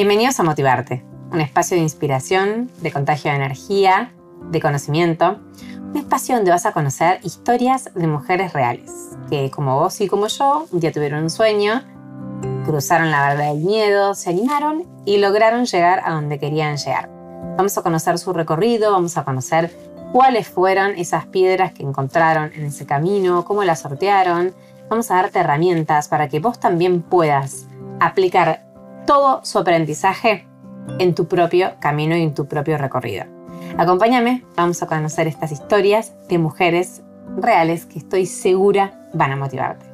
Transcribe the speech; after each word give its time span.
Bienvenidos 0.00 0.40
a 0.40 0.44
Motivarte, 0.44 1.04
un 1.30 1.42
espacio 1.42 1.76
de 1.76 1.82
inspiración, 1.82 2.70
de 2.80 2.90
contagio 2.90 3.30
de 3.30 3.36
energía, 3.36 4.14
de 4.50 4.58
conocimiento, 4.58 5.38
un 5.78 5.94
espacio 5.94 6.36
donde 6.36 6.50
vas 6.50 6.64
a 6.64 6.72
conocer 6.72 7.20
historias 7.22 7.90
de 7.94 8.06
mujeres 8.06 8.54
reales, 8.54 8.90
que 9.28 9.50
como 9.50 9.78
vos 9.78 10.00
y 10.00 10.08
como 10.08 10.26
yo, 10.28 10.66
un 10.72 10.80
día 10.80 10.90
tuvieron 10.90 11.24
un 11.24 11.28
sueño, 11.28 11.82
cruzaron 12.64 13.10
la 13.10 13.28
verdad 13.28 13.52
del 13.52 13.62
miedo, 13.62 14.14
se 14.14 14.30
animaron 14.30 14.86
y 15.04 15.18
lograron 15.18 15.66
llegar 15.66 16.00
a 16.02 16.12
donde 16.12 16.38
querían 16.38 16.78
llegar. 16.78 17.10
Vamos 17.58 17.76
a 17.76 17.82
conocer 17.82 18.18
su 18.18 18.32
recorrido, 18.32 18.92
vamos 18.92 19.18
a 19.18 19.24
conocer 19.24 19.70
cuáles 20.12 20.48
fueron 20.48 20.92
esas 20.92 21.26
piedras 21.26 21.72
que 21.72 21.82
encontraron 21.82 22.52
en 22.54 22.64
ese 22.64 22.86
camino, 22.86 23.44
cómo 23.44 23.64
las 23.64 23.80
sortearon. 23.80 24.54
Vamos 24.88 25.10
a 25.10 25.16
darte 25.16 25.40
herramientas 25.40 26.08
para 26.08 26.30
que 26.30 26.40
vos 26.40 26.58
también 26.58 27.02
puedas 27.02 27.66
aplicar 28.00 28.69
todo 29.06 29.40
su 29.44 29.58
aprendizaje 29.58 30.46
en 30.98 31.14
tu 31.14 31.28
propio 31.28 31.72
camino 31.80 32.16
y 32.16 32.22
en 32.22 32.34
tu 32.34 32.46
propio 32.46 32.78
recorrido. 32.78 33.24
Acompáñame, 33.78 34.44
vamos 34.56 34.82
a 34.82 34.86
conocer 34.86 35.26
estas 35.26 35.52
historias 35.52 36.12
de 36.28 36.38
mujeres 36.38 37.02
reales 37.36 37.86
que 37.86 37.98
estoy 37.98 38.26
segura 38.26 39.08
van 39.12 39.32
a 39.32 39.36
motivarte. 39.36 39.86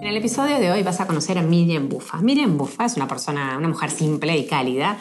En 0.00 0.06
el 0.06 0.16
episodio 0.16 0.58
de 0.58 0.70
hoy 0.70 0.82
vas 0.82 1.00
a 1.00 1.06
conocer 1.06 1.36
a 1.36 1.42
Miriam 1.42 1.88
Buffa. 1.88 2.18
Miriam 2.18 2.56
Buffa 2.56 2.86
es 2.86 2.96
una 2.96 3.06
persona, 3.06 3.56
una 3.58 3.68
mujer 3.68 3.90
simple 3.90 4.38
y 4.38 4.46
cálida 4.46 4.96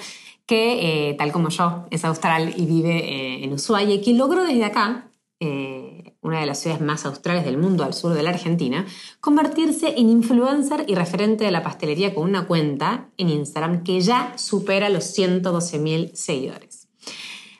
que, 0.45 1.09
eh, 1.09 1.13
tal 1.15 1.31
como 1.31 1.49
yo, 1.49 1.85
es 1.91 2.03
austral 2.05 2.53
y 2.55 2.65
vive 2.65 2.97
eh, 2.97 3.43
en 3.43 3.53
Ushuaia 3.53 3.95
y 3.95 4.01
que 4.01 4.13
logró 4.13 4.43
desde 4.45 4.65
acá, 4.65 5.07
eh, 5.39 6.15
una 6.21 6.39
de 6.39 6.45
las 6.45 6.59
ciudades 6.59 6.81
más 6.81 7.05
australes 7.05 7.45
del 7.45 7.57
mundo 7.57 7.83
al 7.83 7.93
sur 7.93 8.13
de 8.13 8.23
la 8.23 8.31
Argentina, 8.31 8.85
convertirse 9.19 9.93
en 9.97 10.09
influencer 10.09 10.85
y 10.87 10.95
referente 10.95 11.45
de 11.45 11.51
la 11.51 11.63
pastelería 11.63 12.15
con 12.15 12.23
una 12.23 12.47
cuenta 12.47 13.09
en 13.17 13.29
Instagram 13.29 13.83
que 13.83 14.01
ya 14.01 14.33
supera 14.37 14.89
los 14.89 15.17
112.000 15.17 16.13
seguidores. 16.13 16.87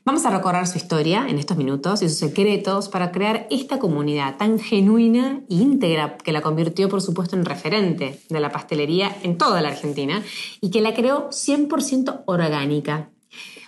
Vamos 0.07 0.25
a 0.25 0.29
recorrer 0.29 0.65
su 0.67 0.77
historia 0.77 1.27
en 1.27 1.37
estos 1.37 1.57
minutos 1.57 2.01
y 2.01 2.07
sus 2.07 2.17
secretos 2.17 2.87
para 2.87 3.11
crear 3.11 3.45
esta 3.51 3.77
comunidad 3.77 4.37
tan 4.37 4.57
genuina 4.57 5.41
e 5.49 5.55
íntegra 5.55 6.17
que 6.17 6.31
la 6.31 6.41
convirtió, 6.41 6.87
por 6.87 7.01
supuesto, 7.01 7.35
en 7.35 7.43
referente 7.43 8.21
de 8.29 8.39
la 8.39 8.49
pastelería 8.49 9.13
en 9.23 9.37
toda 9.37 9.61
la 9.61 9.67
Argentina 9.67 10.23
y 10.61 10.71
que 10.71 10.79
la 10.79 10.93
creó 10.93 11.29
100% 11.29 12.23
orgánica. 12.25 13.09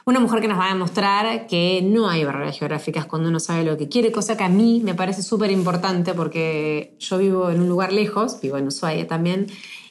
Una 0.10 0.20
mujer 0.20 0.42
que 0.42 0.48
nos 0.48 0.58
va 0.58 0.66
a 0.66 0.74
demostrar 0.74 1.46
que 1.46 1.84
no 1.84 2.10
hay 2.10 2.24
barreras 2.24 2.58
geográficas 2.58 3.06
cuando 3.06 3.30
uno 3.30 3.40
sabe 3.40 3.64
lo 3.64 3.78
que 3.78 3.90
quiere, 3.90 4.12
cosa 4.12 4.36
que 4.36 4.44
a 4.44 4.50
mí 4.50 4.82
me 4.84 4.96
parece 4.96 5.22
súper 5.22 5.52
importante 5.52 6.16
porque 6.16 6.96
yo 6.98 7.20
vivo 7.20 7.52
en 7.52 7.62
un 7.62 7.70
lugar 7.70 7.94
lejos, 7.94 8.42
vivo 8.42 8.58
en 8.58 8.66
Ushuaia 8.66 9.06
también, 9.06 9.46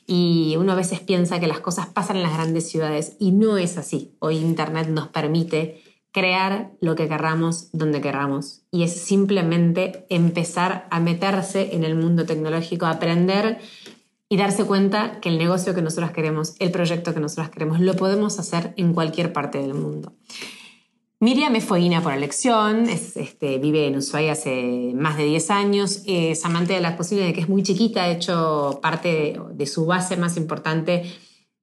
y 0.08 0.56
uno 0.58 0.72
a 0.72 0.74
veces 0.74 0.98
piensa 0.98 1.38
que 1.38 1.46
las 1.46 1.60
cosas 1.60 1.86
pasan 1.86 2.16
en 2.16 2.24
las 2.24 2.34
grandes 2.34 2.68
ciudades 2.68 3.14
y 3.20 3.30
no 3.30 3.58
es 3.58 3.78
así. 3.78 4.16
Hoy 4.18 4.38
Internet 4.38 4.88
nos 4.88 5.06
permite 5.06 5.84
crear 6.10 6.72
lo 6.80 6.96
que 6.96 7.06
querramos 7.06 7.68
donde 7.72 8.00
querramos. 8.00 8.62
Y 8.72 8.82
es 8.82 9.00
simplemente 9.00 10.04
empezar 10.10 10.88
a 10.90 10.98
meterse 10.98 11.76
en 11.76 11.84
el 11.84 11.94
mundo 11.94 12.26
tecnológico, 12.26 12.86
aprender 12.86 13.60
y 14.28 14.36
darse 14.36 14.64
cuenta 14.64 15.20
que 15.20 15.28
el 15.28 15.38
negocio 15.38 15.74
que 15.74 15.82
nosotros 15.82 16.10
queremos, 16.10 16.54
el 16.58 16.70
proyecto 16.70 17.14
que 17.14 17.20
nosotros 17.20 17.48
queremos, 17.50 17.80
lo 17.80 17.96
podemos 17.96 18.38
hacer 18.38 18.74
en 18.76 18.92
cualquier 18.92 19.32
parte 19.32 19.58
del 19.58 19.74
mundo. 19.74 20.12
Miriam 21.20 21.56
es 21.56 21.64
fueguina 21.64 22.00
por 22.00 22.12
elección, 22.12 22.88
este, 22.88 23.58
vive 23.58 23.88
en 23.88 23.96
Ushuaia 23.96 24.32
hace 24.32 24.92
más 24.94 25.16
de 25.16 25.24
10 25.24 25.50
años, 25.50 26.02
es 26.06 26.44
amante 26.44 26.74
de 26.74 26.80
la 26.80 26.96
cocina 26.96 27.24
de 27.24 27.32
que 27.32 27.40
es 27.40 27.48
muy 27.48 27.64
chiquita, 27.64 28.04
de 28.04 28.12
hecho 28.12 28.78
parte 28.80 29.36
de, 29.52 29.66
su 29.66 29.84
base 29.84 30.16
más 30.16 30.36
importante 30.36 31.12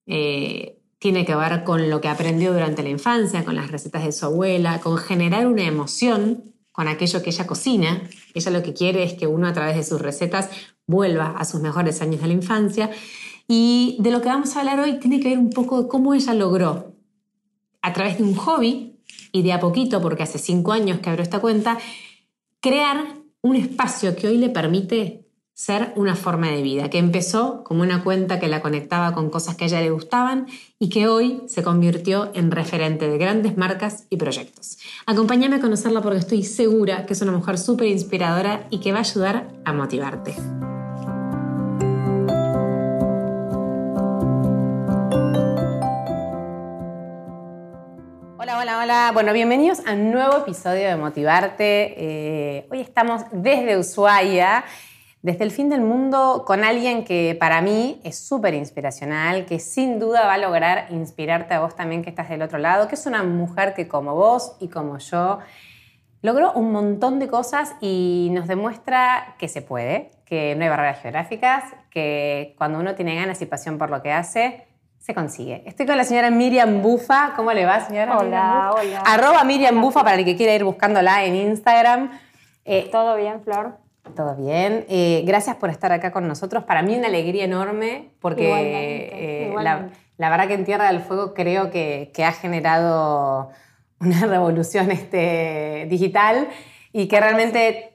eh, 0.08 0.82
tiene 1.00 1.24
que 1.24 1.36
ver 1.36 1.64
con 1.64 1.90
lo 1.90 2.02
que 2.02 2.10
aprendió 2.10 2.52
durante 2.52 2.84
la 2.84 2.90
infancia, 2.90 3.46
con 3.46 3.56
las 3.56 3.72
recetas 3.72 4.04
de 4.04 4.12
su 4.12 4.26
abuela, 4.26 4.82
con 4.82 4.98
generar 4.98 5.48
una 5.48 5.64
emoción 5.64 6.56
con 6.74 6.90
aquello 6.90 7.24
que 7.24 7.30
ella 7.30 7.48
cocina. 7.48 8.02
Ella 8.34 8.52
lo 8.52 8.62
que 8.62 8.74
quiere 8.74 9.04
es 9.04 9.14
que 9.14 9.28
uno 9.28 9.48
a 9.48 9.54
través 9.54 9.78
de 9.78 9.84
sus 9.84 10.02
recetas 10.02 10.50
vuelva 10.88 11.36
a 11.38 11.46
sus 11.46 11.62
mejores 11.62 12.02
años 12.02 12.22
de 12.22 12.28
la 12.28 12.34
infancia. 12.34 12.92
Y 13.48 13.98
de 14.00 14.12
lo 14.12 14.22
que 14.22 14.30
vamos 14.30 14.56
a 14.56 14.60
hablar 14.60 14.80
hoy 14.80 15.00
tiene 15.00 15.20
que 15.20 15.30
ver 15.30 15.38
un 15.38 15.50
poco 15.50 15.84
de 15.84 15.88
cómo 15.88 16.14
ella 16.14 16.34
logró, 16.34 16.96
a 17.82 17.94
través 17.94 18.18
de 18.18 18.24
un 18.24 18.36
hobby 18.36 19.00
y 19.32 19.44
de 19.44 19.54
a 19.54 19.60
poquito, 19.60 20.02
porque 20.02 20.24
hace 20.24 20.40
cinco 20.40 20.72
años 20.72 21.00
que 21.00 21.10
abrió 21.10 21.24
esta 21.24 21.40
cuenta, 21.40 21.78
crear 22.60 22.98
un 23.42 23.56
espacio 23.56 24.16
que 24.16 24.28
hoy 24.28 24.38
le 24.38 24.50
permite 24.50 25.25
ser 25.56 25.94
una 25.96 26.18
forma 26.18 26.50
de 26.52 26.62
vida, 26.62 26.90
que 26.90 26.98
empezó 26.98 27.64
como 27.64 27.82
una 27.82 28.04
cuenta 28.04 28.42
que 28.42 28.50
la 28.50 28.62
conectaba 28.62 29.14
con 29.14 29.30
cosas 29.30 29.56
que 29.56 29.64
a 29.64 29.68
ella 29.68 29.80
le 29.80 29.90
gustaban 29.90 30.48
y 30.80 30.90
que 30.90 31.08
hoy 31.08 31.44
se 31.48 31.64
convirtió 31.64 32.30
en 32.34 32.52
referente 32.52 33.08
de 33.08 33.18
grandes 33.18 33.56
marcas 33.56 34.04
y 34.10 34.18
proyectos. 34.18 34.78
Acompáñame 35.06 35.56
a 35.56 35.62
conocerla 35.62 36.02
porque 36.02 36.20
estoy 36.20 36.44
segura 36.44 37.06
que 37.06 37.14
es 37.14 37.22
una 37.22 37.32
mujer 37.32 37.58
súper 37.58 37.88
inspiradora 37.88 38.68
y 38.70 38.82
que 38.82 38.92
va 38.92 38.98
a 38.98 39.02
ayudar 39.02 39.48
a 39.64 39.72
motivarte. 39.72 40.36
Hola, 48.38 48.60
hola, 48.60 48.80
hola. 48.80 49.12
Bueno, 49.14 49.32
bienvenidos 49.32 49.80
a 49.88 49.94
un 49.94 50.12
nuevo 50.12 50.40
episodio 50.40 50.90
de 50.90 50.98
Motivarte. 50.98 51.94
Eh, 51.96 52.68
hoy 52.70 52.82
estamos 52.82 53.22
desde 53.32 53.78
Ushuaia 53.78 54.66
desde 55.26 55.44
el 55.44 55.50
fin 55.50 55.70
del 55.70 55.82
mundo 55.82 56.44
con 56.46 56.64
alguien 56.64 57.04
que 57.04 57.36
para 57.40 57.60
mí 57.60 58.00
es 58.04 58.16
súper 58.16 58.54
inspiracional, 58.54 59.48
que 59.48 59.58
sin 59.58 59.98
duda 59.98 60.28
va 60.28 60.36
a 60.36 60.38
lograr 60.38 60.86
inspirarte 60.92 61.56
a 61.56 61.62
vos 61.62 61.76
también 61.76 62.04
que 62.04 62.12
estás 62.12 62.30
del 62.30 62.44
otro 62.44 62.60
lado, 62.60 62.88
que 62.88 62.94
es 62.94 63.08
una 63.08 63.24
mujer 63.24 63.74
que 63.74 63.88
como 63.88 64.14
vos 64.14 64.56
y 64.60 64.68
como 64.68 65.00
yo 65.00 65.40
logró 66.22 66.54
un 66.54 66.72
montón 66.72 67.18
de 67.18 67.28
cosas 67.28 67.74
y 67.82 68.30
nos 68.34 68.48
demuestra 68.48 69.34
que 69.40 69.48
se 69.48 69.64
puede, 69.64 70.12
que 70.26 70.54
no 70.56 70.64
hay 70.64 70.70
barreras 70.70 71.02
geográficas, 71.02 71.64
que 71.90 72.54
cuando 72.60 72.78
uno 72.78 72.94
tiene 72.94 73.16
ganas 73.16 73.42
y 73.42 73.48
pasión 73.48 73.80
por 73.80 73.90
lo 73.90 74.04
que 74.04 74.12
hace, 74.12 74.68
se 75.00 75.16
consigue. 75.16 75.64
Estoy 75.66 75.88
con 75.88 75.98
la 75.98 76.04
señora 76.04 76.30
Miriam 76.30 76.84
Bufa. 76.84 77.34
¿Cómo 77.36 77.52
le 77.52 77.66
va, 77.66 77.80
señora? 77.80 78.20
Hola, 78.20 78.76
hola. 78.76 79.00
Arroba 79.00 79.44
Miriam 79.44 79.82
Bufa 79.82 80.04
para 80.04 80.18
el 80.18 80.26
que 80.26 80.36
quiera 80.36 80.54
ir 80.54 80.64
buscándola 80.64 81.26
en 81.26 81.36
Instagram. 81.36 82.12
Eh, 82.64 82.90
¿Todo 82.92 83.16
bien, 83.16 83.42
Flor? 83.42 83.85
Todo 84.14 84.36
bien. 84.36 84.86
Eh, 84.88 85.24
gracias 85.26 85.56
por 85.56 85.70
estar 85.70 85.92
acá 85.92 86.12
con 86.12 86.28
nosotros. 86.28 86.64
Para 86.64 86.82
mí 86.82 86.96
una 86.96 87.08
alegría 87.08 87.46
enorme 87.46 88.12
porque 88.20 88.50
eh, 89.12 89.54
La, 90.18 90.30
verdad 90.30 90.48
que 90.48 90.54
en 90.54 90.66
Tierra 90.66 90.88
del 90.88 91.02
Fuego 91.02 91.34
creo 91.34 91.72
que, 91.72 92.12
ha 92.26 92.32
generado 92.32 93.50
una 94.00 94.20
revolución 94.28 94.92
este, 94.92 95.88
digital 95.90 96.48
y 96.92 97.08
que 97.08 97.20
realmente 97.20 97.92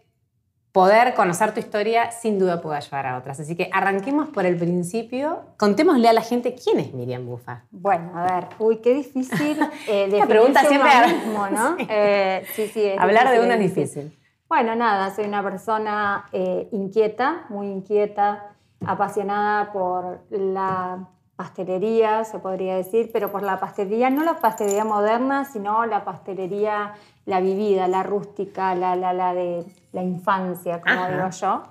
poder 0.73 1.15
conocer 1.15 1.53
tu 1.53 1.61
historia 1.61 2.13
sin 2.13 2.39
duda 2.39 2.61
puede 2.61 2.77
ayudar 2.77 3.07
a 3.07 3.19
otras. 3.19 3.41
Así 3.41 3.57
que 3.57 3.71
arranquemos 3.73 4.29
por 4.29 4.47
el 4.47 4.57
principio. 4.57 5.41
Contémosle 5.57 6.09
a 6.09 6.13
la 6.13 6.23
gente 6.23 6.55
quién 6.55 6.79
es 6.79 6.93
Miriam 6.93 7.27
Bufa. 7.27 7.65
Bueno, 7.71 8.13
a 8.15 8.35
ver, 8.35 8.49
uy, 8.59 8.77
qué 8.77 8.95
difícil. 8.95 9.59
Eh, 9.89 10.09
La 10.19 10.27
pregunta 10.27 10.61
siempre... 10.65 10.91
Mismo, 11.07 11.49
¿no? 11.49 11.77
sí. 12.55 12.69
sí, 12.69 12.93
Hablar 12.99 13.31
de 13.31 13.41
uno 13.41 13.55
es 13.55 13.61
difícil. 13.61 14.20
Bueno, 14.51 14.75
nada, 14.75 15.15
soy 15.15 15.27
una 15.27 15.45
persona 15.45 16.25
eh, 16.33 16.69
inquieta, 16.73 17.45
muy 17.51 17.69
inquieta, 17.69 18.49
apasionada 18.85 19.71
por 19.71 20.25
la 20.29 21.07
pastelería, 21.37 22.25
se 22.25 22.41
podría 22.41 22.75
decir, 22.75 23.11
pero 23.13 23.31
por 23.31 23.45
la 23.45 23.61
pastelería, 23.61 24.11
no 24.11 24.25
la 24.25 24.41
pastelería 24.41 24.85
moderna, 24.85 25.45
sino 25.45 25.87
la 25.87 26.05
pastelería, 26.05 26.95
la 27.27 27.41
vivida, 27.41 27.87
la 27.87 28.03
rústica, 28.03 28.75
la, 28.75 28.97
la, 28.97 29.35
de 29.35 29.65
la 29.93 30.03
infancia, 30.03 30.81
como 30.81 31.07
digo 31.07 31.31
yo. 31.31 31.63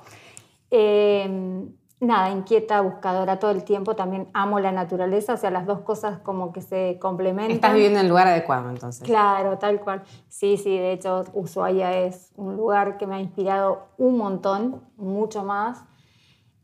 Eh, 0.71 1.67
nada, 1.99 2.29
inquieta, 2.31 2.81
buscadora 2.81 3.39
todo 3.39 3.51
el 3.51 3.63
tiempo, 3.63 3.95
también 3.95 4.29
amo 4.33 4.59
la 4.59 4.71
naturaleza, 4.71 5.33
o 5.33 5.37
sea, 5.37 5.51
las 5.51 5.65
dos 5.65 5.81
cosas 5.81 6.19
como 6.19 6.53
que 6.53 6.61
se 6.61 6.97
complementan. 6.99 7.55
Estás 7.55 7.73
viviendo 7.73 7.99
en 7.99 8.05
el 8.05 8.09
lugar 8.09 8.27
adecuado 8.27 8.69
entonces. 8.69 9.05
Claro, 9.05 9.57
tal 9.57 9.81
cual. 9.81 10.03
Sí, 10.27 10.57
sí, 10.57 10.77
de 10.77 10.93
hecho 10.93 11.23
Ushuaia 11.33 11.97
es 11.99 12.31
un 12.35 12.55
lugar 12.55 12.97
que 12.97 13.05
me 13.05 13.15
ha 13.15 13.19
inspirado 13.19 13.87
un 13.97 14.17
montón, 14.17 14.81
mucho 14.95 15.43
más. 15.43 15.83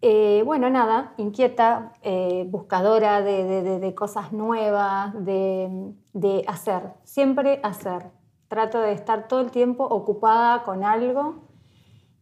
Eh, 0.01 0.43
bueno, 0.45 0.69
nada, 0.69 1.13
inquieta, 1.17 1.93
eh, 2.03 2.45
buscadora 2.49 3.21
de, 3.21 3.93
cosas 3.95 4.31
nuevas, 4.31 5.13
de 5.25 6.43
hacer, 6.47 6.93
siempre 7.03 7.59
hacer. 7.63 8.11
Trato 8.47 8.79
de 8.79 8.91
estar 8.91 9.27
todo 9.27 9.41
el 9.41 9.49
tiempo 9.49 9.83
ocupada 9.83 10.63
con 10.63 10.83
algo 10.83 11.44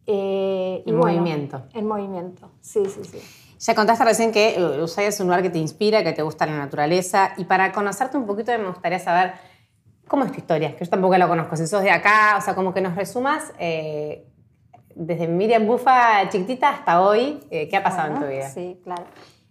eh, 0.06 0.82
en 0.86 0.96
movimiento. 0.96 1.62
En 1.74 1.86
movimiento, 1.86 2.50
sí, 2.60 2.84
sí, 2.86 3.04
sí. 3.04 3.18
Ya 3.60 3.74
contaste 3.74 4.04
recién 4.04 4.32
que 4.32 4.56
eh, 4.56 4.82
Ushuaia 4.82 5.08
es 5.08 5.20
un 5.20 5.26
lugar 5.26 5.42
que 5.42 5.50
te 5.50 5.58
inspira, 5.58 6.04
que 6.04 6.12
te 6.12 6.22
gusta 6.22 6.44
la 6.44 6.56
naturaleza. 6.56 7.32
Y 7.38 7.44
para 7.44 7.72
conocerte 7.72 8.16
un 8.16 8.26
poquito 8.26 8.52
me 8.58 8.66
gustaría 8.66 8.98
saber 8.98 9.32
cómo 10.06 10.24
es 10.24 10.32
tu 10.32 10.38
historia, 10.38 10.76
que 10.76 10.84
yo 10.84 10.90
tampoco 10.90 11.16
la 11.16 11.28
conozco. 11.28 11.56
Si 11.56 11.66
sos 11.66 11.82
de 11.82 11.90
acá, 11.90 12.36
o 12.38 12.40
sea, 12.40 12.54
como 12.54 12.74
que 12.74 12.80
nos 12.80 12.94
resumas 12.94 13.52
eh, 13.58 14.26
desde 14.94 15.28
Miriam 15.28 15.66
Bufa 15.66 16.28
chiquitita 16.28 16.70
hasta 16.70 17.00
hoy, 17.00 17.40
eh, 17.50 17.68
¿qué 17.68 17.76
ha 17.76 17.82
pasado 17.82 18.14
en 18.14 18.20
tu 18.20 18.26
vida? 18.26 18.48
Sí, 18.48 18.80
claro. 18.84 19.04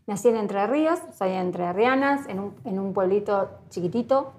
Nací 0.05 0.27
en 0.27 0.35
Entre 0.35 0.67
Ríos, 0.67 0.99
soy 1.17 1.31
entre 1.31 1.71
Rianas, 1.71 2.27
en 2.27 2.39
un, 2.39 2.55
en 2.65 2.77
un 2.77 2.93
pueblito 2.93 3.49
chiquitito 3.69 4.33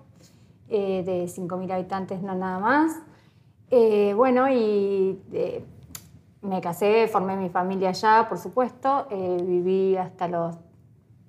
eh, 0.69 1.03
de 1.05 1.25
5.000 1.25 1.73
habitantes, 1.73 2.23
no 2.23 2.35
nada 2.35 2.59
más. 2.59 2.93
Eh, 3.71 4.13
bueno, 4.15 4.49
y 4.51 5.19
me 6.45 6.61
casé, 6.61 7.09
formé 7.09 7.37
mi 7.37 7.49
familia 7.49 7.89
allá, 7.89 8.27
por 8.29 8.39
supuesto. 8.39 9.07
viví 9.11 9.97
hasta 9.97 10.29
los. 10.29 10.57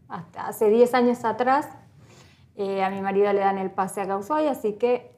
Hasta 0.08 0.48
hace 0.48 0.70
10 0.70 0.94
años 0.94 1.26
atrás. 1.26 1.68
a 2.58 2.90
mi 2.90 3.02
marido 3.02 3.32
le 3.34 3.40
dan 3.40 3.58
el 3.58 3.72
pase 3.72 4.02
a 4.02 4.18
Ushuaia, 4.18 4.52
así 4.52 4.74
que 4.74 5.16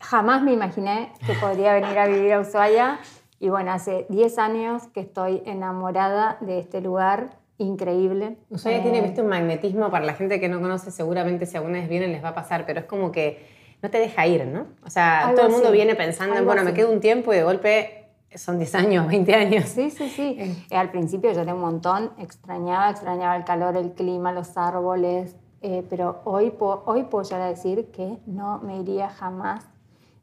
jamás 0.00 0.42
me 0.42 0.52
imaginé 0.52 1.12
que 1.26 1.34
podría 1.34 1.74
venir 1.74 1.98
a 1.98 2.06
vivir 2.06 2.32
a 2.32 2.40
Ushuaia. 2.40 2.98
Y 3.38 3.48
bueno, 3.48 3.72
hace 3.72 4.06
10 4.08 4.38
años 4.38 4.88
que 4.88 5.00
estoy 5.00 5.42
enamorada 5.46 6.38
de 6.40 6.58
este 6.58 6.80
lugar 6.80 7.38
increíble. 7.58 8.38
Ushuaia 8.48 8.82
tiene, 8.82 8.98
eh, 8.98 9.02
viste, 9.02 9.20
un 9.22 9.28
magnetismo 9.28 9.90
para 9.90 10.04
la 10.04 10.14
gente 10.14 10.40
que 10.40 10.48
no 10.48 10.60
conoce, 10.60 10.90
seguramente 10.90 11.46
si 11.46 11.56
alguna 11.56 11.78
vez 11.78 11.88
vienen 11.88 12.12
les 12.12 12.24
va 12.24 12.30
a 12.30 12.34
pasar, 12.34 12.64
pero 12.66 12.80
es 12.80 12.86
como 12.86 13.12
que 13.12 13.46
no 13.82 13.90
te 13.90 13.98
deja 13.98 14.26
ir, 14.26 14.46
¿no? 14.46 14.66
O 14.84 14.90
sea, 14.90 15.32
todo 15.36 15.46
el 15.46 15.52
mundo 15.52 15.70
viene 15.70 15.94
pensando 15.94 16.36
en, 16.36 16.44
bueno, 16.44 16.64
me 16.64 16.74
quedo 16.74 16.90
un 16.90 17.00
tiempo 17.00 17.32
y 17.32 17.36
de 17.36 17.42
golpe 17.42 17.99
son 18.34 18.58
10 18.58 18.74
años, 18.74 19.08
20 19.08 19.34
años. 19.34 19.64
Sí, 19.68 19.90
sí, 19.90 20.08
sí. 20.08 20.36
Eh, 20.38 20.76
al 20.76 20.90
principio 20.90 21.32
yo 21.32 21.44
tengo 21.44 21.56
un 21.56 21.60
montón, 21.62 22.12
extrañaba, 22.18 22.90
extrañaba 22.90 23.36
el 23.36 23.44
calor, 23.44 23.76
el 23.76 23.92
clima, 23.92 24.32
los 24.32 24.56
árboles, 24.56 25.36
eh, 25.62 25.84
pero 25.90 26.22
hoy, 26.24 26.54
hoy 26.58 27.02
puedo 27.04 27.24
llegar 27.24 27.42
a 27.42 27.48
decir 27.48 27.90
que 27.90 28.18
no 28.26 28.58
me 28.58 28.80
iría 28.80 29.10
jamás 29.10 29.68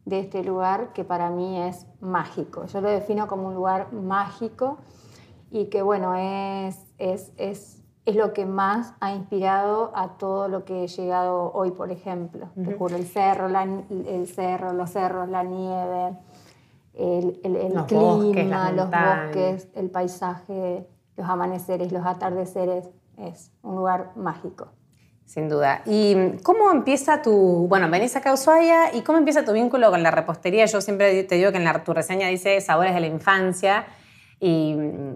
de 0.06 0.20
este 0.20 0.44
lugar 0.44 0.94
que 0.94 1.04
para 1.04 1.30
mí 1.30 1.60
es 1.62 1.86
mágico. 2.00 2.66
Yo 2.66 2.82
lo 2.82 2.90
defino 2.90 3.28
como 3.28 3.48
un 3.48 3.56
lugar 3.56 3.92
mágico 3.92 4.78
y 5.52 5.66
que 5.66 5.82
bueno, 5.82 6.16
es, 6.16 6.78
es, 6.98 7.34
es, 7.38 7.84
es 8.06 8.16
lo 8.16 8.32
que 8.32 8.46
más 8.46 8.94
ha 9.02 9.12
inspirado 9.12 9.92
a 9.96 10.18
todo 10.18 10.48
lo 10.48 10.64
que 10.64 10.86
he 10.86 10.88
llegado 10.88 11.52
hoy, 11.54 11.72
por 11.72 11.92
ejemplo. 11.92 12.48
el 12.56 13.06
cerro, 13.06 13.48
el 13.48 14.28
cerro, 14.28 14.72
los 14.72 14.92
cerros, 14.92 15.28
la 15.28 15.44
nieve, 15.44 16.18
el, 16.98 17.40
el, 17.44 17.86
clima, 17.86 18.72
los 18.72 18.90
bosques, 18.90 19.68
el 19.76 19.90
paisaje, 19.90 20.88
los 21.16 21.28
amaneceres, 21.28 21.92
los 21.92 22.06
atardeceres. 22.06 22.90
Es 23.18 23.52
un 23.62 23.76
lugar 23.76 24.12
mágico. 24.16 24.70
Sin 25.26 25.50
duda. 25.50 25.82
¿Y 25.86 26.38
cómo 26.44 26.72
empieza 26.72 27.22
tu, 27.22 27.68
bueno, 27.68 27.90
venís 27.90 28.16
acá 28.16 28.30
a 28.30 28.34
Ushuaia 28.34 28.96
y 28.96 29.02
cómo 29.02 29.18
empieza 29.18 29.44
tu 29.44 29.52
vínculo 29.52 29.90
con 29.92 30.02
la 30.02 30.10
repostería? 30.10 30.66
Yo 30.66 30.80
siempre 30.80 31.24
te 31.26 31.36
digo 31.36 31.52
que 31.52 31.58
en 31.58 31.66
la, 31.66 31.84
tu 31.84 31.94
reseña 31.94 32.30
dice 32.30 32.62
sabores 32.62 32.94
de 32.94 33.02
la 33.02 33.08
infancia. 33.08 33.86
Y 34.40 34.76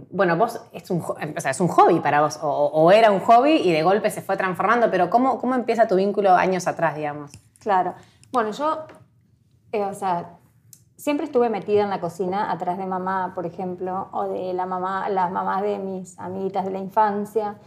bueno, 0.09 0.35
vos 0.35 0.59
es 0.73 0.89
un, 0.89 1.01
o 1.01 1.39
sea, 1.39 1.51
es 1.51 1.61
un 1.61 1.67
hobby 1.67 1.99
para 1.99 2.21
vos, 2.21 2.39
o, 2.41 2.91
era 2.91 3.11
un 3.11 3.19
hobby 3.19 3.51
y 3.51 3.71
de 3.71 3.83
golpe 3.83 4.09
se 4.09 4.21
fue 4.21 4.35
transformando, 4.35 4.89
pero 4.89 5.09
¿cómo, 5.09 5.39
cómo 5.39 5.53
empieza 5.53 5.87
tu 5.87 5.95
vínculo 5.95 6.33
años 6.33 6.67
atrás, 6.67 6.95
digamos? 6.95 7.31
Claro. 7.59 7.93
Bueno, 8.31 8.51
yo, 8.51 8.85
eh, 9.71 9.83
o 9.83 9.93
sea, 9.93 10.39
siempre 11.01 11.25
estuve 11.25 11.49
metida 11.49 11.81
en 11.81 11.89
la 11.89 11.99
cocina 11.99 12.51
atrás 12.51 12.77
de 12.77 12.85
mamá, 12.85 13.31
por 13.33 13.47
ejemplo, 13.47 14.09
o 14.11 14.27
de 14.27 14.53
la 14.53 14.67
mamá, 14.67 15.09
las 15.09 15.31
mamás 15.31 15.63
de 15.63 15.79
mis 15.79 16.17
amiguitas 16.19 16.63
de 16.63 16.69
la 16.69 16.77
infancia. 16.77 17.57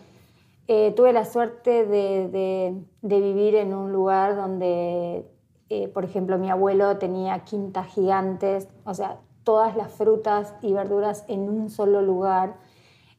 Eh, 0.69 0.93
tuve 0.97 1.13
la 1.13 1.25
suerte 1.25 1.85
de, 1.85 2.81
vivir 3.03 3.57
en 3.57 3.75
un 3.75 3.91
lugar 3.91 4.37
donde, 4.37 5.29
eh, 5.69 5.89
por 5.89 6.05
ejemplo, 6.05 6.39
mi 6.39 6.49
abuelo 6.49 6.97
tenía 6.99 7.41
quintas 7.41 7.89
gigantes, 7.89 8.69
o 8.85 8.95
sea, 8.95 9.19
todas 9.43 9.77
las 9.77 9.91
frutas 9.91 10.55
y 10.63 10.73
verduras 10.73 11.25
en 11.27 11.49
un 11.51 11.71
solo 11.71 12.03
lugar. 12.03 12.55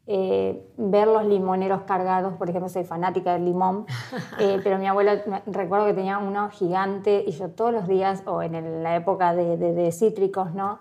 Eh, 0.07 0.71
ver 0.77 1.07
los 1.07 1.25
limoneros 1.25 1.81
cargados, 1.81 2.33
por 2.35 2.49
ejemplo, 2.49 2.69
soy 2.69 2.83
fanática 2.83 3.33
del 3.33 3.45
limón, 3.45 3.85
pero 4.63 4.77
mi 4.77 4.87
abuelo 4.87 5.11
recuerdo 5.47 5.87
que 5.87 5.93
tenía 5.93 6.19
uno 6.19 6.49
gigante 6.49 7.23
y 7.25 7.31
yo 7.31 7.49
todos 7.49 7.73
los 7.73 7.87
días, 7.87 8.21
o 8.27 8.41
en 8.43 8.83
la 8.83 8.95
época 8.95 9.33
de, 9.33 9.91
cítricos, 9.91 10.53
¿no? 10.53 10.79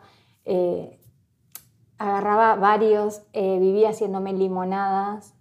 agarraba 1.97 2.57
varios, 2.57 3.23
vivía 3.33 3.91
haciéndome 3.91 4.35
limonadas, 4.35 5.35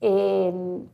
Em, 0.00 0.86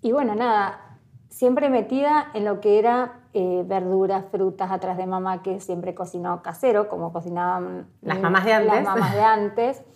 y 0.00 0.12
bueno, 0.12 0.34
nada, 0.34 0.98
siempre 1.28 1.68
metida 1.70 2.30
en 2.34 2.44
lo 2.44 2.60
que 2.60 2.78
era 2.78 3.20
eh, 3.32 3.64
verduras, 3.66 4.24
frutas 4.30 4.70
atrás 4.70 4.96
de 4.96 5.06
mamá, 5.06 5.42
que 5.42 5.60
siempre 5.60 5.94
cocinó 5.94 6.42
casero, 6.42 6.88
como 6.88 7.12
cocinaban 7.12 7.88
las 8.00 8.20
mamás 8.20 8.44
de 8.44 8.52
antes. 8.52 8.72
Las 8.72 8.84
mamás 8.84 9.14
de 9.14 9.22
antes. 9.22 9.82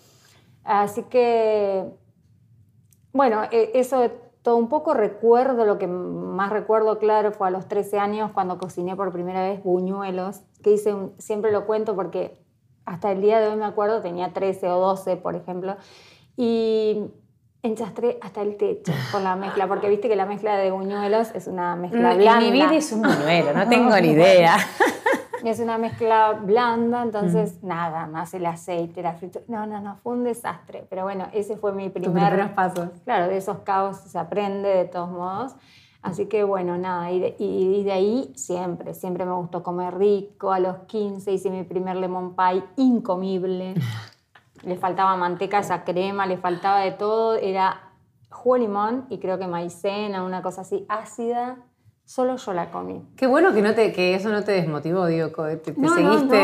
Así 0.69 1.03
que, 1.05 1.87
bueno, 3.15 3.43
e, 3.50 3.70
eso 3.73 4.11
todo 4.43 4.56
un 4.56 4.69
poco 4.69 4.93
recuerdo, 4.93 5.65
lo 5.65 5.79
que 5.79 5.87
más 5.87 6.50
recuerdo 6.50 6.99
claro 6.99 7.32
fue 7.32 7.49
a 7.49 7.50
los 7.50 7.69
13 7.69 7.99
años 7.99 8.31
cuando 8.32 8.59
cociné 8.59 8.94
por 8.94 9.11
primera 9.11 9.41
vez 9.41 9.62
buñuelos, 9.65 10.43
que 10.62 10.73
hice, 10.73 10.94
siempre 11.17 11.53
lo 11.53 11.67
cuento 11.67 11.97
porque 11.97 12.38
hasta 12.85 13.11
el 13.11 13.23
día 13.23 13.41
de 13.41 13.49
hoy 13.49 13.56
me 13.56 13.65
acuerdo, 13.65 14.03
tenía 14.03 14.35
13 14.35 14.69
o 14.69 14.79
12, 14.79 15.17
por 15.17 15.37
ejemplo, 15.37 15.76
y 16.37 17.03
enchastré 17.62 18.19
hasta 18.20 18.43
el 18.43 18.59
techo 18.59 18.93
con 19.11 19.25
la 19.25 19.37
mezcla, 19.37 19.69
porque 19.69 19.88
viste 19.88 20.09
que 20.09 20.17
la 20.17 20.26
mezcla 20.26 20.59
de 20.59 20.70
buñuelos 20.70 21.31
es 21.35 21.47
una 21.47 21.76
mezcla 21.76 22.15
blanda. 22.15 22.41
Mi 22.41 22.53
vida 22.53 22.75
es 22.75 22.93
un 22.93 23.03
buñuelo, 23.03 23.55
no 23.55 23.67
tengo 23.70 23.99
ni 23.99 24.09
idea. 24.09 24.56
Es 25.44 25.61
una 25.61 25.79
mezcla 25.79 26.32
blanda, 26.32 27.02
entonces 27.02 27.62
nada, 27.62 28.06
más 28.06 28.35
el 28.35 28.46
aceite, 28.46 29.02
la 29.02 29.14
fritura. 29.14 29.44
No, 29.49 29.67
no, 29.67 29.81
no, 29.81 29.96
fue 29.96 30.14
un 30.14 30.25
desastre. 30.25 30.87
Pero 30.88 31.05
bueno, 31.05 31.29
ese 31.32 31.56
fue 31.56 31.73
mi 31.73 31.88
primer 31.88 32.55
paso. 32.55 32.90
Claro, 33.05 33.29
de 33.29 33.37
esos 33.37 33.58
caos 33.58 33.99
se 33.99 34.19
aprende 34.19 34.69
de 34.69 34.85
todos 34.85 35.11
modos. 35.11 35.55
Así 36.00 36.26
que 36.26 36.44
bueno, 36.44 36.79
nada, 36.79 37.11
y 37.11 37.19
de, 37.19 37.37
y 37.38 37.82
de, 37.82 37.93
ahí 37.93 38.32
siempre, 38.37 38.94
siempre 38.94 39.25
me 39.25 39.32
gustó 39.32 39.62
comer 39.62 39.99
rico. 39.99 40.52
A 40.52 40.61
los 40.61 40.76
15 40.87 41.32
hice 41.32 41.50
mi 41.50 41.64
primer 41.64 41.96
lemon 41.96 42.37
pie 42.37 42.62
incomible. 42.76 43.75
le 44.62 44.76
faltaba 44.76 45.17
manteca, 45.17 45.58
esa 45.58 45.84
crema, 45.84 46.26
le 46.26 46.37
faltaba 46.37 46.81
de 46.81 46.93
todo, 46.93 47.34
era 47.34 47.81
jugo 48.31 48.58
limón 48.58 49.06
y 49.08 49.19
creo 49.19 49.38
que 49.38 49.46
maicena, 49.46 50.23
una 50.23 50.43
cosa 50.43 50.62
así 50.62 50.84
ácida. 50.88 51.58
Solo 52.08 52.37
yo 52.37 52.55
la 52.55 52.70
comí. 52.70 53.06
Qué 53.16 53.26
bueno 53.26 53.52
que, 53.52 53.60
no 53.60 53.75
te, 53.75 53.93
que 53.93 54.14
eso 54.14 54.31
no 54.31 54.43
te 54.43 54.52
desmotivó, 54.52 55.05
digo, 55.05 55.28
te, 55.28 55.75
seguiste 55.75 56.37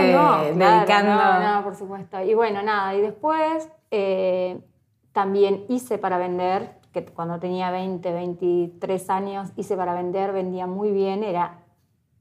dedicando. 0.55 1.15
no, 1.15 1.41
no, 1.41 1.65
por 1.65 1.75
supuesto. 1.75 2.21
Y 2.21 2.35
bueno, 2.35 2.63
nada, 2.63 2.95
y 2.95 3.01
después 3.01 3.67
eh, 3.91 4.61
también 5.13 5.65
hice 5.71 5.97
para 5.97 6.19
vender, 6.19 6.75
que 6.93 7.03
cuando 7.07 7.39
tenía 7.39 7.71
20, 7.71 8.13
23 8.13 9.09
años, 9.09 9.53
hice 9.57 9.75
para 9.75 9.95
vender, 9.95 10.33
vendía 10.33 10.67
muy 10.67 10.93
bien, 10.93 11.25
era... 11.25 11.61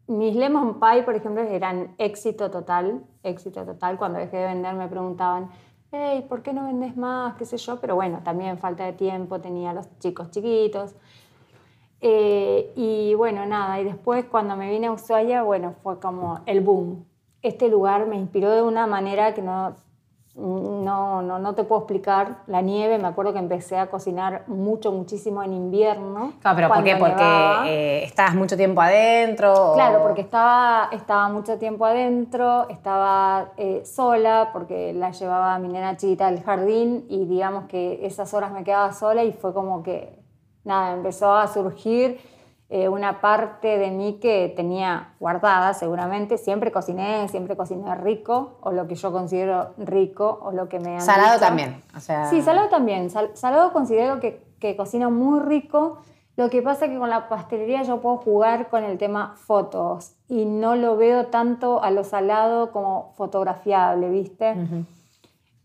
Mis 0.08 0.38
lemon 0.38 0.80
pie, 0.80 1.04
por 1.04 1.16
ejemplo, 1.16 1.42
eran 1.42 1.96
éxito 1.98 2.50
total, 2.50 3.04
éxito 3.24 3.66
total. 3.66 3.98
Cuando 3.98 4.20
dejé 4.20 4.38
de 4.38 4.46
vender 4.46 4.74
me 4.76 4.88
preguntaban, 4.88 5.50
hey, 5.92 6.26
¿por 6.30 6.44
qué 6.44 6.54
no 6.54 6.64
vendes 6.64 6.96
más? 6.96 7.36
qué 7.36 7.44
sé 7.44 7.58
yo, 7.58 7.82
pero 7.82 7.96
bueno, 7.96 8.22
también 8.24 8.58
falta 8.58 8.86
de 8.86 8.94
tiempo, 8.94 9.42
tenía 9.42 9.74
los 9.74 9.88
chicos 10.00 10.32
chiquitos. 10.32 10.96
Eh, 12.06 12.74
y 12.76 13.14
bueno, 13.14 13.46
nada, 13.46 13.80
y 13.80 13.86
después 13.86 14.26
cuando 14.26 14.58
me 14.58 14.70
vine 14.70 14.88
a 14.88 14.92
Ushuaia, 14.92 15.42
bueno, 15.44 15.74
fue 15.82 16.02
como 16.02 16.42
el 16.46 16.60
boom. 16.60 17.06
Este 17.42 17.70
lugar 17.70 18.08
me 18.08 18.18
inspiró 18.18 18.52
de 18.52 18.62
una 18.62 18.88
manera 18.88 19.34
que 19.34 19.42
no, 19.42 19.74
no, 20.36 21.22
no, 21.22 21.40
no, 21.40 21.56
te 21.56 21.64
puedo 21.64 21.82
explicar. 21.82 22.40
La 22.48 22.60
nieve, 22.60 22.98
me 22.98 23.08
acuerdo 23.08 23.32
que 23.32 23.40
empecé 23.40 23.78
a 23.78 23.88
cocinar 23.88 24.44
mucho, 24.48 24.92
muchísimo 24.92 25.44
en 25.44 25.54
invierno. 25.54 26.34
Claro, 26.42 26.56
pero 26.58 26.68
¿por 26.68 26.84
qué? 26.84 26.98
Porque 26.98 27.24
eh, 27.68 28.04
estabas 28.04 28.36
mucho 28.36 28.58
tiempo 28.58 28.82
adentro. 28.82 29.72
Claro, 29.76 30.04
porque 30.04 30.22
estaba, 30.22 30.90
estaba 30.92 31.30
mucho 31.30 31.58
tiempo 31.58 31.86
adentro, 31.86 32.68
estaba 32.68 33.52
eh, 33.56 33.84
sola, 33.86 34.50
porque 34.52 34.92
la 34.92 35.12
llevaba 35.12 35.56
a 35.56 35.60
mi 35.60 35.70
nena 35.70 35.96
chiquita 35.96 36.28
al 36.28 36.44
jardín 36.44 37.06
y 37.08 37.24
digamos 37.28 37.66
que 37.70 38.06
esas 38.06 38.34
horas 38.34 38.52
me 38.52 38.66
quedaba 38.66 38.92
sola 38.92 39.24
y 39.24 39.32
fue 39.32 39.54
como 39.54 39.84
que, 39.84 40.23
nada, 40.64 40.94
empezó 40.94 41.34
a 41.34 41.48
surgir 41.48 42.20
eh, 42.70 42.90
una 42.90 43.22
parte 43.22 43.78
de 43.78 43.92
mí 43.92 44.20
que 44.20 44.52
tenía 44.56 45.14
guardada 45.20 45.74
seguramente. 45.74 46.38
Siempre 46.38 46.72
cociné, 46.72 47.28
siempre 47.28 47.56
cociné 47.56 47.94
rico, 47.96 48.58
o 48.62 48.72
lo 48.72 48.88
que 48.88 48.96
yo 48.96 49.12
considero 49.12 49.74
rico, 49.78 50.40
o 50.42 50.52
lo 50.52 50.68
que 50.70 50.80
me 50.80 50.96
han 50.96 51.02
Salado 51.02 51.40
también. 51.40 51.84
O 51.96 52.00
sea... 52.00 52.30
Sí, 52.30 52.42
salado 52.42 52.70
también. 52.70 53.10
salado 53.10 53.74
considero 53.74 54.20
que, 54.20 54.44
que 54.60 54.76
cocino 54.76 55.12
muy 55.12 55.40
rico. 55.42 56.00
Lo 56.36 56.50
que 56.50 56.64
pasa 56.64 56.86
es 56.86 56.92
que 56.92 56.98
con 56.98 57.12
la 57.12 57.30
pastelería 57.30 57.84
yo 57.84 58.02
puedo 58.02 58.18
jugar 58.18 58.70
con 58.70 58.84
el 58.84 58.98
tema 58.98 59.36
fotos 59.36 60.16
y 60.28 60.46
no 60.46 60.76
lo 60.76 60.98
veo 60.98 61.28
tanto 61.28 61.84
a 61.84 61.92
lo 61.92 62.04
salado 62.04 62.72
como 62.72 63.14
fotografiable, 63.18 64.10
¿viste? 64.10 64.56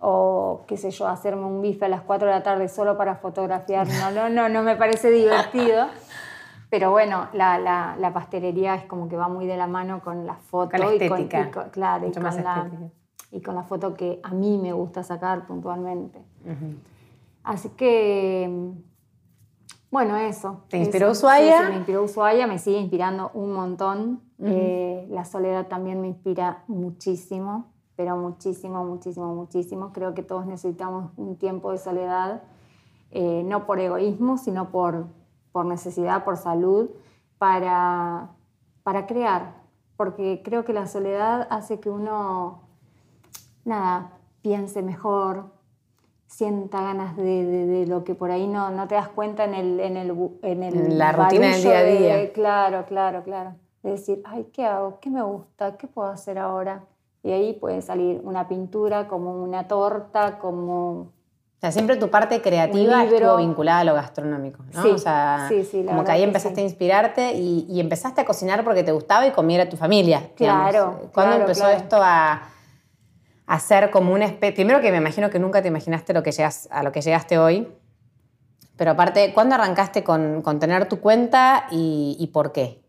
O 0.00 0.64
qué 0.66 0.76
sé 0.76 0.90
yo, 0.90 1.08
hacerme 1.08 1.44
un 1.44 1.60
bife 1.60 1.86
a 1.86 1.88
las 1.88 2.02
4 2.02 2.28
de 2.28 2.34
la 2.34 2.42
tarde 2.42 2.68
solo 2.68 2.96
para 2.96 3.16
fotografiar. 3.16 3.88
No, 3.88 4.10
no, 4.10 4.28
no, 4.28 4.48
no 4.48 4.62
me 4.62 4.76
parece 4.76 5.10
divertido. 5.10 5.86
Pero 6.70 6.90
bueno, 6.90 7.28
la, 7.32 7.58
la, 7.58 8.12
pastelería 8.12 8.74
es 8.74 8.84
como 8.84 9.08
que 9.08 9.16
va 9.16 9.28
muy 9.28 9.46
de 9.46 9.56
la 9.56 9.66
mano 9.66 10.02
con 10.02 10.26
la 10.26 10.34
foto. 10.34 10.70
Con 10.72 10.80
la 10.80 10.92
estética. 10.92 11.40
Y 11.40 11.50
con, 11.50 11.70
claro, 11.70 12.06
y 12.06 12.12
con 12.12 12.22
la, 12.22 12.70
y 13.30 13.40
con 13.40 13.54
la 13.54 13.62
foto 13.62 13.94
que 13.94 14.20
a 14.22 14.30
mí 14.30 14.58
me 14.58 14.72
gusta 14.72 15.02
sacar 15.02 15.46
puntualmente. 15.46 16.22
Así 17.42 17.70
que, 17.70 18.70
bueno, 19.90 20.16
eso. 20.16 20.64
¿Te 20.68 20.78
inspiró. 20.78 21.10
Ushuaia? 21.10 21.58
Sí, 21.58 21.64
sí, 21.64 21.70
me 21.70 21.76
inspiró 21.76 22.02
Ushuaia, 22.02 22.46
me 22.46 22.58
sigue 22.58 22.78
inspirando 22.78 23.30
un 23.32 23.52
montón. 23.52 24.22
Eh, 24.40 25.06
la 25.10 25.24
soledad 25.24 25.66
también 25.66 26.00
me 26.00 26.08
inspira 26.08 26.62
muchísimo, 26.68 27.72
pero 27.98 28.16
muchísimo, 28.16 28.84
muchísimo, 28.84 29.34
muchísimo. 29.34 29.92
Creo 29.92 30.14
que 30.14 30.22
todos 30.22 30.46
necesitamos 30.46 31.10
un 31.16 31.36
tiempo 31.36 31.72
de 31.72 31.78
soledad, 31.78 32.44
eh, 33.10 33.42
no 33.44 33.66
por 33.66 33.80
egoísmo, 33.80 34.38
sino 34.38 34.70
por, 34.70 35.06
por 35.50 35.66
necesidad, 35.66 36.22
por 36.22 36.36
salud, 36.36 36.90
para, 37.38 38.30
para 38.84 39.08
crear. 39.08 39.56
Porque 39.96 40.42
creo 40.44 40.64
que 40.64 40.72
la 40.72 40.86
soledad 40.86 41.48
hace 41.50 41.80
que 41.80 41.90
uno 41.90 42.60
nada, 43.64 44.12
piense 44.42 44.80
mejor, 44.80 45.46
sienta 46.28 46.80
ganas 46.80 47.16
de, 47.16 47.84
lo 47.88 48.04
que 48.04 48.14
por 48.14 48.30
ahí 48.30 48.46
no, 48.46 48.70
no 48.70 48.86
te 48.86 48.94
das 48.94 49.08
cuenta 49.08 49.42
en 49.42 49.54
el... 49.54 49.80
En, 49.80 49.96
el, 49.96 50.10
en, 50.42 50.98
la 50.98 51.10
rutina 51.10 51.48
del 51.48 51.62
día 51.62 51.78
a 51.78 51.82
día. 51.82 52.32
claro, 52.32 52.84
claro, 52.86 53.24
claro. 53.24 53.56
De 53.82 53.90
decir, 53.90 54.22
ay, 54.24 54.48
¿qué 54.52 54.66
hago? 54.66 55.00
¿Qué 55.00 55.10
me 55.10 55.22
gusta? 55.22 55.76
¿Qué 55.76 55.88
puedo 55.88 56.06
hacer 56.06 56.38
ahora? 56.38 56.84
Y 57.22 57.32
ahí 57.32 57.52
puede 57.54 57.82
salir 57.82 58.20
una 58.22 58.48
pintura, 58.48 59.08
como 59.08 59.42
una 59.42 59.68
torta, 59.68 60.38
como... 60.38 60.90
O 60.90 61.60
sea, 61.60 61.72
siempre 61.72 61.96
tu 61.96 62.08
parte 62.08 62.40
creativa 62.40 63.02
estuvo 63.02 63.36
vinculada 63.38 63.80
a 63.80 63.84
lo 63.84 63.94
gastronómico, 63.94 64.62
¿no? 64.72 64.80
Sí, 64.80 64.90
o 64.90 64.98
sea, 64.98 65.46
sí, 65.48 65.64
sí, 65.64 65.84
como 65.84 66.04
que 66.04 66.12
ahí 66.12 66.22
empezaste 66.22 66.60
a 66.60 66.64
inspirarte 66.64 67.32
y, 67.32 67.80
empezaste 67.80 68.20
a 68.20 68.24
cocinar 68.24 68.62
porque 68.62 68.84
te 68.84 68.92
gustaba 68.92 69.26
y 69.26 69.32
comiera 69.32 69.68
tu 69.68 69.76
familia. 69.76 70.30
Claro. 70.36 71.10
¿Cuándo 71.12 71.34
empezó 71.34 71.68
esto 71.68 71.98
a, 72.00 72.42
hacer 73.48 73.90
como 73.90 74.12
un 74.12 74.22
especie. 74.22 74.54
Primero 74.54 74.80
que 74.80 74.92
me 74.92 74.98
imagino 74.98 75.30
que 75.30 75.40
nunca 75.40 75.62
te 75.62 75.68
imaginaste 75.68 76.12
lo 76.12 76.22
que 76.22 76.30
llegas, 76.30 76.68
a 76.70 76.82
lo 76.82 76.92
que 76.92 77.00
llegaste 77.00 77.38
hoy. 77.38 77.66
Pero 78.76 78.92
aparte, 78.92 79.32
¿cuándo 79.34 79.56
arrancaste 79.56 80.04
con, 80.04 80.42
tener 80.60 80.86
tu 80.88 81.00
cuenta 81.00 81.66
y, 81.70 82.30
por 82.32 82.52
qué? 82.52 82.84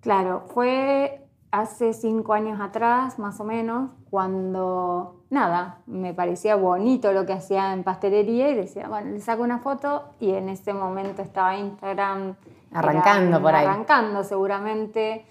Claro, 0.00 0.44
fue 0.54 1.27
hace 1.50 1.92
cinco 1.92 2.34
años 2.34 2.60
atrás, 2.60 3.18
más 3.18 3.40
o 3.40 3.44
menos, 3.44 3.90
cuando, 4.10 5.24
nada, 5.30 5.78
me 5.86 6.14
parecía 6.14 6.56
bonito 6.56 7.12
lo 7.12 7.26
que 7.26 7.32
hacía 7.32 7.72
en 7.72 7.84
pastelería 7.84 8.50
y 8.50 8.54
decía, 8.54 8.88
bueno, 8.88 9.10
le 9.10 9.20
saco 9.20 9.42
una 9.42 9.58
foto 9.58 10.10
y 10.20 10.32
en 10.32 10.48
ese 10.48 10.74
momento 10.74 11.22
estaba 11.22 11.56
Instagram. 11.56 12.36
Arrancando 12.72 13.40
por 13.40 13.54
ahí. 13.54 13.66
Arrancando 13.66 14.24
seguramente 14.24 15.24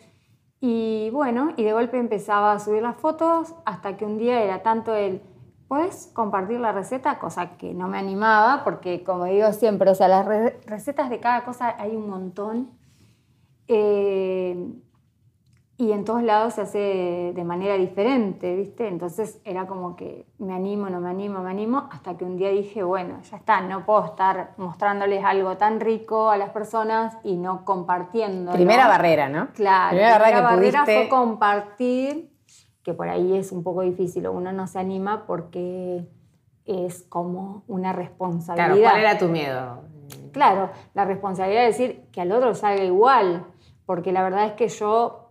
y 0.59 1.09
bueno, 1.11 1.53
y 1.55 1.63
de 1.63 1.73
golpe 1.73 1.99
empezaba 1.99 2.53
a 2.53 2.59
subir 2.59 2.81
las 2.81 2.95
fotos 2.95 3.53
hasta 3.65 3.95
que 3.95 4.05
un 4.05 4.17
día 4.17 4.41
era 4.41 4.63
tanto 4.63 4.95
el, 4.95 5.21
¿puedes 5.67 6.09
compartir 6.13 6.59
la 6.59 6.71
receta? 6.71 7.19
Cosa 7.19 7.57
que 7.57 7.75
no 7.75 7.87
me 7.87 7.99
animaba 7.99 8.63
porque 8.63 9.03
como 9.03 9.25
digo 9.25 9.53
siempre, 9.53 9.91
o 9.91 9.95
sea, 9.95 10.07
las 10.07 10.25
recetas 10.65 11.11
de 11.11 11.19
cada 11.19 11.43
cosa 11.45 11.75
hay 11.77 11.95
un 11.95 12.09
montón. 12.09 12.71
Eh, 13.67 14.73
y 15.79 15.91
en 15.91 16.05
todos 16.05 16.23
lados 16.23 16.55
se 16.55 16.61
hace 16.61 17.33
de 17.35 17.43
manera 17.43 17.75
diferente, 17.75 18.55
¿viste? 18.55 18.87
Entonces 18.87 19.39
era 19.45 19.67
como 19.67 19.95
que 19.95 20.25
me 20.39 20.55
animo, 20.55 20.89
no 20.89 20.99
me 20.99 21.09
animo, 21.11 21.41
me 21.41 21.51
animo, 21.51 21.87
hasta 21.91 22.17
que 22.17 22.25
un 22.25 22.35
día 22.35 22.49
dije, 22.49 22.81
bueno, 22.81 23.21
ya 23.21 23.37
está, 23.37 23.61
no 23.61 23.85
puedo 23.85 24.03
estar 24.05 24.53
mostrándoles 24.57 25.23
algo 25.23 25.57
tan 25.57 25.79
rico 25.79 26.31
a 26.31 26.37
las 26.37 26.49
personas 26.49 27.15
y 27.23 27.35
no 27.35 27.63
compartiendo. 27.63 28.53
Primera 28.53 28.87
barrera, 28.87 29.29
¿no? 29.29 29.49
Claro, 29.53 29.89
primera, 29.89 30.19
primera 30.19 30.41
barrera 30.41 30.85
fue 30.85 31.09
compartir, 31.09 32.31
que 32.81 32.93
por 32.95 33.07
ahí 33.07 33.37
es 33.37 33.51
un 33.51 33.61
poco 33.61 33.81
difícil, 33.81 34.27
uno 34.27 34.51
no 34.51 34.65
se 34.65 34.79
anima 34.79 35.27
porque 35.27 36.07
es 36.65 37.03
como 37.03 37.63
una 37.67 37.93
responsabilidad. 37.93 38.75
Claro, 38.75 38.89
¿cuál 38.89 38.99
era 38.99 39.17
tu 39.19 39.27
miedo? 39.27 39.83
Claro, 40.31 40.71
la 40.95 41.05
responsabilidad 41.05 41.61
de 41.61 41.67
decir 41.67 42.07
que 42.11 42.21
al 42.21 42.31
otro 42.31 42.55
salga 42.55 42.83
igual, 42.83 43.45
porque 43.85 44.11
la 44.11 44.23
verdad 44.23 44.45
es 44.47 44.53
que 44.53 44.69
yo 44.69 45.26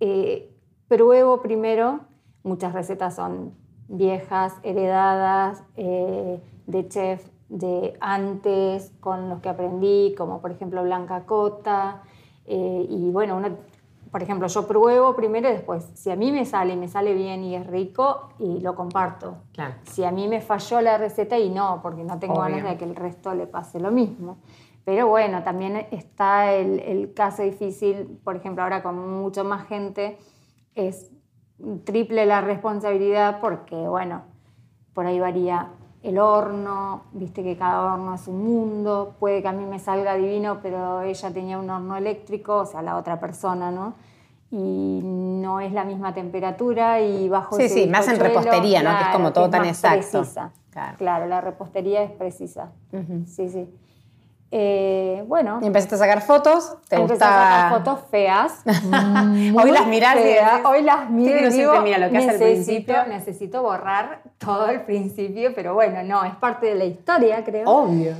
eh, 0.00 0.54
pruebo 0.88 1.40
primero, 1.42 2.00
muchas 2.42 2.72
recetas 2.72 3.16
son 3.16 3.54
viejas, 3.88 4.54
heredadas, 4.62 5.64
eh, 5.76 6.40
de 6.66 6.88
chef 6.88 7.26
de 7.48 7.96
antes, 8.00 8.92
con 9.00 9.28
los 9.28 9.40
que 9.40 9.48
aprendí, 9.48 10.14
como 10.16 10.40
por 10.40 10.50
ejemplo 10.50 10.82
Blanca 10.82 11.24
Cota. 11.24 12.02
Eh, 12.44 12.86
y 12.88 13.10
bueno, 13.10 13.40
por 14.10 14.22
ejemplo, 14.22 14.46
yo 14.46 14.66
pruebo 14.66 15.14
primero 15.14 15.48
y 15.48 15.52
después, 15.52 15.90
si 15.94 16.10
a 16.10 16.16
mí 16.16 16.32
me 16.32 16.44
sale 16.44 16.74
y 16.74 16.76
me 16.76 16.88
sale 16.88 17.14
bien 17.14 17.44
y 17.44 17.54
es 17.54 17.66
rico, 17.66 18.30
y 18.38 18.60
lo 18.60 18.74
comparto. 18.74 19.36
Si 19.84 20.04
a 20.04 20.10
mí 20.10 20.28
me 20.28 20.40
falló 20.40 20.80
la 20.80 20.98
receta 20.98 21.38
y 21.38 21.50
no, 21.50 21.80
porque 21.82 22.04
no 22.04 22.18
tengo 22.18 22.40
ganas 22.40 22.64
de 22.64 22.76
que 22.76 22.84
el 22.84 22.96
resto 22.96 23.34
le 23.34 23.46
pase 23.46 23.80
lo 23.80 23.90
mismo. 23.90 24.38
Pero 24.88 25.06
bueno, 25.06 25.42
también 25.42 25.86
está 25.90 26.54
el, 26.54 27.12
caso 27.14 27.42
difícil, 27.42 28.18
por 28.24 28.36
ejemplo, 28.36 28.62
ahora 28.62 28.82
con 28.82 29.20
mucho 29.20 29.44
más 29.44 29.68
gente, 29.68 30.16
es 30.74 31.10
triple 31.84 32.24
la 32.24 32.40
responsabilidad 32.40 33.38
porque, 33.38 33.76
bueno, 33.76 34.22
por 34.94 35.04
ahí 35.04 35.20
varía 35.20 35.72
el 36.02 36.18
horno, 36.18 37.02
viste 37.12 37.42
que 37.42 37.54
cada 37.58 37.92
horno 37.92 38.14
es 38.14 38.26
un 38.28 38.42
mundo, 38.42 39.14
puede 39.20 39.42
que 39.42 39.48
a 39.48 39.52
mí 39.52 39.66
me 39.66 39.78
salga 39.78 40.14
divino, 40.14 40.60
pero 40.62 41.02
ella 41.02 41.30
tenía 41.34 41.58
un 41.58 41.68
horno 41.68 41.94
eléctrico, 41.94 42.60
o 42.60 42.64
sea, 42.64 42.80
la 42.80 42.96
otra 42.96 43.20
persona, 43.20 43.70
¿no? 43.70 43.92
Y 44.50 45.02
no 45.04 45.60
es 45.60 45.70
la 45.74 45.84
misma 45.84 46.14
temperatura 46.14 47.02
y 47.02 47.28
bajo 47.28 47.56
Sí, 47.56 47.68
sí, 47.68 47.86
más 47.88 48.08
en 48.08 48.18
repostería, 48.18 48.82
¿no? 48.82 48.96
Que 48.96 49.04
es 49.04 49.10
como 49.10 49.34
todo 49.34 49.50
tan 49.50 49.66
exacto. 49.66 50.22
Claro. 50.96 51.26
la 51.26 51.42
repostería 51.42 52.02
es 52.04 52.10
precisa. 52.12 52.72
Sí, 53.26 53.50
sí. 53.50 53.68
Eh, 54.50 55.24
bueno. 55.26 55.58
Y 55.62 55.66
empezaste 55.66 55.96
a 55.96 55.98
sacar 55.98 56.22
fotos. 56.22 56.76
¿Te 56.88 56.96
empecé 56.96 57.24
a 57.24 57.28
sacar 57.28 57.78
fotos 57.78 58.00
feas. 58.10 58.62
hoy 58.64 59.70
las 59.70 59.86
miras 59.86 60.16
Hoy 60.64 60.82
las 60.82 61.10
miro 61.10 61.48
y 61.48 61.50
digo, 61.50 61.80
mira 61.82 61.98
lo 61.98 62.10
que 62.10 62.18
hace 62.18 62.30
al 62.30 62.38
principio. 62.38 63.06
Necesito 63.06 63.62
borrar 63.62 64.22
todo 64.38 64.68
el 64.68 64.82
principio, 64.82 65.52
pero 65.54 65.74
bueno, 65.74 66.02
no, 66.02 66.24
es 66.24 66.34
parte 66.36 66.66
de 66.66 66.74
la 66.76 66.84
historia, 66.84 67.44
creo. 67.44 67.68
Obvio. 67.68 68.14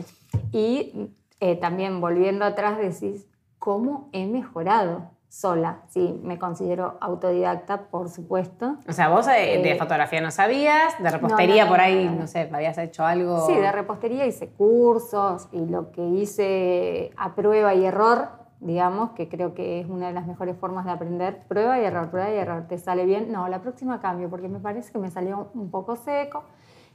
Y 0.53 1.11
eh, 1.41 1.57
también 1.57 2.01
volviendo 2.01 2.45
atrás 2.45 2.79
decís, 2.79 3.27
¿cómo 3.59 4.09
he 4.13 4.27
mejorado? 4.27 5.11
Sola. 5.29 5.83
Sí, 5.89 6.19
me 6.23 6.39
considero 6.39 6.97
autodidacta, 7.01 7.89
por 7.91 8.09
supuesto. 8.09 8.79
O 8.89 8.93
sea, 8.93 9.09
vos 9.09 9.27
de, 9.27 9.71
eh, 9.71 9.79
fotografía 9.79 10.21
no 10.21 10.31
sabías, 10.31 11.01
de 11.01 11.11
repostería 11.11 11.69
por 11.69 11.81
ahí, 11.81 12.09
no, 12.09 12.27
sé, 12.27 12.51
habías 12.53 12.79
hecho 12.79 13.05
algo. 13.05 13.47
Sí, 13.47 13.55
de 13.55 13.71
repostería 13.71 14.27
hice 14.27 14.49
cursos 14.49 15.49
y 15.53 15.67
lo 15.67 15.93
que 15.93 16.03
hice 16.03 17.13
a 17.17 17.35
prueba 17.35 17.75
y 17.75 17.85
error, 17.85 18.31
digamos, 18.61 19.11
que 19.11 19.29
creo 19.29 19.55
que 19.55 19.81
es 19.81 19.89
una 19.89 20.09
de 20.09 20.15
las 20.15 20.27
mejores 20.27 20.57
formas 20.57 20.87
de 20.87 20.93
aprender, 20.93 21.45
prueba 21.47 21.79
y 21.79 21.85
error, 21.85 22.11
prueba 22.11 22.31
y 22.31 22.37
error. 22.37 22.67
¿Te 22.67 22.79
sale 22.79 23.05
bien? 23.05 23.31
No, 23.31 23.49
la 23.49 23.61
próxima 23.61 24.01
cambio, 24.01 24.31
porque 24.31 24.49
me 24.49 24.61
parece 24.61 24.91
que 24.91 24.99
me 24.99 25.11
salió 25.11 25.51
un 25.55 25.71
poco 25.71 25.97
seco. 25.97 26.45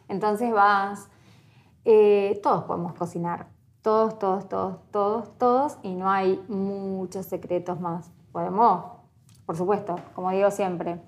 Entonces 0.09 0.51
vas, 0.51 1.07
eh, 1.85 2.39
todos 2.41 2.63
podemos 2.63 2.93
cocinar, 2.93 3.47
todos, 3.83 4.17
todos, 4.17 4.49
todos, 4.49 4.77
todos, 4.91 5.37
todos, 5.37 5.77
y 5.83 5.93
no 5.93 6.09
hay 6.09 6.43
muchos 6.47 7.27
secretos 7.27 7.79
más 7.79 8.11
podemos, 8.33 8.85
por 9.45 9.55
supuesto, 9.55 9.95
como 10.13 10.31
digo 10.31 10.51
siempre, 10.51 10.99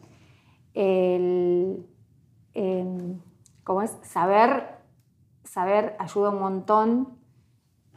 el, 0.74 1.86
em, 2.54 3.20
es? 3.84 3.98
Saber, 4.04 4.78
saber 5.44 5.96
ayuda 6.00 6.30
un 6.30 6.40
montón, 6.40 7.18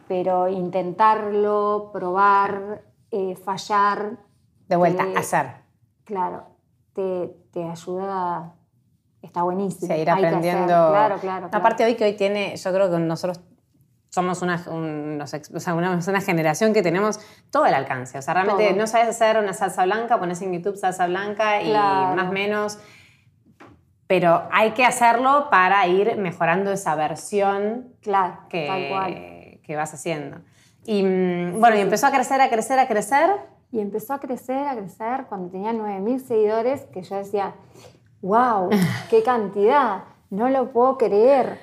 pero 0.08 0.48
intentarlo, 0.48 1.90
probar, 1.92 2.82
eh, 3.10 3.36
fallar. 3.36 4.18
De 4.66 4.76
vuelta, 4.76 5.04
hacer. 5.16 5.62
Claro, 6.04 6.46
te, 6.94 7.36
ayuda, 7.70 8.54
está 9.20 9.42
buenísimo. 9.42 9.88
Seguir 9.88 10.10
aprendiendo. 10.10 10.66
Claro, 10.66 11.18
claro, 11.18 11.48
Aparte 11.52 11.84
hoy 11.84 11.96
que 11.96 12.04
hoy 12.04 12.16
tiene, 12.16 12.56
yo 12.56 12.72
creo 12.72 12.90
que 12.90 12.98
nosotros 12.98 13.40
somos 14.10 14.42
una, 14.42 14.64
una, 14.68 16.20
generación 16.20 16.72
que 16.72 16.82
tenemos 16.82 17.20
todo 17.50 17.66
el 17.66 17.74
alcance. 17.74 18.18
O 18.18 18.22
sea, 18.22 18.34
realmente 18.34 18.72
no 18.72 18.86
sabes 18.86 19.08
hacer 19.08 19.38
una 19.38 19.52
salsa 19.52 19.84
blanca, 19.84 20.18
pones 20.18 20.40
en 20.42 20.52
YouTube 20.52 20.76
salsa 20.76 21.06
blanca 21.06 21.62
y 21.62 21.72
más 21.72 22.28
o 22.28 22.32
menos. 22.32 22.78
Pero 24.06 24.48
hay 24.50 24.70
que 24.70 24.86
hacerlo 24.86 25.48
para 25.50 25.86
ir 25.86 26.16
mejorando 26.16 26.72
esa 26.72 26.94
versión 26.94 27.92
claro, 28.00 28.38
que, 28.48 29.60
que 29.62 29.76
vas 29.76 29.92
haciendo. 29.92 30.38
Y 30.86 31.02
mm, 31.02 31.60
bueno, 31.60 31.76
y 31.76 31.80
empezó 31.80 32.06
a 32.06 32.10
crecer, 32.10 32.40
a 32.40 32.48
crecer, 32.48 32.78
a 32.78 32.88
crecer. 32.88 33.30
Y 33.70 33.80
empezó 33.80 34.14
a 34.14 34.20
crecer, 34.20 34.66
a 34.66 34.74
crecer 34.74 35.26
cuando 35.28 35.50
tenía 35.50 35.74
9.000 35.74 36.20
seguidores, 36.20 36.86
que 36.86 37.02
yo 37.02 37.16
decía, 37.16 37.52
wow, 38.22 38.70
qué 39.10 39.22
cantidad, 39.22 40.04
no 40.30 40.48
lo 40.48 40.72
puedo 40.72 40.96
creer 40.96 41.58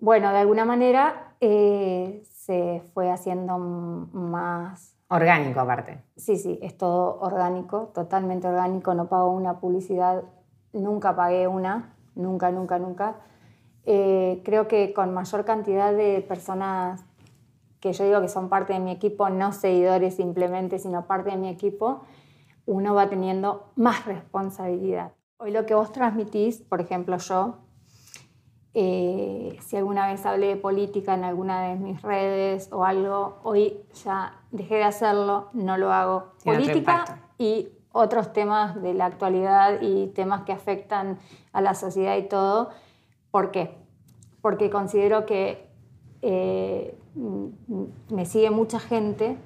bueno, 0.00 0.30
de 0.30 0.38
alguna 0.38 0.64
manera 0.64 1.34
eh, 1.40 2.22
se 2.24 2.82
fue 2.94 3.10
haciendo 3.10 3.58
más, 3.58 4.98
Orgánico 5.10 5.60
aparte. 5.60 6.02
Sí, 6.16 6.36
sí, 6.36 6.58
es 6.60 6.76
todo 6.76 7.18
orgánico, 7.20 7.90
totalmente 7.94 8.46
orgánico. 8.46 8.92
No 8.92 9.08
pago 9.08 9.30
una 9.30 9.58
publicidad, 9.58 10.22
nunca 10.74 11.16
pagué 11.16 11.48
una, 11.48 11.94
nunca, 12.14 12.50
nunca, 12.50 12.78
nunca. 12.78 13.16
Eh, 13.86 14.42
creo 14.44 14.68
que 14.68 14.92
con 14.92 15.14
mayor 15.14 15.46
cantidad 15.46 15.94
de 15.94 16.20
personas 16.20 17.04
que 17.80 17.94
yo 17.94 18.04
digo 18.04 18.20
que 18.20 18.28
son 18.28 18.50
parte 18.50 18.74
de 18.74 18.80
mi 18.80 18.90
equipo, 18.90 19.30
no 19.30 19.52
seguidores 19.52 20.16
simplemente, 20.16 20.78
sino 20.78 21.06
parte 21.06 21.30
de 21.30 21.36
mi 21.38 21.48
equipo, 21.48 22.02
uno 22.66 22.94
va 22.94 23.08
teniendo 23.08 23.70
más 23.76 24.04
responsabilidad. 24.04 25.12
Hoy 25.38 25.52
lo 25.52 25.64
que 25.64 25.74
vos 25.74 25.90
transmitís, 25.92 26.60
por 26.60 26.82
ejemplo 26.82 27.16
yo, 27.16 27.60
eh, 28.80 29.58
si 29.60 29.76
alguna 29.76 30.06
vez 30.06 30.24
hablé 30.24 30.46
de 30.46 30.56
política 30.56 31.14
en 31.14 31.24
alguna 31.24 31.62
de 31.62 31.74
mis 31.74 32.00
redes 32.00 32.68
o 32.70 32.84
algo, 32.84 33.40
hoy 33.42 33.80
ya 34.04 34.40
dejé 34.52 34.76
de 34.76 34.84
hacerlo, 34.84 35.48
no 35.52 35.76
lo 35.76 35.92
hago. 35.92 36.34
política 36.44 37.18
y 37.38 37.70
otros 37.90 38.32
temas 38.32 38.80
de 38.80 38.94
la 38.94 39.06
actualidad 39.06 39.80
y 39.80 40.06
temas 40.14 40.42
que 40.44 40.52
afectan 40.52 41.18
a 41.52 41.60
la 41.60 41.74
sociedad 41.74 42.16
y 42.18 42.28
todo. 42.28 42.70
¿Por 43.32 43.50
qué? 43.50 43.74
Porque 44.42 44.70
considero 44.70 45.26
que 45.26 45.68
eh, 46.22 46.96
me 48.10 48.26
sigue 48.26 48.50
mucha 48.50 48.78
gente 48.78 49.38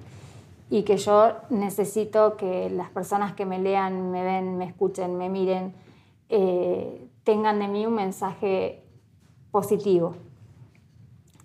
y 0.68 0.82
que 0.82 0.98
yo 0.98 1.36
necesito 1.48 2.36
que 2.36 2.68
las 2.68 2.90
personas 2.90 3.32
que 3.32 3.46
me 3.46 3.58
lean, 3.58 4.10
me 4.10 4.24
ven, 4.24 4.58
me 4.58 4.66
escuchen, 4.66 5.16
me 5.16 5.30
miren, 5.30 5.72
eh, 6.28 7.08
tengan 7.24 7.60
de 7.60 7.68
mí 7.68 7.86
un 7.86 7.94
mensaje 7.94 8.81
positivo. 9.52 10.16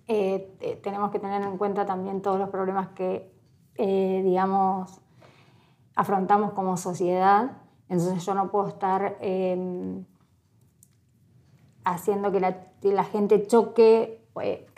Eh, 0.07 0.49
eh, 0.61 0.79
tenemos 0.81 1.11
que 1.11 1.19
tener 1.19 1.43
en 1.43 1.57
cuenta 1.57 1.85
también 1.85 2.21
todos 2.21 2.39
los 2.39 2.49
problemas 2.49 2.87
que, 2.95 3.29
digamos, 3.77 4.99
afrontamos 5.95 6.53
como 6.53 6.77
sociedad. 6.77 7.51
Entonces 7.89 8.25
yo 8.25 8.33
no 8.33 8.49
puedo 8.49 8.69
estar 8.69 9.17
em, 9.19 10.05
haciendo 11.83 12.31
que 12.31 12.39
la, 12.93 13.03
gente 13.03 13.45
choque 13.45 14.23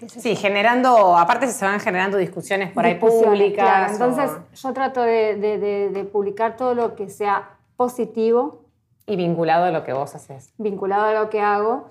sí, 0.08 0.36
generando, 0.36 1.18
aparte 1.18 1.48
se 1.48 1.66
van 1.66 1.80
generando 1.80 2.18
discusiones 2.18 2.72
por 2.72 2.86
ahí 2.86 2.96
públicas. 2.96 3.94
Entonces 3.94 4.32
yo 4.54 4.74
trato 4.74 5.02
de, 5.02 6.10
publicar 6.12 6.58
todo 6.58 6.74
lo 6.74 6.96
que 6.96 7.10
sea 7.10 7.58
positivo. 7.76 8.66
Y 9.06 9.16
vinculado 9.16 9.66
a 9.66 9.72
lo 9.72 9.84
que 9.84 9.94
vos 9.94 10.14
haces. 10.16 10.54
Vinculado 10.58 11.06
a 11.06 11.14
lo 11.14 11.30
que 11.30 11.42
hago 11.42 11.86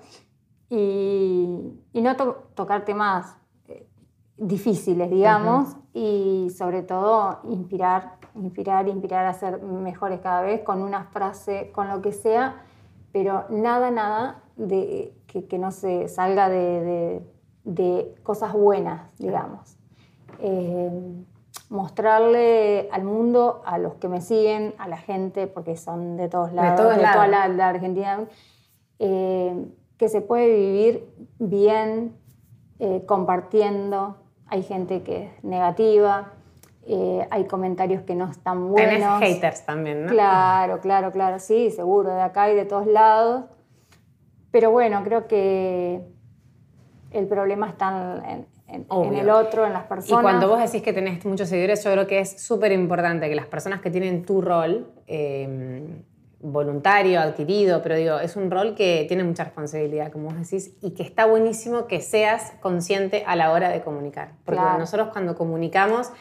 y, 0.69 1.73
no 1.93 2.15
tocar 2.55 2.85
temas 2.85 3.35
eh, 3.67 3.87
difíciles, 4.37 5.09
digamos, 5.09 5.75
y 5.93 6.49
sobre 6.55 6.83
todo 6.83 7.39
inspirar, 7.49 8.17
inspirar, 8.35 8.87
inspirar 8.87 9.25
a 9.25 9.33
ser 9.33 9.61
mejores 9.61 10.19
cada 10.21 10.41
vez 10.41 10.61
con 10.61 10.81
una 10.81 11.05
frase, 11.05 11.71
con 11.73 11.89
lo 11.89 12.01
que 12.01 12.11
sea, 12.11 12.63
pero 13.11 13.45
nada, 13.49 13.91
nada 13.91 14.43
de, 14.55 15.13
que, 15.27 15.57
no 15.57 15.71
se 15.71 16.07
salga 16.07 16.49
de, 16.49 17.25
cosas 18.23 18.53
buenas, 18.53 19.09
digamos. 19.17 19.77
Eh, 20.39 20.91
mostrarle 21.69 22.89
al 22.91 23.03
mundo, 23.03 23.61
a 23.65 23.77
los 23.77 23.95
que 23.95 24.07
me 24.07 24.21
siguen, 24.21 24.73
a 24.77 24.87
la 24.87 24.97
gente, 24.97 25.47
porque 25.47 25.75
son 25.77 26.17
de 26.17 26.27
todos 26.27 26.51
lados, 26.51 26.95
de, 26.95 27.03
toda 27.03 27.27
la, 27.27 27.67
Argentina, 27.67 28.25
eh, 28.97 29.65
que 29.99 30.07
se 30.07 30.21
puede 30.21 30.47
vivir 30.47 31.05
bien 31.37 32.15
eh, 32.79 33.03
compartiendo. 33.05 34.15
Hay 34.47 34.63
gente 34.63 35.03
que 35.03 35.25
es 35.25 35.43
negativa, 35.43 36.31
eh, 36.87 37.27
hay 37.29 37.43
comentarios 37.45 38.01
que 38.03 38.15
no 38.15 38.31
están 38.31 38.69
buenos. 38.69 39.19
Tenés 39.19 39.35
haters 39.35 39.65
también, 39.65 40.05
¿no? 40.05 40.11
Claro, 40.11 40.79
claro, 40.81 41.11
claro, 41.11 41.37
sí, 41.37 41.69
seguro, 41.69 42.15
de 42.15 42.21
acá 42.21 42.49
y 42.49 42.55
de 42.55 42.63
todos 42.63 42.87
lados. 42.87 43.43
Pero 44.51 44.71
bueno, 44.71 45.03
creo 45.03 45.27
que 45.27 46.01
el 47.11 47.27
problema 47.27 47.67
está 47.67 48.23
en, 48.69 48.87
el 49.13 49.29
otro, 49.29 49.65
en 49.65 49.73
las 49.73 49.83
personas. 49.83 50.21
Y 50.21 50.23
cuando 50.23 50.47
vos 50.47 50.59
decís 50.59 50.81
que 50.81 50.93
tenés 50.93 51.23
muchos 51.25 51.49
seguidores, 51.49 51.83
yo 51.83 51.91
creo 51.91 52.07
que 52.07 52.19
es 52.19 52.41
súper 52.41 52.71
importante 52.71 53.27
que 53.27 53.35
las 53.35 53.47
personas 53.47 53.81
que 53.81 53.91
tienen 53.91 54.25
tu 54.25 54.41
rol 54.41 54.87
eh, 55.07 56.03
voluntario, 56.41 57.19
adquirido, 57.19 57.81
pero 57.81 57.95
digo, 57.95 58.19
es 58.19 58.35
un 58.35 58.49
rol 58.49 58.75
que 58.75 59.05
tiene 59.07 59.23
mucha 59.23 59.43
responsabilidad, 59.43 60.11
como 60.11 60.29
vos 60.29 60.37
decís, 60.37 60.71
y 60.81 60.91
que 60.91 61.03
está 61.03 61.25
buenísimo 61.25 61.87
que 61.87 62.01
seas 62.01 62.53
consciente 62.61 63.23
a 63.27 63.35
la 63.35 63.51
hora 63.51 63.69
de 63.69 63.81
comunicar. 63.81 64.31
Porque 64.45 64.61
nosotros 64.77 65.09
cuando 65.11 65.35
comunicamos, 65.35 66.11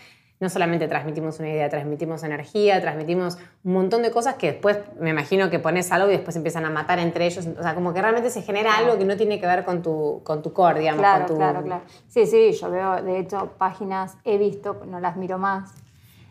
no 0.40 0.48
solamente 0.48 0.86
transmitimos 0.86 1.40
una 1.40 1.48
idea, 1.48 1.68
transmitimos 1.68 2.22
energía, 2.22 2.80
transmitimos 2.80 3.38
un 3.64 3.72
montón 3.72 4.02
de 4.02 4.10
cosas 4.10 4.34
que 4.34 4.52
después 4.52 4.78
me 5.00 5.10
imagino 5.10 5.50
que 5.50 5.58
pones 5.58 5.90
algo 5.90 6.08
y 6.08 6.12
después 6.12 6.36
empiezan 6.36 6.64
a 6.64 6.70
matar 6.70 6.98
entre 7.00 7.26
ellos. 7.26 7.46
O 7.58 7.62
sea, 7.62 7.74
como 7.74 7.92
que 7.92 8.00
realmente 8.00 8.30
se 8.30 8.42
genera 8.42 8.76
algo 8.76 8.96
que 8.98 9.04
no 9.04 9.16
tiene 9.16 9.40
que 9.40 9.46
ver 9.46 9.64
con 9.64 9.82
tu, 9.82 10.20
con 10.24 10.42
tu 10.42 10.52
core, 10.52 10.80
digamos. 10.80 11.00
Claro, 11.00 11.26
con 11.26 11.34
tu... 11.34 11.36
claro, 11.36 11.62
claro. 11.62 11.82
Sí, 12.08 12.26
sí, 12.26 12.52
yo 12.52 12.70
veo, 12.70 13.02
de 13.02 13.18
hecho, 13.18 13.50
páginas 13.58 14.16
he 14.24 14.38
visto, 14.38 14.80
no 14.86 15.00
las 15.00 15.16
miro 15.16 15.38
más, 15.38 15.74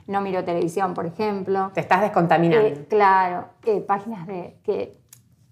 no 0.08 0.22
miro 0.22 0.44
televisión, 0.44 0.94
por 0.94 1.06
ejemplo. 1.06 1.72
Te 1.74 1.82
estás 1.82 2.02
descontaminando. 2.02 2.68
Eh, 2.68 2.86
claro, 2.90 3.50
eh, 3.64 3.82
páginas 3.82 4.26
de 4.26 4.60
que, 4.64 4.98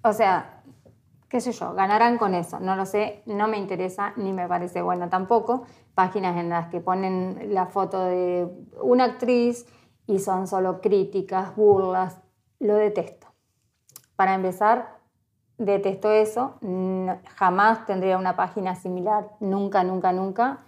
o 0.01 0.13
sea, 0.13 0.63
qué 1.29 1.41
sé 1.41 1.51
yo, 1.51 1.73
ganarán 1.73 2.17
con 2.17 2.33
eso, 2.33 2.59
no 2.59 2.75
lo 2.75 2.85
sé, 2.85 3.21
no 3.25 3.47
me 3.47 3.57
interesa 3.57 4.13
ni 4.15 4.31
me 4.33 4.47
parece 4.47 4.81
bueno 4.81 5.09
tampoco. 5.09 5.65
Páginas 5.93 6.37
en 6.37 6.49
las 6.49 6.67
que 6.67 6.79
ponen 6.79 7.53
la 7.53 7.67
foto 7.67 8.03
de 8.05 8.47
una 8.81 9.05
actriz 9.05 9.65
y 10.07 10.19
son 10.19 10.47
solo 10.47 10.81
críticas, 10.81 11.55
burlas, 11.55 12.21
lo 12.59 12.75
detesto. 12.75 13.27
Para 14.15 14.33
empezar, 14.33 14.95
detesto 15.57 16.11
eso, 16.11 16.59
jamás 17.35 17.85
tendría 17.85 18.17
una 18.17 18.35
página 18.35 18.75
similar, 18.75 19.31
nunca, 19.39 19.83
nunca, 19.83 20.11
nunca 20.11 20.64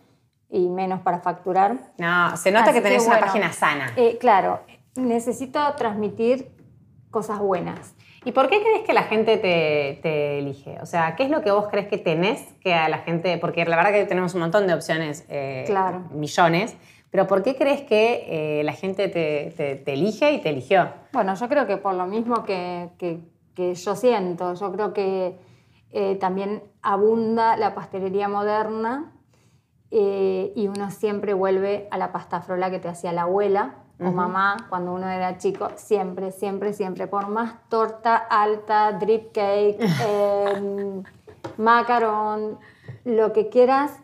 y 0.49 0.69
menos 0.69 1.01
para 1.01 1.19
facturar. 1.19 1.77
No, 1.97 2.38
se 2.38 2.51
nota 2.51 2.71
que 2.73 2.81
tenés 2.81 3.05
una 3.05 3.19
página 3.19 3.51
sana. 3.51 3.91
Eh, 3.95 4.17
claro, 4.19 4.62
necesito 4.95 5.60
transmitir 5.75 6.49
cosas 7.12 7.39
buenas. 7.39 7.95
¿Y 8.23 8.31
por 8.31 8.49
qué 8.49 8.62
crees 8.62 8.81
que 8.86 8.93
la 8.93 9.03
gente 9.03 9.38
te, 9.38 10.39
elige? 10.39 10.77
O 10.81 10.86
sea, 10.86 11.15
¿qué 11.15 11.23
es 11.23 11.29
lo 11.29 11.41
que 11.41 11.51
vos 11.51 11.67
crees 11.69 11.88
que 11.88 11.97
tenés 11.97 12.41
que 12.62 12.73
a 12.73 12.89
la 12.89 12.99
gente, 12.99 13.38
porque 13.38 13.63
la 13.65 13.77
verdad 13.77 13.91
que 13.91 14.05
tenemos 14.05 14.33
un 14.33 14.41
montón 14.41 14.67
de 14.67 14.73
opciones, 14.73 15.25
eh, 15.29 15.63
claro. 15.65 16.03
millones, 16.12 16.75
pero 17.10 17.25
¿por 17.25 17.41
qué 17.41 17.55
crees 17.55 17.81
que 17.81 18.60
eh, 18.60 18.63
la 18.63 18.73
gente 18.73 19.07
te, 19.07 19.93
elige 19.93 20.33
y 20.33 20.41
te 20.41 20.49
eligió? 20.49 20.89
Bueno, 21.13 21.36
yo 21.36 21.47
creo 21.47 21.67
que 21.67 21.77
por 21.77 21.93
lo 21.93 22.05
mismo 22.05 22.43
que, 22.43 22.89
que, 22.97 23.73
yo 23.75 23.95
siento, 23.95 24.53
yo 24.53 24.71
creo 24.71 24.93
que 24.93 25.36
también 26.19 26.62
abunda 26.83 27.55
la 27.55 27.73
pastelería 27.73 28.27
moderna 28.27 29.16
eh, 29.91 30.52
y 30.56 30.67
uno 30.67 30.91
siempre 30.91 31.34
vuelve 31.34 31.88
a 31.91 31.97
la 31.97 32.12
pasta 32.12 32.41
frola 32.41 32.69
que 32.69 32.80
te 32.80 32.89
hacía 32.89 33.13
la 33.13 33.23
abuela 33.23 33.76
o 34.00 34.12
mamá 34.12 34.58
cuando 34.69 34.93
uno 34.93 35.10
era 35.10 35.38
chico, 35.38 35.69
siempre, 35.76 36.32
siempre, 36.32 36.73
siempre, 36.73 37.08
por 37.08 37.30
más 37.30 37.56
torta 37.67 38.15
alta, 38.15 38.91
drip 38.91 39.32
cake, 39.32 39.78
eh, 40.08 41.02
macarón, 41.58 42.60
lo 43.06 43.34
que 43.34 43.50
quieras, 43.50 43.97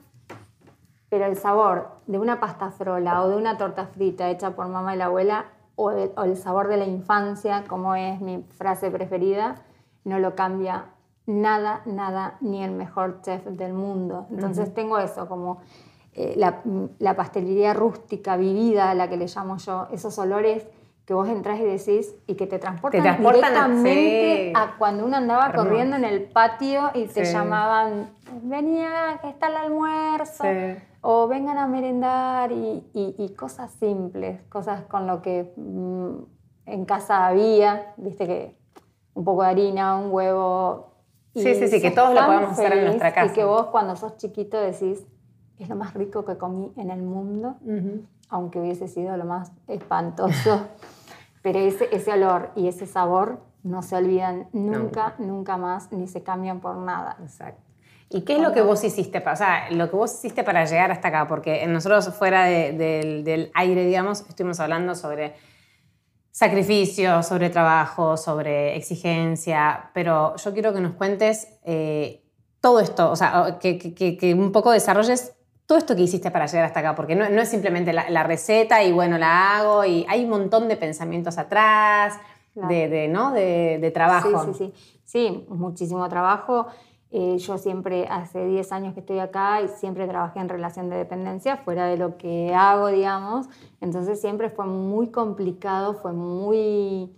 pero 1.10 1.26
el 1.26 1.36
sabor 1.36 1.90
de 2.08 2.18
una 2.18 2.40
pasta 2.40 2.72
frola 2.72 3.22
o 3.22 3.30
de 3.30 3.36
una 3.36 3.58
torta 3.58 3.86
frita 3.86 4.30
hecha 4.30 4.56
por 4.56 4.68
mamá 4.68 4.96
y 4.96 4.98
la 4.98 5.06
abuela 5.06 5.46
o, 5.76 5.92
o 5.92 6.24
el 6.24 6.38
sabor 6.38 6.70
de 6.70 6.78
la 6.78 6.86
infancia, 6.86 7.66
como 7.68 7.94
es 7.94 8.20
mi 8.20 8.44
frase 8.58 8.90
preferida, 8.90 9.58
no 10.06 10.18
lo 10.18 10.34
cambia 10.34 10.86
nada, 11.26 11.82
nada, 11.86 12.38
ni 12.42 12.64
el 12.64 12.72
mejor 12.72 13.22
chef 13.22 13.46
del 13.46 13.74
mundo. 13.74 14.28
Entonces 14.30 14.74
tengo 14.74 14.98
eso, 14.98 15.28
como 15.28 15.60
eh, 16.16 16.36
la, 16.38 17.16
pastelería 17.16 17.74
rústica, 17.74 18.38
vivida, 18.38 18.94
la 18.94 19.10
que 19.10 19.18
le 19.18 19.28
llamo 19.28 19.58
yo, 19.58 19.88
esos 19.92 20.18
olores 20.20 20.66
que 21.06 21.14
vos 21.14 21.28
entras 21.28 21.60
y 21.60 21.64
decís 21.64 22.16
y 22.28 22.36
que 22.36 22.48
te 22.48 22.60
transportan, 22.60 23.18
directamente 23.18 24.54
a, 24.56 24.76
cuando 24.78 25.06
uno 25.06 25.18
andaba 25.18 25.52
corriendo 25.52 25.96
en 25.98 26.06
el 26.06 26.24
patio 26.24 26.92
y 26.94 27.08
te 27.08 27.26
llamaban, 27.26 28.12
venía, 28.44 29.20
que 29.22 29.30
está 29.30 29.48
el 29.48 29.56
almuerzo, 29.56 30.44
o 31.02 31.28
vengan 31.28 31.58
a 31.58 31.68
merendar 31.68 32.52
y, 32.52 33.36
cosas 33.38 33.72
simples, 33.72 34.42
cosas 34.50 34.84
con 34.84 35.08
lo 35.08 35.22
que 35.22 35.52
mm, 35.58 36.10
en 36.68 36.86
casa 36.86 37.28
había, 37.28 37.94
viste 37.98 38.28
que 38.28 38.58
un 39.16 39.26
poco 39.26 39.44
de 39.44 39.50
harina, 39.50 39.98
un 39.98 40.12
huevo, 40.12 40.93
Sí, 41.36 41.56
sí, 41.56 41.68
sí, 41.68 41.82
que 41.82 41.92
todos 41.92 42.14
lo 42.14 42.26
podemos 42.26 42.52
hacer 42.52 42.74
en 42.74 42.86
nuestra 42.86 43.14
casa. 43.14 43.32
Y 43.32 43.36
que 43.36 43.44
vos 43.44 43.68
cuando 43.68 43.96
sos 43.96 44.18
chiquito 44.18 44.60
decís, 44.60 45.04
es 45.58 45.70
lo 45.70 45.76
más 45.76 45.94
rico 45.94 46.26
que 46.26 46.38
comí 46.38 46.72
en 46.78 46.92
el 46.92 47.02
mundo, 47.02 47.56
aunque 48.30 48.60
hubiese 48.60 48.88
sido 48.88 49.18
lo 49.18 49.26
más 49.26 49.52
espantoso. 49.68 50.68
Pero 51.42 51.60
ese, 51.60 51.90
ese 51.92 52.12
olor 52.14 52.52
y 52.56 52.68
ese 52.68 52.86
sabor 52.86 53.40
no 53.64 53.82
se 53.82 53.96
olvidan 53.96 54.48
nunca, 54.54 55.16
nunca 55.18 55.58
más, 55.58 55.92
ni 55.92 56.08
se 56.08 56.24
cambian 56.24 56.62
por 56.62 56.78
nada. 56.78 57.18
Exacto. 57.22 57.62
¿Y 58.10 58.22
qué 58.22 58.36
es 58.36 58.42
lo 58.42 58.54
que 58.54 58.62
vos 58.62 58.84
hiciste? 58.84 59.22
Para, 59.22 59.34
o 59.34 59.38
sea, 59.38 59.72
lo 59.72 59.90
que 59.90 59.96
vos 59.96 60.14
hiciste 60.14 60.44
para 60.44 60.66
llegar 60.66 60.92
hasta 60.92 61.08
acá, 61.08 61.28
porque 61.28 61.66
nosotros 61.66 62.14
fuera 62.14 62.44
del 62.46 63.52
aire, 63.56 63.86
digamos, 63.86 64.22
estuvimos 64.30 64.60
hablando 64.60 64.94
sobre 64.94 65.34
sacrificio, 66.34 67.22
sobre 67.22 67.52
trabajo, 67.52 68.18
sobre 68.18 68.76
exigencia, 68.76 69.92
pero 69.94 70.36
yo 70.36 70.52
quiero 70.52 70.74
que 70.74 70.82
nos 70.82 70.94
cuentes 70.94 71.48
eh, 71.64 72.24
todo 72.60 72.80
esto, 72.80 73.12
o 73.12 73.16
sea, 73.16 73.60
que, 73.62 74.36
un 74.36 74.52
poco 74.52 74.72
desarrolles 74.72 75.34
todo 75.68 75.78
esto 75.78 75.96
que 75.96 76.02
hiciste 76.02 76.32
para 76.32 76.48
llegar 76.48 76.66
hasta 76.66 76.80
acá, 76.80 76.96
porque 76.96 77.16
no, 77.16 77.26
es 77.26 77.50
simplemente 77.50 77.94
la, 77.94 78.24
receta 78.24 78.84
y 78.84 78.92
bueno, 78.92 79.20
la 79.20 79.58
hago, 79.58 79.86
y 79.86 80.08
hay 80.10 80.24
un 80.24 80.32
montón 80.32 80.68
de 80.68 80.76
pensamientos 80.76 81.38
atrás, 81.38 82.18
de, 82.56 83.08
¿no? 83.10 83.32
de, 83.32 83.92
trabajo. 83.94 84.44
Sí, 84.46 84.54
sí, 84.54 84.74
sí, 85.06 85.30
sí, 85.30 85.46
muchísimo 85.50 86.10
trabajo. 86.10 86.66
Eh, 87.16 87.38
yo 87.38 87.60
siempre, 87.60 88.08
hace 88.10 88.44
10 88.44 88.72
años 88.72 88.96
que 88.96 89.02
estoy 89.02 89.20
acá 89.20 89.62
y 89.62 89.68
siempre 89.68 90.08
trabajé 90.08 90.40
en 90.40 90.50
relación 90.50 90.90
de 90.90 90.96
dependencia, 90.96 91.58
fuera 91.58 91.86
de 91.86 91.96
lo 91.96 92.18
que 92.18 92.56
hago, 92.56 92.88
digamos. 92.88 93.48
Entonces 93.82 94.20
siempre 94.20 94.50
fue 94.50 94.66
muy 94.66 95.10
complicado, 95.10 95.94
fue 95.94 96.12
muy 96.12 97.16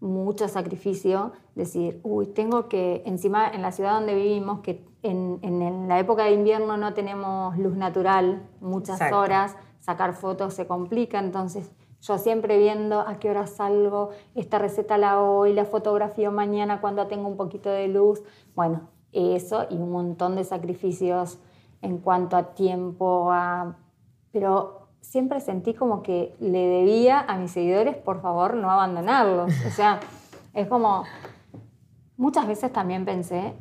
mucho 0.00 0.48
sacrificio 0.48 1.32
decir, 1.54 2.00
uy, 2.04 2.26
tengo 2.28 2.70
que, 2.70 3.02
encima 3.04 3.46
en 3.46 3.60
la 3.60 3.70
ciudad 3.70 3.92
donde 3.92 4.14
vivimos, 4.14 4.60
que 4.60 4.82
en, 5.02 5.38
en 5.42 5.88
la 5.88 5.98
época 5.98 6.24
de 6.24 6.32
invierno 6.32 6.78
no 6.78 6.94
tenemos 6.94 7.58
luz 7.58 7.76
natural, 7.76 8.48
muchas 8.62 9.12
horas, 9.12 9.56
sacar 9.80 10.14
fotos 10.14 10.54
se 10.54 10.66
complica, 10.66 11.18
entonces 11.18 11.70
yo 12.00 12.16
siempre 12.16 12.56
viendo 12.56 13.00
a 13.00 13.18
qué 13.18 13.28
hora 13.28 13.46
salgo, 13.46 14.08
esta 14.34 14.58
receta 14.58 14.96
la 14.96 15.12
hago 15.12 15.38
hoy, 15.38 15.52
la 15.52 15.66
fotografía 15.66 16.30
mañana 16.30 16.80
cuando 16.80 17.06
tengo 17.08 17.28
un 17.28 17.36
poquito 17.36 17.68
de 17.70 17.88
luz. 17.88 18.22
Bueno, 18.54 18.93
eso 19.14 19.66
y 19.70 19.74
un 19.74 19.92
montón 19.92 20.36
de 20.36 20.44
sacrificios 20.44 21.38
en 21.82 21.98
cuanto 21.98 22.36
a 22.36 22.54
tiempo, 22.54 23.30
pero 24.32 24.88
siempre 25.00 25.40
sentí 25.40 25.74
como 25.74 26.02
que 26.02 26.34
le 26.40 26.66
debía 26.66 27.20
a 27.20 27.36
mis 27.36 27.52
seguidores, 27.52 27.96
por 27.96 28.20
favor, 28.20 28.54
no 28.54 28.70
abandonarlos. 28.70 29.52
O 29.66 29.70
sea, 29.70 30.00
es 30.54 30.66
como, 30.66 31.04
muchas 32.16 32.46
veces 32.46 32.72
también 32.72 33.04
pensé, 33.04 33.52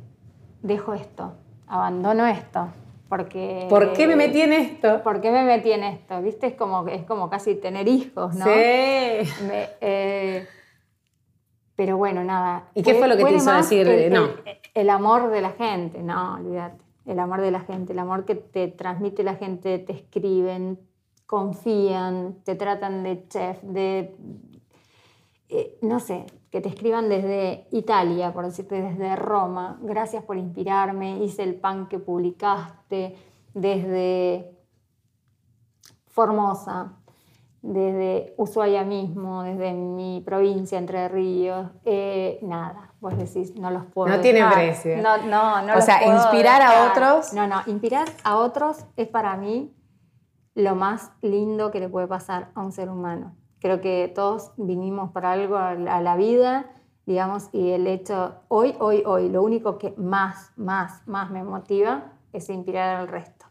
dejo 0.62 0.94
esto, 0.94 1.34
abandono 1.68 2.26
esto, 2.26 2.70
porque... 3.10 3.68
¿Por 3.70 3.94
qué 3.94 4.08
me 4.08 4.16
metí 4.16 4.42
en 4.42 4.54
esto? 4.54 5.04
¿Por 5.04 5.22
qué 5.22 5.32
me 5.32 5.44
metí 5.44 5.72
en 5.72 5.84
esto? 5.84 6.22
¿Viste? 6.22 6.48
Es 6.48 6.56
como, 6.56 6.88
es 6.88 7.04
como 7.04 7.30
casi 7.30 7.56
tener 7.56 7.88
hijos, 7.88 8.36
¿no? 8.36 8.46
Sí. 8.46 8.52
Eh, 8.56 10.48
pero 11.76 11.98
bueno, 11.98 12.24
nada. 12.24 12.70
¿Y 12.76 12.84
qué 12.84 12.96
fue 12.96 13.08
lo 13.08 13.18
que 13.18 13.24
te 13.24 13.36
hizo 13.36 13.52
decir 13.52 13.88
el, 13.88 14.14
no? 14.14 14.30
El, 14.74 14.90
amor 14.90 15.30
de 15.32 15.42
la 15.42 15.52
gente, 15.52 16.04
no, 16.04 16.36
olvídate. 16.36 16.84
El 17.06 17.20
amor 17.20 17.42
de 17.42 17.52
la 17.52 17.62
gente, 17.62 17.94
el 17.94 18.00
amor 18.00 18.26
que 18.26 18.36
te 18.36 18.68
transmite 18.68 19.24
la 19.24 19.36
gente, 19.36 19.80
te 19.80 19.94
escriben, 19.94 20.80
confían, 21.26 22.38
te 22.44 22.56
tratan 22.56 23.04
de 23.04 23.28
chef, 23.28 23.62
de. 23.64 24.16
Eh, 25.50 25.78
no 25.82 26.00
sé, 26.00 26.26
que 26.50 26.62
te 26.62 26.70
escriban 26.70 27.10
desde 27.10 27.68
Italia, 27.72 28.32
por 28.34 28.46
decirte, 28.46 28.82
desde 28.82 29.16
Roma. 29.16 29.80
Gracias 29.82 30.24
por 30.24 30.38
inspirarme, 30.38 31.24
hice 31.24 31.44
el 31.44 31.56
pan 31.56 31.88
que 31.88 32.00
publicaste, 32.00 33.16
desde 33.54 34.52
Formosa 36.08 37.03
desde 37.64 38.34
Ushuaia 38.36 38.84
mismo, 38.84 39.42
desde 39.42 39.72
mi 39.72 40.22
provincia, 40.22 40.78
Entre 40.78 41.08
Ríos, 41.08 41.72
eh, 41.86 42.38
nada, 42.42 42.92
vos 43.00 43.18
decís, 43.18 43.56
no 43.56 43.72
los 43.72 43.86
puedo. 43.86 44.14
No 44.14 44.22
tiene 44.22 44.46
precio. 44.46 44.98
No, 45.02 45.18
no, 45.18 45.62
no 45.62 45.78
O 45.78 45.82
sea, 45.82 46.06
inspirar 46.06 46.62
a 46.62 46.92
otros. 46.92 47.32
No, 47.32 47.48
no, 47.48 47.62
inspirar 47.66 48.10
a 48.26 48.38
otros 48.38 48.86
es 48.98 49.08
para 49.08 49.38
mí 49.38 49.74
lo 50.56 50.76
más 50.76 51.14
lindo 51.22 51.72
que 51.72 51.80
le 51.80 51.88
puede 51.88 52.06
pasar 52.06 52.52
a 52.54 52.62
un 52.62 52.74
ser 52.74 52.90
humano. 52.90 53.34
Creo 53.60 53.80
que 53.80 54.12
todos 54.14 54.52
vinimos 54.58 55.12
para 55.12 55.32
algo 55.32 55.56
a 55.56 55.76
la 55.76 56.18
vida, 56.18 56.66
digamos, 57.06 57.48
y 57.54 57.72
el 57.72 57.88
hecho, 57.88 58.42
hoy, 58.50 58.76
hoy, 58.80 59.04
hoy, 59.06 59.30
lo 59.30 59.42
único 59.42 59.78
que 59.78 59.94
más, 59.96 60.52
más, 60.58 61.08
más 61.08 61.32
me 61.32 61.46
motiva 61.46 62.12
es 62.34 62.50
inspirar 62.50 62.98
al 62.98 63.08
resto. 63.08 63.46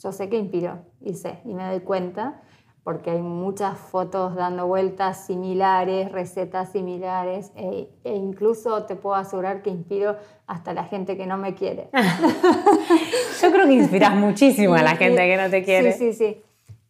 Yo 0.00 0.10
sé 0.10 0.28
que 0.28 0.36
inspiro, 0.36 0.80
y 1.00 1.14
sé, 1.14 1.40
y 1.44 1.54
me 1.54 1.64
doy 1.64 1.80
cuenta 1.80 2.42
porque 2.84 3.10
hay 3.10 3.20
muchas 3.20 3.78
fotos 3.78 4.34
dando 4.34 4.66
vueltas 4.66 5.26
similares, 5.26 6.10
recetas 6.10 6.72
similares, 6.72 7.52
e, 7.54 7.90
e, 8.04 8.14
incluso 8.14 8.84
te 8.84 8.96
puedo 8.96 9.14
asegurar 9.14 9.62
que 9.62 9.70
inspiro 9.70 10.16
hasta 10.46 10.72
la 10.72 10.84
gente 10.84 11.16
que 11.16 11.26
no 11.26 11.36
me 11.36 11.54
quiere. 11.54 11.90
Yo 13.42 13.52
creo 13.52 13.66
que 13.66 13.74
inspiras 13.74 14.14
muchísimo 14.14 14.74
a 14.74 14.82
la 14.82 14.96
gente 14.96 15.20
que 15.20 15.36
no 15.36 15.50
te 15.50 15.62
quiere. 15.62 15.92
Sí, 15.92 16.12
sí, 16.12 16.14
sí. 16.14 16.42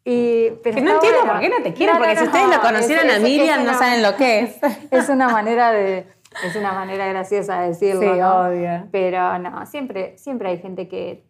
Y, 0.04 0.50
pero 0.62 0.76
que 0.76 0.82
no 0.82 0.94
entiendo 0.94 1.20
por 1.26 1.40
qué 1.40 1.48
no 1.48 1.62
te 1.62 1.74
quiere, 1.74 1.92
porque 1.98 2.16
si 2.16 2.24
ustedes 2.24 2.48
lo 2.48 2.60
conocieran 2.62 3.10
a 3.10 3.18
Miriam 3.18 3.64
no 3.64 3.74
saben 3.76 4.02
lo 4.02 4.16
que 4.16 4.40
es. 4.40 4.58
Es 4.90 5.08
una 5.08 5.28
manera 5.28 5.72
de... 5.72 6.06
Es 6.44 6.54
una 6.56 6.72
manera 6.72 7.06
graciosa 7.08 7.60
de 7.62 7.68
decirlo, 7.68 8.00
sí, 8.00 8.20
obvio. 8.20 8.86
Pero 8.92 9.38
no, 9.38 9.66
siempre, 9.66 10.16
siempre 10.16 10.50
hay 10.50 10.58
gente 10.58 10.86
que 10.86 11.27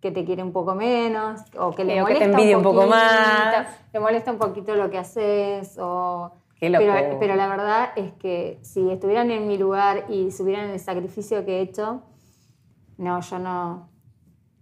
que 0.00 0.10
te 0.10 0.24
quiere 0.24 0.42
un 0.42 0.52
poco 0.52 0.74
menos 0.74 1.42
o 1.58 1.72
que 1.72 1.84
le 1.84 1.98
eh, 1.98 2.02
molesta 2.02 2.24
que 2.24 2.30
te 2.30 2.32
envidia 2.32 2.56
un, 2.56 2.62
poco 2.62 2.86
más. 2.86 3.66
Le 3.92 4.00
molesta 4.00 4.32
un 4.32 4.38
poquito 4.38 4.74
lo 4.74 4.90
que 4.90 4.98
haces 4.98 5.76
o... 5.78 6.32
Qué 6.58 6.70
pero, 6.70 7.18
pero, 7.18 7.36
la 7.36 7.48
verdad 7.48 7.90
es 7.96 8.12
que 8.12 8.58
si 8.60 8.90
estuvieran 8.90 9.30
en 9.30 9.48
mi 9.48 9.56
lugar 9.56 10.04
y 10.10 10.30
subieran 10.30 10.68
el 10.68 10.78
sacrificio 10.78 11.46
que 11.46 11.58
he 11.58 11.60
hecho, 11.62 12.02
no, 12.98 13.18
yo 13.22 13.38
no, 13.38 13.88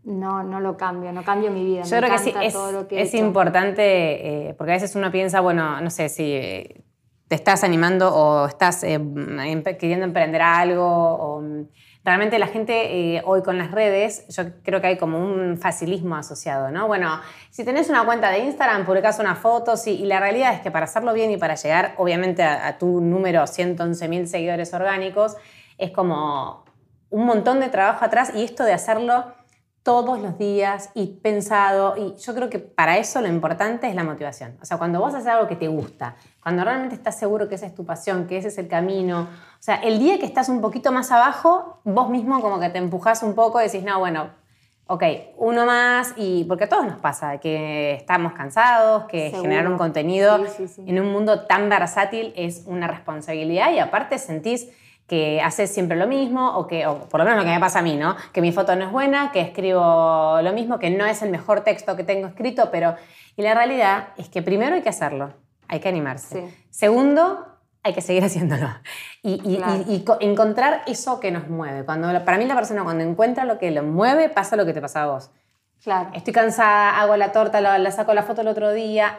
no, 0.05 0.45
no 0.45 0.61
lo 0.61 0.77
cambio, 0.77 1.13
no 1.13 1.25
cambio 1.25 1.51
mi 1.51 1.65
vida. 1.65 1.83
Yo 1.83 1.97
creo 1.97 2.11
que 2.11 2.19
sí, 2.19 2.33
es, 2.41 2.57
es 2.91 3.15
importante, 3.15 4.49
eh, 4.49 4.55
porque 4.55 4.73
a 4.73 4.75
veces 4.77 4.95
uno 4.95 5.11
piensa, 5.11 5.41
bueno, 5.41 5.81
no 5.81 5.91
sé 5.91 6.09
si 6.09 6.33
eh, 6.35 6.85
te 7.27 7.35
estás 7.35 7.65
animando 7.65 8.15
o 8.15 8.47
estás 8.47 8.83
queriendo 8.83 10.05
emprender 10.05 10.41
algo 10.41 10.87
o 10.87 11.43
realmente 12.09 12.39
la 12.39 12.47
gente 12.47 13.17
eh, 13.17 13.23
hoy 13.27 13.43
con 13.43 13.59
las 13.59 13.71
redes, 13.71 14.27
yo 14.29 14.45
creo 14.63 14.81
que 14.81 14.87
hay 14.87 14.97
como 14.97 15.19
un 15.19 15.59
facilismo 15.59 16.17
asociado, 16.17 16.71
¿no? 16.71 16.87
Bueno, 16.87 17.21
si 17.51 17.65
tenés 17.65 17.91
una 17.91 18.05
cuenta 18.07 18.31
de 18.31 18.39
Instagram, 18.39 18.87
publicás 18.87 19.19
una 19.19 19.35
foto, 19.35 19.77
sí, 19.77 19.99
y 20.01 20.07
la 20.07 20.19
realidad 20.19 20.55
es 20.55 20.61
que 20.61 20.71
para 20.71 20.87
hacerlo 20.87 21.13
bien 21.13 21.31
y 21.31 21.37
para 21.37 21.55
llegar, 21.55 21.93
obviamente, 21.99 22.43
a, 22.43 22.79
tu 22.79 23.03
número 23.03 23.47
111 23.47 24.09
mil 24.09 24.27
seguidores 24.27 24.73
orgánicos, 24.73 25.37
es 25.77 25.91
como 25.91 26.65
un 27.11 27.27
montón 27.27 27.61
de 27.61 27.69
trabajo 27.69 28.05
atrás 28.05 28.33
y 28.35 28.43
esto 28.43 28.65
de 28.65 28.73
hacerlo 28.73 29.27
todos 29.83 30.21
los 30.21 30.39
días 30.39 30.91
y 30.95 31.07
pensado. 31.23 31.97
Y 31.97 32.15
yo 32.17 32.35
creo 32.35 32.51
que 32.51 32.59
para 32.59 32.99
eso 32.99 33.21
lo 33.21 33.29
importante 33.29 33.89
es 33.89 33.95
la 33.95 34.05
motivación. 34.05 34.57
O 34.61 34.65
sea, 34.65 34.77
cuando 34.77 35.01
vos 35.01 35.15
haces 35.15 35.29
algo 35.29 35.49
que 35.49 35.57
te 35.57 35.69
gusta, 35.69 36.17
cuando 36.43 36.65
realmente 36.65 36.95
estás 36.95 37.19
seguro 37.19 37.49
que 37.49 37.55
esa 37.55 37.67
es 37.67 37.75
tu 37.75 37.85
pasión, 37.85 38.27
que 38.27 38.37
ese 38.37 38.49
es 38.49 38.59
el 38.59 38.69
camino. 38.69 39.23
O 39.23 39.63
sea, 39.63 39.77
el 39.77 39.99
día 39.99 40.19
que 40.19 40.27
estás 40.27 40.49
un 40.49 40.61
poquito 40.61 40.93
más 40.93 41.11
abajo, 41.11 41.81
vos 41.85 42.11
mismo 42.11 42.41
como 42.41 42.61
que 42.61 42.69
te 42.71 42.79
empujás 42.79 43.23
un 43.23 43.35
poco 43.35 43.61
y 43.61 43.65
decís, 43.65 43.83
no, 43.83 43.99
bueno, 43.99 44.31
ok, 44.89 45.03
uno 45.37 45.65
más. 45.65 46.13
Y 46.17 46.45
porque 46.45 46.65
a 46.65 46.69
todos 46.69 46.85
nos 46.85 47.01
pasa 47.01 47.39
que 47.39 47.95
estamos 47.95 48.33
cansados, 48.33 49.05
que 49.05 49.31
generar 49.31 49.69
un 49.69 49.79
contenido 49.79 50.39
en 50.79 51.01
un 51.01 51.13
mundo 51.13 51.47
tan 51.47 51.69
versátil 51.69 52.33
es 52.37 52.65
una 52.67 52.89
responsabilidad 52.89 53.73
y 53.73 53.79
aparte 53.79 54.19
sentís 54.19 54.69
que 55.09 55.41
haces 55.41 55.73
siempre 55.73 55.97
lo 55.97 56.07
mismo, 56.07 56.57
o 56.57 56.67
que, 56.67 56.87
o 56.87 57.09
por 57.09 57.19
lo 57.19 57.25
menos 57.25 57.39
lo 57.41 57.45
que 57.45 57.55
me 57.55 57.59
pasa 57.59 57.79
a 57.79 57.83
mí, 57.83 57.97
¿no? 57.97 58.15
Que 58.33 58.43
mi 58.43 58.53
foto 58.53 58.77
no 58.77 58.85
es 58.85 58.93
buena, 58.93 59.33
que 59.33 59.41
escribo 59.41 60.41
lo 60.43 60.53
mismo, 60.53 60.79
que 60.79 60.91
no 60.91 61.07
es 61.07 61.23
el 61.23 61.31
mejor 61.31 61.63
texto 61.63 61.97
que 61.97 62.05
tengo 62.05 62.29
escrito, 62.29 62.71
pero... 62.71 62.95
Y 63.35 63.43
la 63.43 63.55
realidad 63.55 64.09
es 64.19 64.29
que 64.29 64.43
primero 64.43 64.75
hay 64.75 64.83
que 64.83 64.89
hacerlo, 64.91 65.33
hay 65.67 65.81
que 65.81 65.89
animarse. 65.89 66.53
Segundo, 66.71 67.47
hay 67.83 67.95
que 67.95 68.03
seguir 68.03 68.23
haciéndolo. 68.25 68.69
Y, 69.23 69.63
encontrar 70.21 70.83
eso 70.87 71.21
que 71.21 71.31
nos 71.31 71.49
mueve. 71.49 71.85
Cuando, 71.85 72.09
para 72.25 72.37
mí 72.37 72.45
la 72.45 72.55
persona 72.55 72.85
cuando 72.85 73.03
encuentra 73.03 73.45
lo 73.45 73.59
que 73.59 73.71
lo 73.71 73.83
mueve, 73.83 74.29
pasa 74.29 74.57
lo 74.57 74.67
que 74.67 74.75
te 74.75 74.81
pasa 74.83 75.05
a 75.05 75.07
vos. 75.07 75.31
Claro. 75.83 76.11
Estoy 76.13 76.35
cansada, 76.35 77.01
hago 77.01 77.17
la 77.17 77.33
torta, 77.33 77.61
la, 77.61 77.79
la 77.79 77.91
saco 77.93 78.13
la 78.13 78.25
foto 78.25 78.43
el 78.43 78.49
otro 78.49 78.73
día, 78.73 79.19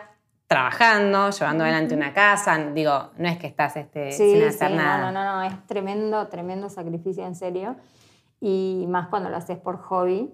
trabajando, 0.50 1.30
llevando 1.30 1.64
adelante 1.64 1.94
una 1.94 2.12
casa, 2.12 2.58
digo, 2.74 3.12
no 3.20 3.30
es 3.30 3.38
que 3.38 3.46
estás 3.46 3.78
este, 3.78 4.12
sin 4.12 4.44
hacer 4.44 4.72
nada. 4.72 5.12
No, 5.12 5.24
no, 5.24 5.36
no, 5.36 5.44
es 5.44 5.68
tremendo, 5.68 6.28
tremendo 6.28 6.70
sacrificio 6.70 7.24
en 7.24 7.36
serio, 7.36 7.76
y 8.42 8.86
más 8.90 9.10
cuando 9.10 9.30
lo 9.30 9.38
haces 9.38 9.60
por 9.60 9.78
hobby. 9.78 10.34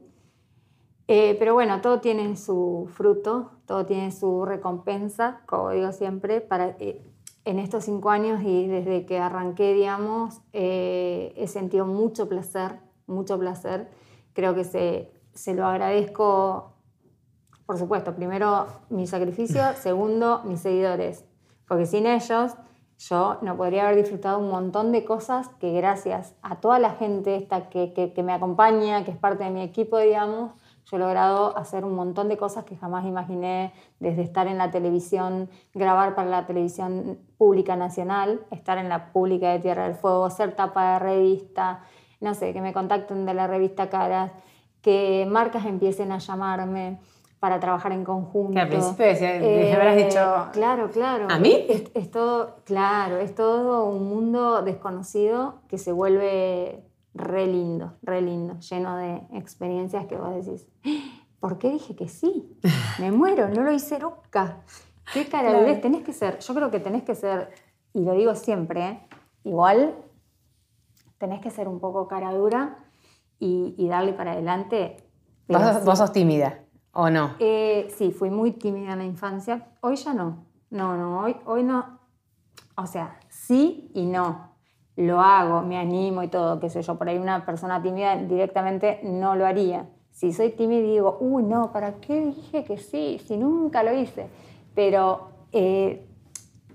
Eh, 1.10 1.36
pero 1.38 1.54
bueno, 1.54 1.82
todo 1.82 2.00
tiene 2.00 2.38
su 2.38 2.90
fruto, 2.94 3.52
todo 3.66 3.86
tiene 3.86 4.10
su 4.14 4.46
recompensa, 4.46 5.42
como 5.48 5.72
digo 5.72 5.92
siempre, 5.92 6.40
para, 6.40 6.78
eh, 6.80 7.02
en 7.44 7.60
estos 7.60 7.84
cinco 7.84 8.10
años 8.10 8.42
y 8.42 8.68
desde 8.68 9.06
que 9.06 9.20
arranqué, 9.20 9.74
digamos, 9.74 10.40
eh, 10.54 11.34
he 11.36 11.48
sentido 11.48 11.86
mucho 11.86 12.30
placer, 12.30 12.80
mucho 13.06 13.38
placer. 13.38 13.90
Creo 14.32 14.56
que 14.56 14.64
se, 14.64 15.12
se 15.34 15.54
lo 15.56 15.66
agradezco 15.68 16.75
por 17.66 17.78
supuesto, 17.78 18.16
primero 18.16 18.68
mi 18.90 19.08
sacrificio, 19.08 19.62
segundo 19.76 20.42
mis 20.44 20.62
seguidores, 20.62 21.26
porque 21.68 21.86
sin 21.86 22.06
ellos 22.06 22.54
yo 22.98 23.38
no 23.42 23.58
podría 23.58 23.88
haber 23.88 23.98
disfrutado 23.98 24.40
un 24.40 24.50
montón 24.50 24.92
de 24.92 25.04
cosas 25.04 25.50
que 25.60 25.74
gracias 25.74 26.34
a 26.42 26.58
toda 26.62 26.80
la 26.80 26.92
gente 26.92 27.36
esta 27.36 27.70
que, 27.70 27.92
que, 27.94 28.24
me 28.24 28.32
acompaña, 28.32 29.04
que 29.04 29.12
es 29.12 29.18
parte 29.18 29.44
de 29.44 29.50
mi 29.50 29.62
equipo, 29.62 29.98
digamos, 29.98 30.54
yo 30.86 30.98
he 30.98 31.00
logrado 31.00 31.58
hacer 31.58 31.84
un 31.84 31.96
montón 31.96 32.30
de 32.30 32.38
cosas 32.38 32.64
que 32.64 32.78
jamás 32.78 33.06
imaginé, 33.06 33.74
desde 34.00 34.22
estar 34.22 34.48
en 34.48 34.58
la 34.58 34.72
televisión, 34.72 35.50
grabar 35.74 36.16
para 36.16 36.30
la 36.30 36.46
televisión 36.46 37.20
pública 37.38 37.76
nacional, 37.76 38.46
estar 38.52 38.78
en 38.78 38.88
la 38.88 39.12
pública 39.12 39.52
de 39.52 39.60
Tierra 39.60 39.86
del 39.86 39.96
Fuego, 39.96 40.30
ser 40.30 40.56
tapa 40.56 40.94
de 40.94 41.00
revista, 41.00 41.82
no 42.22 42.34
sé, 42.34 42.54
que 42.54 42.62
me 42.62 42.72
contacten 42.72 43.26
de 43.26 43.34
la 43.34 43.48
revista 43.48 43.90
Caras, 43.90 44.32
que 44.82 45.28
marcas 45.30 45.66
empiecen 45.66 46.12
a 46.12 46.20
llamarme 46.20 47.00
para 47.46 47.60
trabajar 47.60 47.92
en 47.92 48.04
conjunto. 48.04 48.54
Que 48.54 48.60
al 48.60 48.70
principio 48.70 49.06
eh, 49.06 49.72
habrás 49.72 49.98
dicho... 49.98 50.48
Claro, 50.52 50.90
claro. 50.90 51.28
¿A 51.30 51.38
mí? 51.38 51.68
Es, 51.94 52.10
todo, 52.10 52.56
claro, 52.64 53.20
es 53.20 53.36
todo 53.36 53.86
un 53.86 54.10
mundo 54.10 54.64
desconocido 54.64 55.60
que 55.68 55.78
se 55.78 55.92
vuelve 55.92 56.84
re 57.14 57.46
lindo, 57.46 57.94
re 58.02 58.24
lindo, 58.24 58.58
lleno 58.62 58.98
de 58.98 59.22
experiencias 59.36 60.08
que 60.08 60.16
vos 60.16 60.44
decís, 60.44 60.68
¿por 61.40 61.60
qué 61.60 61.70
dije 61.70 61.96
que 61.96 62.10
sí? 62.10 62.58
Me 63.00 63.12
muero, 63.12 63.48
no 63.50 63.62
lo 63.62 63.72
hice 63.72 64.00
nunca. 64.00 64.64
¿Qué 65.14 65.28
cara 65.28 65.50
claro. 65.50 65.82
Tenés 65.82 66.02
que 66.02 66.14
ser, 66.14 66.40
yo 66.40 66.56
creo 66.56 66.72
que 66.72 66.80
tenés 66.80 67.04
que 67.04 67.14
ser, 67.14 67.52
y 67.94 68.02
lo 68.02 68.14
digo 68.14 68.34
siempre, 68.34 69.08
igual 69.44 69.94
tenés 71.20 71.42
que 71.42 71.52
ser 71.52 71.68
un 71.68 71.80
poco 71.80 72.08
cara 72.08 72.34
dura 72.34 72.80
y, 73.38 73.88
darle 73.88 74.14
para 74.14 74.32
adelante. 74.32 74.98
¿Vos, 75.48 76.00
sos 76.00 76.12
tímida 76.12 76.65
o 76.96 77.10
no? 77.10 77.36
Eh, 77.40 77.94
sí, 77.96 78.12
fui 78.12 78.30
muy 78.30 78.52
tímida 78.52 78.94
en 78.94 79.00
la 79.00 79.06
infancia. 79.06 79.68
Hoy 79.82 79.98
ya 79.98 80.14
no. 80.14 80.46
No, 80.70 80.96
no, 80.96 81.20
hoy, 81.20 81.36
hoy 81.46 81.64
no. 81.64 82.00
O 82.78 82.88
sea, 82.88 83.20
sí 83.30 83.92
y 83.94 84.06
no. 84.06 84.52
Lo 84.96 85.20
hago, 85.20 85.62
me 85.62 85.78
animo 85.78 86.24
y 86.24 86.30
todo, 86.30 86.60
qué 86.60 86.70
sé 86.70 86.82
yo. 86.82 86.98
Por 86.98 87.10
ahí 87.10 87.18
una 87.18 87.46
persona 87.46 87.82
tímida 87.82 88.16
directamente 88.16 89.02
no 89.04 89.36
lo 89.36 89.46
haría. 89.46 89.90
Si 90.12 90.32
soy 90.32 90.52
tímida 90.52 90.80
y 90.80 90.92
digo, 90.92 91.18
uy, 91.20 91.44
no, 91.44 91.74
¿para 91.74 91.96
qué 91.96 92.22
dije 92.22 92.64
que 92.64 92.78
sí? 92.78 93.20
Si 93.26 93.36
nunca 93.36 93.84
lo 93.84 93.94
hice. 93.94 94.30
Pero 94.74 95.32
eh, 95.52 96.08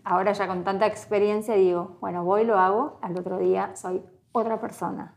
ahora 0.04 0.32
ya 0.32 0.46
con 0.46 0.64
tanta 0.64 0.86
experiencia 0.86 1.54
digo, 1.54 1.96
bueno, 2.02 2.24
voy, 2.24 2.44
lo 2.44 2.58
hago, 2.58 2.98
al 3.00 3.18
otro 3.18 3.38
día 3.38 3.74
soy 3.74 4.02
otra 4.32 4.60
persona. 4.60 5.14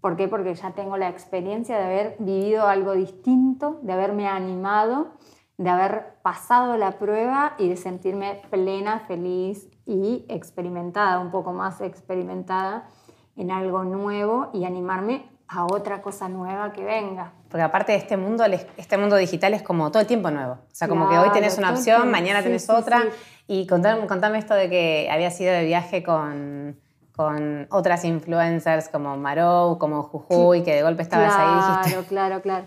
¿Por 0.00 0.16
qué? 0.16 0.28
Porque 0.28 0.54
ya 0.54 0.70
tengo 0.72 0.96
la 0.96 1.08
experiencia 1.08 1.76
de 1.76 1.84
haber 1.84 2.16
vivido 2.18 2.66
algo 2.66 2.92
distinto, 2.92 3.80
de 3.82 3.92
haberme 3.92 4.28
animado, 4.28 5.08
de 5.56 5.70
haber 5.70 6.14
pasado 6.22 6.76
la 6.76 6.92
prueba 6.92 7.54
y 7.58 7.68
de 7.68 7.76
sentirme 7.76 8.40
plena, 8.48 9.00
feliz 9.00 9.68
y 9.86 10.24
experimentada, 10.28 11.18
un 11.18 11.32
poco 11.32 11.52
más 11.52 11.80
experimentada 11.80 12.88
en 13.36 13.50
algo 13.50 13.82
nuevo 13.82 14.50
y 14.52 14.64
animarme 14.64 15.28
a 15.48 15.64
otra 15.64 16.00
cosa 16.02 16.28
nueva 16.28 16.72
que 16.72 16.84
venga. 16.84 17.32
Porque 17.48 17.62
aparte 17.62 17.92
de 17.92 17.98
este 17.98 18.16
mundo, 18.16 18.44
este 18.76 18.98
mundo 18.98 19.16
digital 19.16 19.54
es 19.54 19.62
como 19.62 19.90
todo 19.90 20.00
el 20.00 20.06
tiempo 20.06 20.30
nuevo. 20.30 20.52
O 20.52 20.74
sea, 20.74 20.86
como 20.86 21.08
que 21.08 21.18
hoy 21.18 21.30
tenés 21.32 21.58
una 21.58 21.70
opción, 21.70 22.10
mañana 22.10 22.42
tenés 22.42 22.68
otra. 22.68 23.04
Y 23.46 23.66
contame, 23.66 24.06
contame 24.06 24.38
esto 24.38 24.54
de 24.54 24.68
que 24.68 25.08
había 25.10 25.30
sido 25.30 25.52
de 25.52 25.64
viaje 25.64 26.02
con 26.02 26.78
con 27.18 27.66
otras 27.70 28.04
influencers 28.04 28.88
como 28.88 29.16
Marou, 29.16 29.76
como 29.76 30.04
Jujuy, 30.04 30.62
que 30.62 30.72
de 30.72 30.84
golpe 30.84 31.02
estabas 31.02 31.34
ahí 31.36 31.48
y 31.50 31.56
dijiste... 31.56 31.90
Claro, 31.90 32.06
claro, 32.06 32.42
claro. 32.42 32.66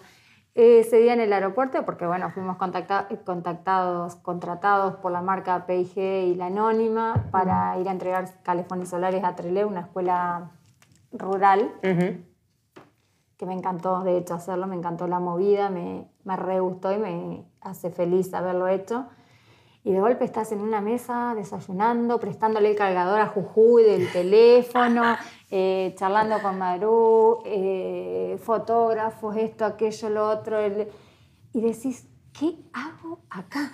Ese 0.55 0.97
día 0.97 1.13
en 1.13 1.21
el 1.21 1.31
aeropuerto, 1.31 1.85
porque 1.85 2.05
bueno, 2.05 2.29
fuimos 2.31 2.57
contactados, 2.57 4.15
contratados 4.15 4.95
por 4.95 5.13
la 5.13 5.21
marca 5.21 5.65
PIG 5.65 5.97
y 5.97 6.35
la 6.35 6.47
Anónima 6.47 7.29
para 7.31 7.79
ir 7.79 7.87
a 7.87 7.93
entregar 7.93 8.27
calefones 8.43 8.89
solares 8.89 9.23
a 9.23 9.37
Treleu, 9.37 9.69
una 9.69 9.81
escuela 9.81 10.51
rural, 11.13 11.71
que 13.37 13.45
me 13.45 13.53
encantó 13.53 14.01
de 14.03 14.17
hecho 14.17 14.33
hacerlo, 14.33 14.67
me 14.67 14.75
encantó 14.75 15.07
la 15.07 15.21
movida, 15.21 15.69
me, 15.69 16.09
me 16.25 16.35
re 16.35 16.59
gustó 16.59 16.91
y 16.91 16.97
me 16.97 17.45
hace 17.61 17.89
feliz 17.89 18.33
haberlo 18.33 18.67
hecho 18.67 19.05
y 19.83 19.91
de 19.91 19.99
golpe 19.99 20.25
estás 20.25 20.51
en 20.51 20.61
una 20.61 20.79
mesa 20.79 21.33
desayunando, 21.35 22.19
prestándole 22.19 22.69
el 22.71 22.77
cargador 22.77 23.19
a 23.19 23.27
Jujuy 23.27 23.83
del 23.83 24.11
teléfono, 24.11 25.03
eh, 25.49 25.93
charlando 25.97 26.39
con 26.41 26.59
Maru, 26.59 27.39
eh, 27.45 28.39
fotógrafos, 28.43 29.35
esto, 29.37 29.65
aquello, 29.65 30.09
lo 30.09 30.29
otro, 30.29 30.57
y 31.53 31.61
decís, 31.61 32.07
¿qué 32.31 32.59
hago 32.73 33.21
acá? 33.29 33.71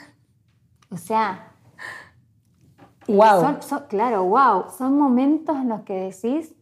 O 0.89 0.95
sea, 0.95 1.51
wow. 3.07 3.59
claro, 3.89 4.23
wow, 4.23 4.65
son 4.77 4.97
momentos 4.97 5.57
en 5.57 5.69
los 5.69 5.81
que 5.81 5.93
decís, 5.93 6.55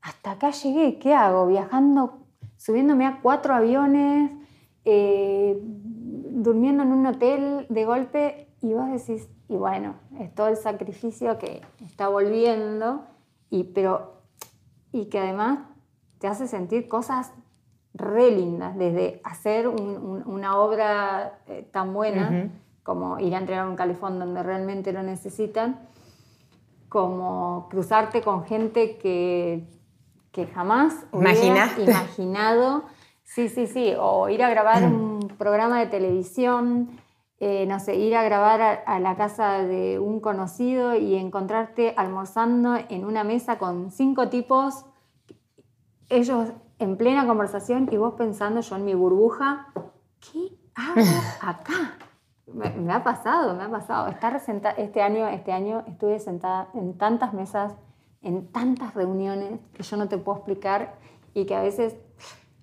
hasta 0.00 0.32
acá 0.32 0.50
llegué, 0.50 1.00
¿qué 1.00 1.14
hago? 1.14 1.48
Viajando, 1.48 2.26
subiéndome 2.56 3.06
a 3.06 3.20
cuatro 3.20 3.54
aviones, 3.54 4.30
eh, 4.84 5.60
durmiendo 5.60 6.84
en 6.84 6.92
un 6.92 7.06
hotel 7.06 7.66
de 7.68 7.84
golpe 7.84 8.47
y 8.60 8.72
vos 8.72 8.90
decís, 8.90 9.28
y 9.48 9.56
bueno, 9.56 9.94
es 10.18 10.34
todo 10.34 10.48
el 10.48 10.56
sacrificio 10.56 11.38
que 11.38 11.62
está 11.84 12.08
volviendo, 12.08 13.04
y, 13.50 13.64
pero, 13.64 14.22
y 14.92 15.06
que 15.06 15.18
además 15.18 15.60
te 16.18 16.26
hace 16.26 16.48
sentir 16.48 16.88
cosas 16.88 17.32
re 17.94 18.30
lindas, 18.30 18.76
desde 18.76 19.20
hacer 19.24 19.68
una 19.68 20.58
obra 20.58 21.40
eh, 21.46 21.68
tan 21.70 21.92
buena 21.92 22.50
como 22.82 23.18
ir 23.18 23.34
a 23.34 23.38
entregar 23.38 23.66
un 23.66 23.76
calefón 23.76 24.18
donde 24.18 24.42
realmente 24.42 24.92
lo 24.92 25.02
necesitan, 25.02 25.78
como 26.88 27.68
cruzarte 27.70 28.22
con 28.22 28.44
gente 28.44 28.96
que, 28.96 29.68
que 30.32 30.46
jamás 30.46 30.94
hubiera 31.12 31.68
imaginado. 31.78 32.84
Sí, 33.24 33.48
sí, 33.50 33.66
sí, 33.66 33.92
o 33.98 34.28
ir 34.30 34.42
a 34.42 34.48
grabar 34.48 34.84
un 34.84 35.34
programa 35.36 35.80
de 35.80 35.86
televisión 35.86 36.88
eh, 37.40 37.66
no 37.66 37.78
sé, 37.78 37.94
ir 37.94 38.16
a 38.16 38.24
grabar 38.24 38.82
a, 38.84 38.98
la 38.98 39.16
casa 39.16 39.62
de 39.62 40.00
un 40.00 40.18
conocido 40.18 40.96
y 40.96 41.14
encontrarte 41.14 41.94
almorzando 41.96 42.76
en 42.88 43.04
una 43.04 43.22
mesa 43.22 43.58
con 43.58 43.92
cinco 43.92 44.28
tipos, 44.28 44.84
ellos 46.08 46.48
en 46.80 46.96
plena 46.96 47.28
conversación 47.28 47.88
y 47.92 47.96
vos 47.96 48.14
pensando 48.14 48.60
yo 48.60 48.74
en 48.74 48.84
mi 48.84 48.94
burbuja, 48.94 49.68
¿qué 50.20 50.58
hago 50.74 51.00
acá? 51.40 51.96
Me, 52.52 52.92
ha 52.92 53.04
pasado, 53.04 53.54
me 53.54 53.64
ha 53.64 53.70
pasado. 53.70 54.08
Estar 54.08 54.40
sentada, 54.40 54.74
este 54.76 55.00
año, 55.00 55.28
este 55.28 55.52
año 55.52 55.84
estuve 55.86 56.18
sentada 56.18 56.70
en 56.74 56.98
tantas 56.98 57.34
mesas, 57.34 57.74
en 58.20 58.50
tantas 58.50 58.94
reuniones 58.94 59.60
que 59.74 59.84
yo 59.84 59.96
no 59.96 60.08
te 60.08 60.18
puedo 60.18 60.38
explicar 60.38 60.96
y 61.34 61.44
que 61.46 61.54
a 61.54 61.60
veces 61.60 61.94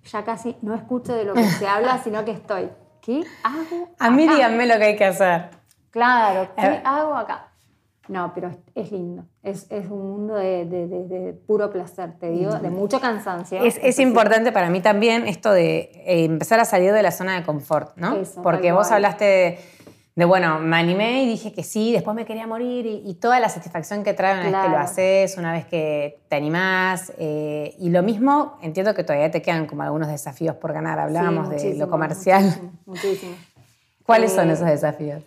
ya 0.04 0.22
casi 0.22 0.56
no 0.60 0.74
escucho 0.74 1.14
de 1.14 1.24
lo 1.24 1.32
que 1.32 1.44
se 1.44 1.66
habla, 1.66 1.96
sino 2.04 2.26
que 2.26 2.32
estoy 2.32 2.68
¿qué 3.06 3.22
hago? 3.44 3.88
A 4.00 4.10
mí 4.10 4.26
díganme 4.26 4.66
lo 4.66 4.76
que 4.78 4.84
hay 4.84 4.96
que 4.96 5.04
hacer. 5.04 5.50
Claro, 5.90 6.50
¿qué 6.56 6.80
hago 6.84 7.14
acá? 7.14 7.48
No, 8.08 8.32
pero 8.34 8.50
es, 8.74 8.92
lindo. 8.92 9.24
Es, 9.42 9.66
un 9.70 10.10
mundo 10.10 10.34
de, 10.34 11.34
puro 11.46 11.70
placer, 11.70 12.12
te 12.18 12.30
digo, 12.30 12.52
de 12.52 12.70
mucho 12.70 13.00
cansancio. 13.00 13.60
Es, 13.62 13.98
importante 13.98 14.52
para 14.52 14.70
mí 14.70 14.80
también 14.80 15.26
esto 15.26 15.52
de 15.52 15.90
eh, 16.06 16.24
empezar 16.24 16.60
a 16.60 16.64
salir 16.64 16.92
de 16.92 17.02
la 17.02 17.10
zona 17.10 17.36
de 17.36 17.44
confort, 17.44 17.96
¿no? 17.96 18.16
Porque 18.42 18.72
vos 18.72 18.90
hablaste 18.92 19.24
de 19.24 19.58
de 20.16 20.24
bueno, 20.24 20.58
me 20.60 20.76
animé 20.78 21.24
y 21.24 21.28
dije 21.28 21.52
que 21.52 21.62
sí, 21.62 21.92
después 21.92 22.16
me 22.16 22.24
quería 22.24 22.46
morir 22.46 22.86
y, 22.86 23.14
toda 23.16 23.38
la 23.38 23.50
satisfacción 23.50 24.02
que 24.02 24.14
trae 24.14 24.32
una 24.32 24.44
vez 24.44 24.64
que 24.64 24.70
lo 24.70 24.78
haces, 24.78 25.36
una 25.36 25.52
vez 25.52 25.66
que 25.66 26.20
te 26.30 26.36
animás. 26.36 27.12
Eh, 27.18 27.76
y 27.78 27.90
lo 27.90 28.02
mismo, 28.02 28.56
entiendo 28.62 28.94
que 28.94 29.04
todavía 29.04 29.30
te 29.30 29.42
quedan 29.42 29.66
como 29.66 29.82
algunos 29.82 30.08
desafíos 30.08 30.56
por 30.56 30.72
ganar. 30.72 30.98
Hablábamos 30.98 31.50
de 31.50 31.74
lo 31.74 31.90
comercial. 31.90 32.72
Muchísimo. 32.86 33.36
¿Cuáles 34.04 34.32
son 34.32 34.48
eh, 34.48 34.54
esos 34.54 34.66
desafíos? 34.66 35.22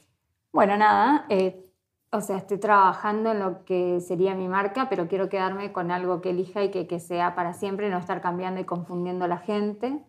Bueno, 0.52 0.76
nada, 0.76 1.28
eh, 1.30 1.64
o 2.12 2.22
sea, 2.22 2.38
estoy 2.38 2.58
trabajando 2.58 3.32
en 3.32 3.40
lo 3.42 3.64
que 3.66 4.02
sería 4.02 4.34
mi 4.34 4.48
marca, 4.48 4.88
pero 4.90 5.08
quiero 5.08 5.30
quedarme 5.30 5.72
con 5.72 5.92
algo 5.92 6.20
que 6.22 6.32
elija 6.32 6.64
y 6.64 6.72
que, 6.72 6.88
que 6.88 7.00
sea 7.00 7.36
para 7.36 7.54
siempre, 7.54 7.92
no 7.92 8.00
estar 8.00 8.22
cambiando 8.22 8.60
y 8.60 8.64
confundiendo 8.64 9.26
a 9.26 9.28
la 9.28 9.38
gente. 9.38 10.04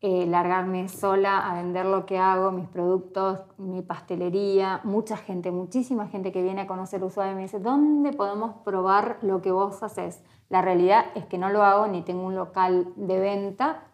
Eh, 0.00 0.26
largarme 0.26 0.88
sola 0.88 1.50
a 1.50 1.54
vender 1.54 1.84
lo 1.84 2.06
que 2.06 2.18
hago, 2.18 2.52
mis 2.52 2.68
productos, 2.68 3.40
mi 3.56 3.82
pastelería. 3.82 4.80
Mucha 4.84 5.16
gente, 5.16 5.50
muchísima 5.50 6.06
gente 6.06 6.30
que 6.30 6.40
viene 6.40 6.60
a 6.60 6.66
conocer 6.68 7.02
Ushuaia 7.02 7.34
me 7.34 7.42
dice, 7.42 7.58
¿dónde 7.58 8.12
podemos 8.12 8.54
probar 8.64 9.18
lo 9.22 9.42
que 9.42 9.50
vos 9.50 9.82
haces? 9.82 10.22
La 10.50 10.62
realidad 10.62 11.06
es 11.16 11.26
que 11.26 11.36
no 11.36 11.50
lo 11.50 11.64
hago 11.64 11.88
ni 11.88 12.02
tengo 12.02 12.22
un 12.22 12.36
local 12.36 12.92
de 12.94 13.18
venta, 13.18 13.88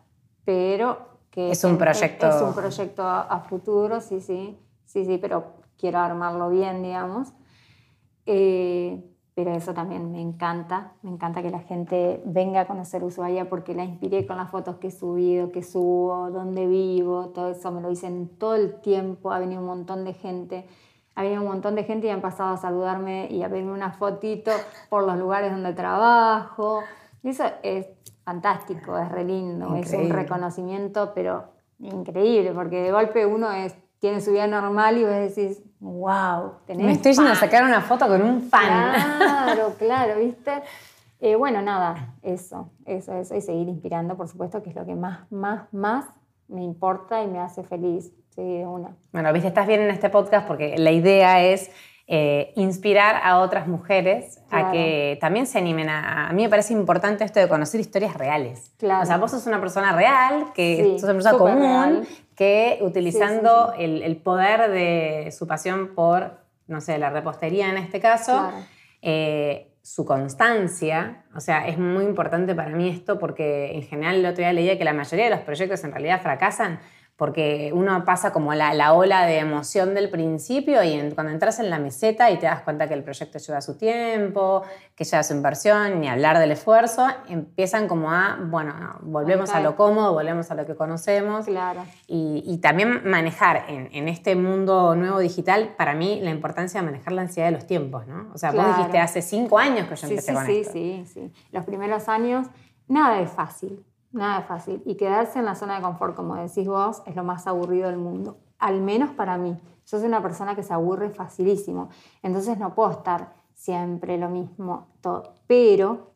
pero 0.45 1.09
que 1.31 1.51
es 1.51 1.65
un 1.65 1.79
proyecto. 1.79 2.29
Es, 2.29 2.43
un 2.43 2.53
proyecto 2.53 3.03
a, 3.03 3.41
futuro, 3.49 4.03
sí, 4.03 4.21
sí, 4.21 4.59
sí, 4.85 5.07
sí, 5.07 5.17
pero 5.17 5.55
quiero 5.79 6.01
armarlo 6.01 6.51
bien, 6.51 6.83
digamos. 6.83 7.33
Eh, 8.27 9.03
pero 9.35 9.53
eso 9.53 9.75
también 9.75 10.13
me 10.13 10.21
encanta, 10.21 10.93
me 11.03 11.11
encanta 11.11 11.43
que 11.43 11.51
la 11.51 11.61
gente 11.61 12.23
venga 12.25 12.61
a 12.61 12.67
conocer 12.67 13.03
Ushuaia 13.03 13.49
porque 13.49 13.75
la 13.75 13.85
inspiré 13.85 14.27
con 14.27 14.37
las 14.37 14.51
fotos 14.51 14.77
que 14.77 14.89
he 14.89 14.91
subido, 14.91 15.51
que 15.51 15.63
subo, 15.63 16.31
dónde 16.31 16.67
vivo, 16.67 17.31
todo 17.31 17.51
eso 17.51 17.73
me 17.73 17.81
lo 17.81 17.89
dicen 17.89 18.31
todo 18.39 18.55
el 18.55 18.81
tiempo, 18.81 19.33
ha 19.33 19.39
venido 19.39 19.61
un 19.61 19.67
montón 19.67 20.05
de 20.05 20.15
gente 20.15 20.67
había 21.15 21.41
un 21.41 21.47
montón 21.47 21.75
de 21.75 21.85
gente 21.85 22.09
y 22.09 22.11
han 22.11 22.21
pasado 22.21 22.55
a 22.55 22.57
saludarme 22.57 23.29
y 23.31 23.43
a 23.43 23.49
pedirme 23.49 23.73
una 23.73 23.93
fotito 23.93 24.51
por 24.89 25.05
los 25.05 25.17
lugares 25.17 25.53
donde 25.53 25.73
trabajo. 25.73 26.83
Y 27.23 27.31
eso 27.31 27.45
es 27.63 27.87
fantástico, 28.25 28.99
es 28.99 29.11
re 29.11 29.25
lindo, 29.25 29.75
es 29.77 29.93
un 29.93 30.11
reconocimiento, 30.11 31.13
pero 31.15 31.45
increíble, 31.79 32.53
porque 32.53 32.83
de 32.83 32.93
golpe 32.93 33.27
uno 33.27 33.53
es, 33.53 33.75
tiene 34.05 34.21
su 34.21 34.33
vida 34.33 34.47
normal 34.47 34.99
y 34.99 35.05
vos 35.05 35.15
decís, 35.15 35.63
wow, 35.81 36.57
tenés. 36.67 36.85
Me 36.85 36.93
estoy 36.93 37.15
yendo 37.15 37.31
a 37.31 37.37
sacar 37.37 37.65
una 37.65 37.81
foto 37.81 38.07
con 38.07 38.21
un 38.21 38.43
fan. 38.43 38.93
Claro, 39.17 39.75
claro, 39.79 40.21
¿viste? 40.21 40.53
Eh, 41.23 41.37
bueno, 41.37 41.63
nada, 41.63 42.13
eso, 42.21 42.69
eso, 42.85 43.15
eso, 43.15 43.35
y 43.35 43.41
seguir 43.41 43.67
inspirando, 43.67 44.15
por 44.15 44.29
supuesto, 44.29 44.63
que 44.63 44.69
es 44.69 44.77
lo 44.77 44.85
que 44.85 44.95
más, 44.95 45.21
más, 45.33 45.73
más 45.73 46.05
me 46.49 46.63
importa 46.63 47.23
y 47.23 47.29
me 47.29 47.39
hace 47.39 47.63
feliz. 47.63 48.13
Sí, 48.35 48.43
de 48.43 48.67
una. 48.67 48.95
Bueno, 49.11 49.33
viste, 49.33 49.49
estás 49.49 49.67
bien 49.67 49.81
en 49.81 49.89
este 49.89 50.11
podcast 50.11 50.47
porque 50.47 50.77
la 50.77 50.91
idea 50.91 51.43
es 51.43 51.71
eh, 52.07 52.53
inspirar 52.57 53.23
a 53.25 53.39
otras 53.39 53.67
mujeres 53.67 54.43
a 54.51 54.71
que 54.71 55.17
también 55.23 55.47
se 55.47 55.57
animen 55.57 55.89
a, 55.89 56.29
a... 56.29 56.33
mí 56.35 56.43
me 56.43 56.51
parece 56.51 56.75
importante 56.75 57.25
esto 57.25 57.41
de 57.41 57.49
conocer 57.49 57.81
historias 57.81 58.13
reales. 58.13 58.73
Claro. 58.77 59.03
O 59.03 59.07
sea, 59.07 59.17
vos 59.17 59.31
sos 59.31 59.47
una 59.47 59.59
persona 59.59 59.97
real, 59.97 60.53
que 60.55 60.97
sos 60.99 61.05
una 61.05 61.15
persona 61.15 61.39
común, 61.39 62.07
que 62.37 62.79
utilizando 62.81 63.75
el, 63.79 64.17
poder 64.17 64.71
de 64.71 65.33
su 65.33 65.47
pasión 65.47 65.95
por, 65.95 66.39
no 66.67 66.81
sé, 66.81 66.99
la 66.99 67.11
repostería 67.11 67.69
en 67.71 67.77
este 67.77 68.01
caso, 68.01 68.51
eh, 69.03 69.71
su 69.83 70.05
constancia, 70.05 71.25
o 71.35 71.41
sea, 71.41 71.69
es 71.69 71.79
muy 71.79 72.05
importante 72.05 72.55
para 72.55 72.71
mí 72.71 72.89
esto 72.89 73.19
porque 73.19 73.73
en 73.75 73.83
general 73.83 74.17
el 74.17 74.27
otro 74.27 74.39
día 74.39 74.53
leía 74.53 74.79
que 74.79 74.85
la 74.85 74.95
mayoría 74.95 75.27
de 75.27 75.31
los 75.31 75.41
proyectos 75.41 75.85
en 75.85 75.93
realidad 75.93 76.23
fracasan 76.23 76.81
porque 77.17 77.71
uno 77.73 78.05
pasa 78.05 78.33
como 78.33 78.55
la, 78.55 78.93
ola 78.93 79.25
de 79.25 79.39
emoción 79.39 79.95
del 79.95 80.11
principio 80.11 80.83
y 80.83 81.13
cuando 81.13 81.33
entras 81.33 81.61
en 81.61 81.71
la 81.71 81.79
meseta 81.79 82.31
y 82.33 82.39
te 82.39 82.47
das 82.47 82.63
cuenta 82.63 82.89
que 82.89 82.95
el 82.95 83.05
proyecto 83.05 83.39
lleva 83.39 83.61
su 83.61 83.77
tiempo, 83.77 84.63
que 84.97 85.05
lleva 85.05 85.23
su 85.23 85.33
inversión, 85.33 86.01
ni 86.01 86.09
hablar 86.09 86.39
del 86.39 86.51
esfuerzo, 86.51 87.07
empiezan 87.29 87.87
como 87.87 88.11
a, 88.11 88.39
bueno, 88.43 88.75
volvemos 89.03 89.51
a 89.51 89.61
lo 89.61 89.77
cómodo, 89.77 90.13
volvemos 90.13 90.51
a 90.51 90.55
lo 90.57 90.67
que 90.67 90.75
conocemos. 90.75 91.47
Claro. 91.47 91.85
Y, 92.09 92.59
también 92.65 93.09
manejar 93.09 93.67
en, 93.69 94.09
este 94.09 94.37
mundo 94.37 94.97
nuevo 94.97 95.19
digital, 95.19 95.75
para 95.77 95.95
mí 95.95 96.21
la 96.23 96.31
importancia 96.31 96.81
de 96.81 96.87
manejar 96.87 97.13
la 97.13 97.23
ansiedad 97.23 97.49
de 97.49 97.53
los 97.53 97.67
tiempos, 97.67 98.07
¿no? 98.07 98.31
O 98.33 98.39
sea, 98.39 98.53
vos 98.53 98.65
dijiste 98.77 98.99
hace 98.99 99.21
cinco 99.21 99.59
años 99.59 99.87
que 99.87 99.97
yo 99.97 100.07
empecé 100.09 100.29
sí, 100.29 100.35
con 100.35 100.47
sí, 100.47 100.59
esto. 100.61 100.73
Sí, 100.73 101.05
sí, 101.07 101.13
sí. 101.13 101.33
Los 101.53 101.65
primeros 101.65 102.09
años, 102.09 102.47
nada 102.89 103.21
es 103.21 103.31
fácil 103.31 103.85
Nada 104.15 104.43
fácil. 104.43 104.81
Y 104.87 104.95
quedarse 104.95 105.41
en 105.41 105.45
la 105.45 105.57
zona 105.57 105.75
de 105.75 105.83
confort, 105.83 106.15
como 106.15 106.37
decís 106.37 106.69
vos, 106.69 107.03
es 107.05 107.17
lo 107.17 107.25
más 107.25 107.49
aburrido 107.49 107.89
del 107.89 107.99
mundo. 107.99 108.39
Al 108.59 108.81
menos 108.81 109.11
para 109.11 109.37
mí. 109.37 109.61
Yo 109.87 109.99
soy 109.99 110.07
una 110.07 110.23
persona 110.23 110.55
que 110.55 110.63
se 110.63 110.73
aburre 110.73 111.11
facilísimo. 111.11 111.89
Entonces 112.23 112.57
no 112.57 112.77
puedo 112.77 112.93
estar 112.93 113.35
siempre 113.55 114.17
lo 114.17 114.31
mismo. 114.31 114.87
Todo. 115.01 115.35
Pero, 115.49 116.15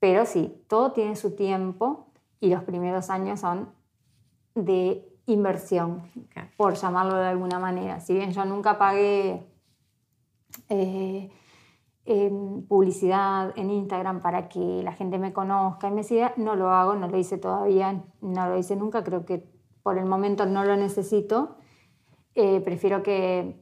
pero 0.00 0.26
sí, 0.26 0.60
todo 0.66 0.90
tiene 0.90 1.14
su 1.14 1.36
tiempo 1.36 2.08
y 2.40 2.50
los 2.50 2.64
primeros 2.64 3.08
años 3.10 3.38
son 3.38 3.68
de 4.56 5.08
inversión, 5.26 6.02
por 6.56 6.74
llamarlo 6.74 7.14
de 7.14 7.28
alguna 7.28 7.60
manera. 7.60 8.00
Si 8.00 8.12
bien 8.12 8.32
yo 8.32 8.44
nunca 8.44 8.76
pagué... 8.76 9.46
Eh, 10.68 11.30
en 12.06 12.66
publicidad 12.66 13.52
en 13.56 13.70
Instagram 13.70 14.20
para 14.20 14.48
que 14.48 14.82
la 14.82 14.92
gente 14.92 15.18
me 15.18 15.32
conozca 15.32 15.88
y 15.88 15.92
me 15.92 16.04
siga, 16.04 16.34
no 16.36 16.54
lo 16.54 16.70
hago, 16.70 16.94
no 16.94 17.08
lo 17.08 17.16
hice 17.16 17.38
todavía, 17.38 18.02
no 18.20 18.48
lo 18.48 18.58
hice 18.58 18.76
nunca, 18.76 19.02
creo 19.02 19.24
que 19.24 19.46
por 19.82 19.98
el 19.98 20.04
momento 20.04 20.46
no 20.46 20.64
lo 20.64 20.76
necesito. 20.76 21.56
Eh, 22.34 22.60
prefiero 22.60 23.02
que, 23.02 23.58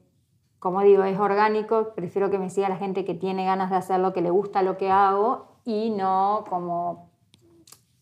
como 0.59 0.81
digo, 0.83 1.05
es 1.05 1.19
orgánico, 1.19 1.93
prefiero 1.95 2.31
que 2.31 2.39
me 2.39 2.51
siga 2.51 2.69
la 2.69 2.77
gente 2.77 3.05
que 3.05 3.15
tiene 3.15 3.45
ganas 3.45 3.71
de 3.71 3.77
hacerlo, 3.77 4.13
que 4.13 4.23
le 4.23 4.31
gusta 4.31 4.63
lo 4.63 4.77
que 4.77 4.91
hago 4.91 5.59
y 5.65 5.91
no 5.91 6.45
como 6.49 7.11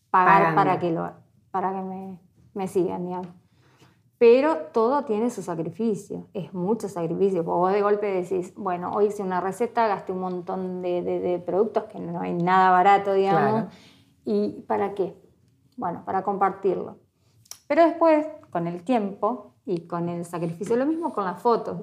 pagar 0.09 0.55
para 0.55 0.79
que, 0.79 0.91
lo, 0.91 1.11
para 1.51 1.71
que 1.71 1.81
me, 1.81 2.19
me 2.53 2.67
sigan, 2.67 3.05
digamos. 3.05 3.40
Pero 4.21 4.67
todo 4.71 5.03
tiene 5.03 5.31
su 5.31 5.41
sacrificio, 5.41 6.27
es 6.35 6.53
mucho 6.53 6.87
sacrificio. 6.87 7.43
Porque 7.43 7.57
vos 7.57 7.73
de 7.73 7.81
golpe 7.81 8.05
decís, 8.05 8.53
bueno, 8.55 8.91
hoy 8.93 9.07
hice 9.07 9.23
una 9.23 9.41
receta, 9.41 9.87
gasté 9.87 10.11
un 10.11 10.19
montón 10.19 10.83
de, 10.83 11.41
productos 11.43 11.85
que 11.85 11.97
no 11.97 12.21
hay 12.21 12.35
nada 12.35 12.69
barato, 12.69 13.13
digamos. 13.13 13.73
¿Y 14.23 14.61
para 14.67 14.93
qué? 14.93 15.19
Bueno, 15.75 16.03
para 16.05 16.21
compartirlo. 16.21 16.99
Pero 17.65 17.83
después, 17.83 18.27
con 18.51 18.67
el 18.67 18.83
tiempo 18.83 19.55
y 19.65 19.87
con 19.87 20.07
el 20.07 20.23
sacrificio, 20.23 20.75
lo 20.75 20.85
mismo 20.85 21.11
con 21.13 21.25
las 21.25 21.41
fotos. 21.41 21.79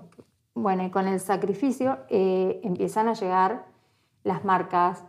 Bueno, 0.55 0.85
y 0.85 0.91
con 0.91 1.09
el 1.09 1.19
sacrificio 1.19 1.99
eh, 2.09 2.61
empiezan 2.63 3.09
a 3.09 3.15
llegar 3.15 3.67
las 4.23 4.45
marcas, 4.45 5.05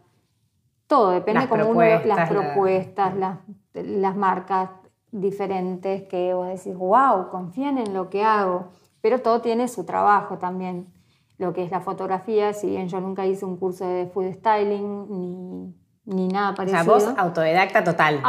todo, 0.87 1.11
depende 1.11 1.47
como 1.47 1.67
uno, 1.67 1.79
las 2.05 2.27
propuestas, 2.27 3.15
las, 3.15 3.37
las 3.75 4.15
marcas, 4.15 4.71
diferentes 5.11 6.03
que 6.03 6.33
vos 6.33 6.47
decís, 6.47 6.75
wow, 6.75 7.29
confían 7.29 7.77
en 7.77 7.93
lo 7.93 8.09
que 8.09 8.23
hago, 8.23 8.67
pero 9.01 9.19
todo 9.19 9.41
tiene 9.41 9.67
su 9.67 9.85
trabajo 9.85 10.37
también. 10.37 10.87
Lo 11.37 11.53
que 11.53 11.63
es 11.63 11.71
la 11.71 11.79
fotografía, 11.79 12.53
si 12.53 12.67
bien 12.67 12.89
yo 12.89 12.99
nunca 12.99 13.25
hice 13.25 13.45
un 13.45 13.57
curso 13.57 13.87
de 13.87 14.07
food 14.07 14.33
styling 14.33 15.07
ni, 15.09 15.73
ni 16.05 16.27
nada 16.27 16.53
parecido. 16.53 16.95
O 16.95 16.99
sea, 16.99 17.11
vos 17.11 17.19
autodidacta 17.19 17.83
total. 17.83 18.21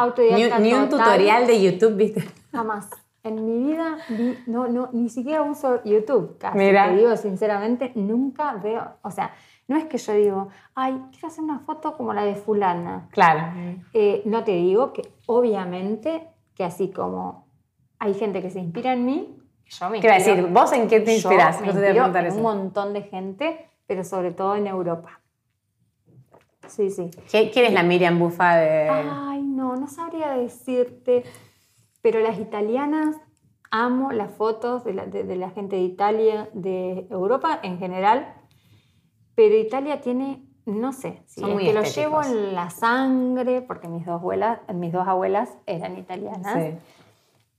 ni, 0.60 0.72
un 0.72 0.88
tutorial 0.88 1.46
de 1.46 1.60
YouTube, 1.60 1.96
¿viste? 1.96 2.24
Jamás. 2.52 2.88
En 3.22 3.44
mi 3.44 3.70
vida 3.70 3.98
no, 4.46 4.68
no, 4.68 4.88
ni 4.92 5.10
siquiera 5.10 5.42
uso 5.42 5.82
YouTube, 5.84 6.38
casi. 6.38 6.56
Te 6.56 6.96
digo 6.96 7.16
sinceramente, 7.16 7.92
nunca 7.94 8.54
veo, 8.54 8.94
o 9.02 9.10
sea, 9.10 9.34
no 9.68 9.76
es 9.76 9.84
que 9.84 9.98
yo 9.98 10.14
digo, 10.14 10.48
ay, 10.74 11.00
quiero 11.10 11.28
hacer 11.28 11.44
una 11.44 11.58
foto 11.58 11.96
como 11.96 12.14
la 12.14 12.24
de 12.24 12.34
fulana. 12.34 13.08
Claro. 13.10 13.52
Eh, 13.92 14.22
no 14.24 14.42
te 14.42 14.52
digo 14.52 14.92
que 14.94 15.02
obviamente 15.26 16.28
que 16.60 16.64
así 16.64 16.90
como 16.90 17.48
hay 17.98 18.12
gente 18.12 18.42
que 18.42 18.50
se 18.50 18.60
inspira 18.60 18.92
en 18.92 19.06
mí, 19.06 19.34
yo 19.64 19.88
me 19.88 19.98
Quiero 19.98 20.14
decir, 20.14 20.46
¿vos 20.48 20.70
en 20.72 20.88
qué 20.88 21.00
te 21.00 21.14
inspiras? 21.14 21.56
Yo 21.56 21.62
me 21.62 21.72
inspiro 21.72 22.04
en 22.04 22.32
un 22.34 22.42
montón 22.42 22.92
de 22.92 23.00
gente, 23.00 23.70
pero 23.86 24.04
sobre 24.04 24.32
todo 24.32 24.56
en 24.56 24.66
Europa. 24.66 25.22
Sí, 26.68 26.90
sí. 26.90 27.08
¿Quién 27.30 27.64
es 27.64 27.72
la 27.72 27.82
Miriam 27.82 28.18
Bufa 28.18 28.56
de...? 28.56 28.90
Ay, 28.90 29.40
no, 29.40 29.74
no 29.76 29.86
sabría 29.86 30.32
decirte, 30.32 31.24
pero 32.02 32.20
las 32.20 32.38
italianas, 32.38 33.16
amo 33.70 34.12
las 34.12 34.30
fotos 34.30 34.84
de 34.84 34.92
la, 34.92 35.06
de 35.06 35.36
la 35.36 35.48
gente 35.48 35.76
de 35.76 35.82
Italia, 35.82 36.50
de 36.52 37.06
Europa 37.08 37.58
en 37.62 37.78
general, 37.78 38.34
pero 39.34 39.56
Italia 39.56 40.02
tiene 40.02 40.44
no 40.70 40.92
sé, 40.92 41.22
si 41.26 41.42
es 41.42 41.58
que 41.58 41.72
lo 41.72 41.82
llevo 41.82 42.22
en 42.22 42.54
la 42.54 42.70
sangre, 42.70 43.62
porque 43.62 43.88
mis 43.88 44.06
dos 44.06 44.20
abuelas, 44.20 44.60
mis 44.74 44.92
dos 44.92 45.06
abuelas 45.06 45.56
eran 45.66 45.98
italianas. 45.98 46.74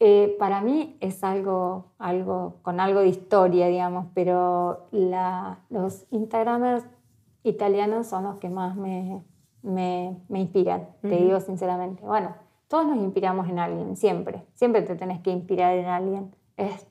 Eh, 0.04 0.36
para 0.40 0.62
mí 0.62 0.98
es 1.00 1.24
algo, 1.24 1.86
algo 2.00 2.56
con 2.64 2.80
algo 2.80 3.02
de 3.02 3.10
historia, 3.10 3.68
digamos, 3.68 4.08
pero 4.16 4.88
los 4.92 6.08
Instagramers 6.10 6.84
italianos 7.44 8.08
son 8.08 8.24
los 8.24 8.38
que 8.38 8.50
más 8.50 8.76
me, 8.76 9.22
me, 9.62 10.18
inspiran, 10.30 10.88
te 11.02 11.18
digo 11.18 11.40
sinceramente. 11.40 12.04
Bueno, 12.04 12.34
todos 12.68 12.88
nos 12.88 12.98
inspiramos 12.98 13.48
en 13.48 13.60
alguien, 13.60 13.96
siempre. 13.96 14.44
Siempre 14.54 14.82
te 14.82 14.96
tenés 14.96 15.22
que 15.22 15.30
inspirar 15.30 15.76
en 15.78 15.86
alguien. 15.86 16.36
Es, 16.58 16.88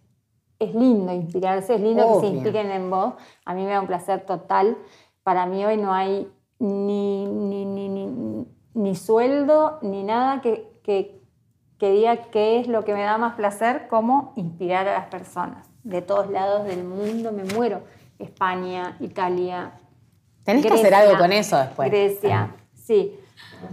es 0.61 0.75
lindo 0.75 1.13
inspirarse, 1.13 1.75
es 1.75 1.81
lindo 1.81 2.15
que 2.15 2.29
se 2.29 2.33
inspiren 2.33 2.71
en 2.71 2.91
vos. 2.91 3.15
A 3.45 3.55
mí 3.55 3.65
me 3.65 3.73
da 3.73 3.81
un 3.81 3.87
placer 3.87 4.25
total 4.25 4.77
para 5.23 5.47
mí 5.47 5.65
hoy 5.65 5.77
no 5.77 5.93
hay 5.93 6.29
ni, 6.59 7.27
ni, 8.75 8.95
sueldo 8.95 9.79
ni 9.83 10.03
nada 10.03 10.41
que, 10.41 10.69
que, 10.83 11.21
diga 11.81 12.17
qué 12.31 12.61
es 12.61 12.69
lo 12.69 12.85
que 12.85 12.95
me 12.95 13.03
da 13.03 13.19
más 13.19 13.35
placer 13.35 13.89
como 13.89 14.33
inspirar 14.37 14.87
a 14.89 14.93
las 14.93 15.07
personas 15.07 15.69
de 15.83 16.03
todos 16.03 16.31
lados 16.31 16.65
del 16.67 16.85
mundo. 16.85 17.33
Me 17.33 17.45
muero. 17.45 17.83
España, 18.19 18.97
Italia. 19.01 19.73
Tenés 20.45 20.67
que 20.67 20.73
hacer 20.73 20.95
algo 20.95 21.17
con 21.17 21.33
eso 21.33 21.57
después. 21.57 21.91
Grecia, 21.91 22.51
sí. 22.75 23.19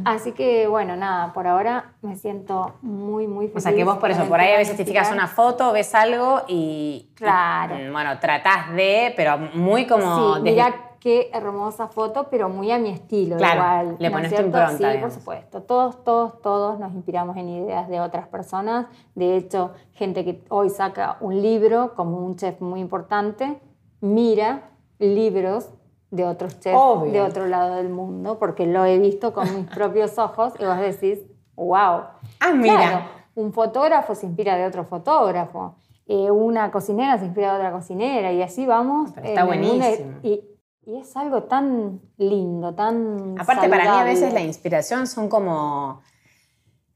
Así 0.04 0.34
que 0.34 0.68
bueno, 0.68 0.96
nada, 0.96 1.34
por 1.34 1.48
ahora 1.48 1.94
me 2.02 2.16
siento 2.16 2.76
muy, 2.82 3.28
muy 3.28 3.48
feliz. 3.48 3.58
O 3.58 3.60
sea 3.62 3.76
que 3.76 3.84
vos 3.84 3.98
por 3.98 4.12
eso, 4.12 4.26
por 4.26 4.40
ahí 4.40 4.54
a 4.54 4.58
veces 4.58 4.76
te 4.76 4.86
fijas 4.86 5.12
una 5.12 5.28
foto, 5.28 5.72
ves 5.72 5.94
algo 5.96 6.42
y. 6.48 7.12
Claro. 7.16 7.76
bueno, 7.92 8.20
tratás 8.20 8.74
de, 8.74 9.14
pero 9.16 9.38
muy 9.38 9.88
como. 9.88 10.36
Sí, 10.36 10.56
qué 11.00 11.30
hermosa 11.34 11.88
foto, 11.88 12.28
pero 12.30 12.50
muy 12.50 12.72
a 12.72 12.78
mi 12.78 12.90
estilo 12.90 13.36
igual. 13.36 13.96
Le 14.00 14.12
pones 14.12 14.34
tu 14.34 14.42
impronta. 14.42 14.94
Sí, 14.94 14.98
por 15.00 15.12
supuesto. 15.12 15.62
Todos, 15.62 16.04
todos, 16.04 16.42
todos 16.42 16.80
nos 16.80 16.94
inspiramos 16.94 17.38
en 17.38 17.50
ideas 17.50 17.88
de 17.88 18.00
otras 18.00 18.28
personas. 18.28 18.88
De 19.16 19.36
hecho, 19.38 19.72
gente 19.94 20.24
que 20.24 20.44
hoy 20.50 20.70
saca 20.70 21.18
un 21.20 21.42
libro, 21.42 21.94
como 21.96 22.18
un 22.18 22.36
chef 22.36 22.62
muy 22.62 22.80
importante, 22.80 23.60
mira 24.02 24.70
libros 25.00 25.70
de 26.10 26.24
otros 26.26 26.60
chefs 26.60 27.12
de 27.12 27.22
otro 27.22 27.48
lado 27.48 27.76
del 27.76 27.90
mundo, 27.90 28.40
porque 28.40 28.66
lo 28.66 28.86
he 28.86 28.98
visto 28.98 29.34
con 29.34 29.54
mis 29.56 29.66
propios 29.68 30.18
ojos 30.18 30.54
y 30.60 30.66
vos 30.66 30.78
decís, 30.78 31.20
wow. 31.56 32.04
Ah, 32.40 32.54
mira. 32.54 33.08
un 33.36 33.52
fotógrafo 33.52 34.16
se 34.16 34.26
inspira 34.26 34.56
de 34.56 34.66
otro 34.66 34.84
fotógrafo. 34.86 35.76
eh, 36.08 36.32
una 36.32 36.72
cocinera 36.72 37.18
se 37.18 37.26
inspira 37.26 37.52
de 37.52 37.58
otra 37.58 37.72
cocinera 37.72 38.32
y 38.32 38.42
así 38.42 38.66
vamos. 38.66 39.12
Pero 39.14 39.28
está 39.28 39.44
buenísimo. 39.44 40.20
Y, 40.24 40.42
y, 40.88 40.98
es 41.00 41.16
algo 41.18 41.44
tan 41.44 42.02
lindo, 42.18 42.74
tan... 42.74 43.36
Aparte 43.40 43.70
para 43.70 43.84
mí 43.84 44.00
a 44.00 44.04
veces 44.04 44.34
la 44.34 44.42
inspiración 44.42 45.08
son 45.08 45.30
como 45.30 46.02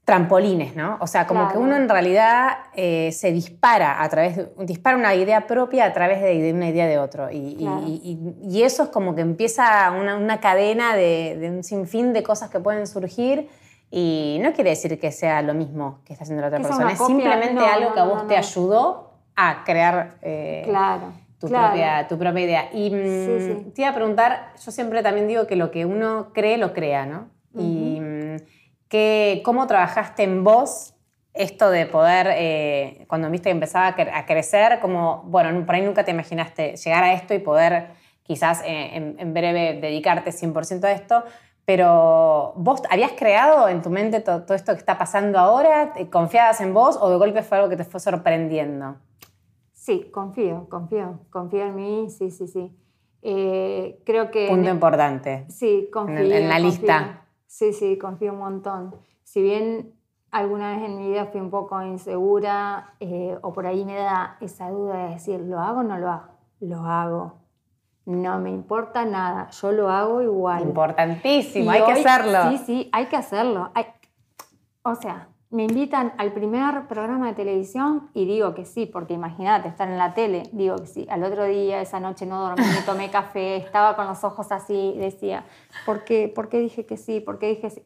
trampolines, 0.04 0.74
¿no? 0.74 0.98
O 1.00 1.06
sea, 1.06 1.26
como 1.26 1.48
que 1.48 1.58
uno 1.58 1.76
en 1.76 1.88
realidad 1.88 2.58
eh, 2.74 3.12
se 3.12 3.30
dispara 3.30 4.02
a 4.02 4.08
través, 4.08 4.36
de, 4.36 4.52
dispara 4.64 4.96
una 4.96 5.14
idea 5.14 5.46
propia 5.46 5.84
a 5.84 5.92
través 5.92 6.20
de, 6.20 6.52
una 6.52 6.68
idea 6.68 6.86
de 6.88 6.98
otro. 6.98 7.30
Y, 7.30 7.56
y, 8.42 8.62
eso 8.62 8.84
es 8.84 8.88
como 8.88 9.14
que 9.14 9.20
empieza 9.20 9.92
una, 9.92 10.16
una 10.16 10.40
cadena 10.40 10.96
de, 10.96 11.36
de, 11.38 11.50
un 11.50 11.62
sinfín 11.62 12.12
de 12.12 12.24
cosas 12.24 12.50
que 12.50 12.58
pueden 12.58 12.86
surgir. 12.86 13.48
Y 13.90 14.38
no 14.42 14.52
quiere 14.54 14.70
decir 14.70 14.98
que 14.98 15.12
sea 15.12 15.42
lo 15.42 15.54
mismo 15.54 16.00
que 16.04 16.14
está 16.14 16.24
haciendo 16.24 16.40
la 16.40 16.48
otra 16.48 16.60
persona, 16.60 16.92
es 16.92 16.98
simplemente 16.98 17.60
algo 17.64 17.92
que 17.92 18.00
a 18.00 18.04
vos 18.04 18.26
te 18.26 18.36
ayudó 18.36 19.12
a 19.36 19.64
crear 19.64 20.16
eh, 20.22 20.64
tu, 21.42 21.48
Propia, 21.48 22.06
tu 22.08 22.18
propia 22.18 22.40
idea. 22.40 22.68
Y 22.72 22.90
mm, 22.90 23.72
te 23.72 23.82
iba 23.82 23.90
a 23.90 23.94
preguntar, 23.94 24.52
yo 24.64 24.70
siempre 24.70 25.02
también 25.02 25.26
digo 25.26 25.48
que 25.48 25.56
lo 25.56 25.72
que 25.72 25.84
uno 25.84 26.30
cree, 26.32 26.56
lo 26.56 26.72
crea, 26.72 27.04
¿no? 27.04 27.30
Y 27.58 27.98
mm, 28.00 28.36
que, 28.88 29.42
cómo 29.44 29.66
trabajaste 29.66 30.22
en 30.22 30.44
vos 30.44 30.94
esto 31.34 31.70
de 31.70 31.86
poder, 31.86 32.28
eh, 32.30 33.06
cuando 33.08 33.28
viste 33.28 33.48
que 33.48 33.54
empezaba 33.54 33.88
a, 33.88 34.26
crecer, 34.26 34.78
como, 34.80 35.24
bueno, 35.26 35.66
por 35.66 35.74
ahí 35.74 35.82
nunca 35.82 36.04
te 36.04 36.12
imaginaste 36.12 36.76
llegar 36.76 37.02
a 37.02 37.12
esto 37.14 37.34
y 37.34 37.40
poder 37.40 37.88
quizás 38.22 38.62
eh, 38.64 39.14
en, 39.18 39.34
breve 39.34 39.80
dedicarte 39.80 40.30
100% 40.30 40.84
a 40.84 40.92
esto, 40.92 41.24
pero 41.64 42.52
vos 42.54 42.82
habías 42.88 43.12
creado 43.12 43.68
en 43.68 43.82
tu 43.82 43.90
mente 43.90 44.20
todo, 44.20 44.42
todo, 44.42 44.54
esto 44.54 44.74
que 44.74 44.78
está 44.78 44.96
pasando 44.96 45.40
ahora, 45.40 45.94
confiabas 46.10 46.60
en 46.60 46.72
vos 46.72 46.96
o 47.00 47.10
de 47.10 47.16
golpe 47.16 47.42
fue 47.42 47.58
algo 47.58 47.68
que 47.68 47.76
te 47.76 47.84
fue 47.84 47.98
sorprendiendo? 47.98 48.96
Sí, 49.82 50.12
confío, 50.12 50.68
confío, 50.68 51.18
confío 51.28 51.64
en 51.64 51.74
mí, 51.74 52.08
sí, 52.08 52.30
sí, 52.30 52.46
sí. 52.46 52.72
Eh, 53.20 54.00
creo 54.06 54.30
que... 54.30 54.46
Punto 54.46 54.70
importante. 54.70 55.44
Sí, 55.48 55.88
confío. 55.92 56.20
En, 56.20 56.48
la 56.48 56.60
lista. 56.60 57.26
Sí, 57.48 57.72
sí, 57.72 57.98
confío 57.98 58.32
un 58.32 58.38
montón. 58.38 58.94
Si 59.24 59.42
bien 59.42 59.92
alguna 60.30 60.76
vez 60.76 60.84
en 60.84 60.98
mi 60.98 61.08
vida 61.08 61.26
fui 61.26 61.40
un 61.40 61.50
poco 61.50 61.82
insegura 61.82 62.94
eh, 63.00 63.36
o 63.42 63.52
por 63.52 63.66
ahí 63.66 63.84
me 63.84 63.96
da 63.96 64.36
esa 64.40 64.70
duda 64.70 65.06
de 65.06 65.14
decir, 65.14 65.40
¿lo 65.40 65.58
hago 65.58 65.80
o 65.80 65.82
no 65.82 65.98
lo 65.98 66.10
hago? 66.10 66.28
Lo 66.60 66.78
hago. 66.84 67.40
No 68.06 68.38
me 68.38 68.50
importa 68.50 69.04
nada, 69.04 69.50
yo 69.50 69.72
lo 69.72 69.90
hago 69.90 70.22
igual. 70.22 70.62
Importantísimo, 70.62 71.72
hay 71.72 71.82
que 71.82 71.90
hacerlo. 71.90 72.50
Sí, 72.52 72.58
sí, 72.58 72.90
hay 72.92 73.06
que 73.06 73.16
hacerlo. 73.16 73.72
o 74.84 74.94
sea, 74.94 75.28
me 75.52 75.64
invitan 75.64 76.14
al 76.16 76.32
primer 76.32 76.86
programa 76.88 77.26
de 77.26 77.34
televisión 77.34 78.10
y 78.14 78.24
digo 78.24 78.54
que 78.54 78.64
sí, 78.64 78.86
porque 78.86 79.12
imagínate, 79.12 79.68
estar 79.68 79.86
en 79.86 79.98
la 79.98 80.14
tele, 80.14 80.44
digo 80.52 80.76
que 80.76 80.86
sí. 80.86 81.06
Al 81.10 81.22
otro 81.22 81.44
día, 81.44 81.82
esa 81.82 82.00
noche 82.00 82.24
no 82.24 82.40
dormí, 82.40 82.64
tomé 82.86 83.10
café, 83.10 83.56
estaba 83.64 83.94
con 83.94 84.06
los 84.06 84.24
ojos 84.24 84.50
así, 84.50 84.94
decía, 84.96 85.44
¿por 85.84 86.04
qué, 86.04 86.32
¿por 86.34 86.48
qué 86.48 86.58
dije 86.58 86.86
que 86.86 86.96
sí? 86.96 87.20
¿Por 87.20 87.38
qué 87.38 87.50
dije 87.50 87.68
sí? 87.68 87.82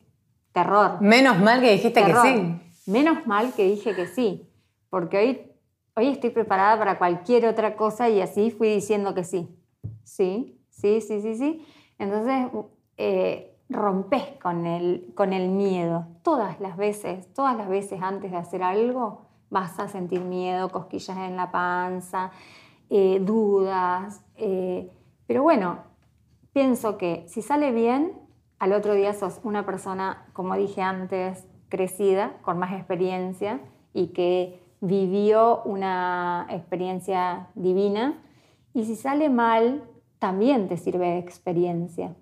Terror. 0.52 1.02
Menos 1.02 1.40
mal 1.40 1.60
que 1.60 1.72
dijiste 1.72 2.04
que 2.04 2.14
sí. 2.14 2.90
Menos 2.90 3.26
mal 3.26 3.52
que 3.52 3.64
dije 3.64 3.96
que 3.96 4.06
sí, 4.06 4.48
porque 4.88 5.18
hoy, 5.18 5.52
hoy 5.96 6.08
estoy 6.12 6.30
preparada 6.30 6.78
para 6.78 6.98
cualquier 6.98 7.46
otra 7.46 7.74
cosa 7.74 8.08
y 8.08 8.20
así 8.20 8.52
fui 8.52 8.68
diciendo 8.68 9.12
que 9.12 9.24
sí. 9.24 9.48
Sí, 10.04 10.60
sí, 10.70 11.00
sí, 11.00 11.20
sí, 11.20 11.34
sí. 11.34 11.66
Entonces, 11.98 12.46
eh, 12.96 13.55
rompes 13.68 14.22
con 14.42 14.66
el, 14.66 15.12
con 15.14 15.32
el 15.32 15.48
miedo. 15.48 16.06
Todas 16.22 16.60
las 16.60 16.76
veces, 16.76 17.32
todas 17.34 17.56
las 17.56 17.68
veces 17.68 18.00
antes 18.02 18.30
de 18.30 18.36
hacer 18.36 18.62
algo, 18.62 19.26
vas 19.50 19.78
a 19.78 19.88
sentir 19.88 20.20
miedo, 20.20 20.70
cosquillas 20.70 21.16
en 21.16 21.36
la 21.36 21.50
panza, 21.50 22.30
eh, 22.90 23.20
dudas. 23.20 24.22
Eh, 24.36 24.90
pero 25.26 25.42
bueno, 25.42 25.78
pienso 26.52 26.98
que 26.98 27.24
si 27.28 27.42
sale 27.42 27.72
bien, 27.72 28.12
al 28.58 28.72
otro 28.72 28.94
día 28.94 29.12
sos 29.12 29.40
una 29.42 29.66
persona, 29.66 30.26
como 30.32 30.54
dije 30.56 30.82
antes, 30.82 31.46
crecida, 31.68 32.38
con 32.42 32.58
más 32.58 32.72
experiencia 32.72 33.60
y 33.92 34.08
que 34.08 34.62
vivió 34.80 35.62
una 35.64 36.46
experiencia 36.50 37.48
divina. 37.54 38.22
Y 38.72 38.84
si 38.84 38.94
sale 38.94 39.28
mal, 39.28 39.84
también 40.18 40.68
te 40.68 40.76
sirve 40.76 41.06
de 41.06 41.18
experiencia. 41.18 42.14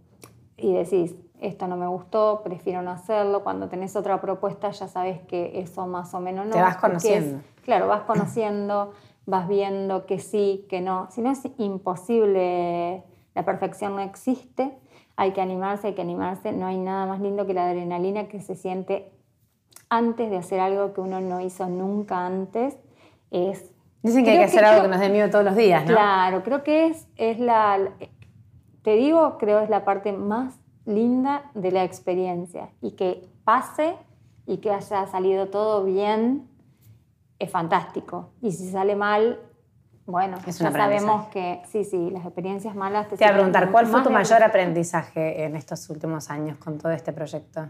Y 0.57 0.73
decís, 0.73 1.15
esto 1.41 1.67
no 1.67 1.77
me 1.77 1.87
gustó, 1.87 2.43
prefiero 2.43 2.83
no 2.83 2.91
hacerlo. 2.91 3.43
Cuando 3.43 3.69
tenés 3.69 3.97
otra 3.97 4.21
propuesta 4.21 4.71
ya 4.71 4.89
sabes 4.89 5.21
que 5.23 5.61
eso 5.61 5.87
más 5.87 6.15
o 6.15 6.21
menos 6.21 6.47
no. 6.47 6.53
Te 6.53 6.61
vas 6.61 6.77
conociendo. 6.77 7.43
claro, 7.65 7.89
vas 7.89 8.03
conociendo, 8.07 8.93
vas 9.27 9.49
viendo 9.49 10.07
que 10.07 10.19
sí, 10.19 10.67
que 10.69 10.81
no. 10.81 11.09
Si 11.11 11.21
no 11.21 11.31
es 11.31 11.41
imposible, 11.59 13.03
la 13.35 13.45
perfección 13.45 13.97
no 13.97 14.03
existe. 14.03 14.77
Hay 15.17 15.33
que 15.33 15.41
animarse, 15.41 15.89
hay 15.89 15.95
que 15.95 16.03
animarse. 16.03 16.53
No 16.53 16.67
hay 16.67 16.79
nada 16.79 17.07
más 17.07 17.21
lindo 17.21 17.47
que 17.47 17.55
la 17.55 17.67
adrenalina 17.67 18.29
que 18.29 18.41
se 18.41 18.55
siente 18.55 19.13
antes 19.89 20.31
de 20.31 20.37
hacer 20.37 20.61
algo 20.61 20.93
que 20.93 21.01
uno 21.01 21.21
no 21.21 21.41
hizo 21.41 21.67
nunca 21.67 22.27
antes. 22.27 22.77
Es 23.31 23.75
Dicen 24.05 24.23
que 24.23 24.33
hay 24.33 24.39
que 24.39 24.45
hacer 24.45 24.63
algo 24.63 24.83
que 24.83 24.89
nos 24.89 25.01
dé 25.01 25.09
miedo 25.09 25.31
todos 25.31 25.47
los 25.47 25.57
días, 25.57 25.83
¿no? 25.87 25.95
Claro, 25.95 26.43
creo 26.43 26.63
que 26.63 26.89
es, 26.89 27.09
es 27.17 27.39
la, 27.39 27.79
te 28.85 28.97
digo, 28.97 29.39
creo 29.39 29.61
es 29.61 29.71
la 29.71 29.85
parte 29.85 30.13
más 30.13 30.55
linda 30.85 31.51
de 31.55 31.73
la 31.73 31.85
experiencia 31.85 32.69
y 32.83 32.93
que 32.93 33.27
pase 33.43 33.97
y 34.47 34.59
que 34.59 34.71
haya 34.71 35.07
salido 35.07 35.49
todo 35.49 35.85
bien 35.85 36.47
es 37.39 37.51
fantástico. 37.51 38.31
Y 38.43 38.53
si 38.53 38.71
sale 38.71 38.95
mal, 38.95 39.41
bueno, 40.05 40.37
ya 40.45 40.53
sabemos 40.53 41.29
que 41.29 41.63
sí, 41.67 41.85
sí, 41.85 42.11
las 42.11 42.27
experiencias 42.27 42.77
malas 42.77 43.09
te 43.09 43.17
Te 43.17 43.25
voy 43.25 43.31
a 43.31 43.35
preguntar, 43.35 43.73
¿cuál 43.73 43.87
fue 43.87 44.03
tu 44.03 44.11
mayor 44.11 44.43
aprendizaje 44.43 45.45
en 45.45 45.57
estos 45.57 45.89
últimos 45.89 46.31
años 46.31 46.59
con 46.59 46.77
todo 46.77 46.93
este 46.93 47.15
proyecto? 47.15 47.67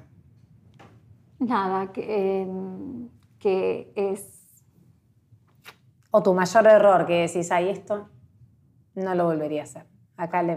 Nada, 1.38 1.92
que, 1.92 2.42
em, 2.42 3.08
que 3.38 3.92
es... 3.94 4.64
O 6.10 6.24
tu 6.24 6.34
mayor 6.34 6.66
error, 6.66 7.06
que 7.06 7.28
decís, 7.28 7.52
ahí 7.52 7.68
esto 7.68 8.08
no 8.96 9.14
lo 9.14 9.26
volvería 9.26 9.60
a 9.60 9.64
hacer. 9.64 9.86
Acá 10.16 10.42
le, 10.42 10.56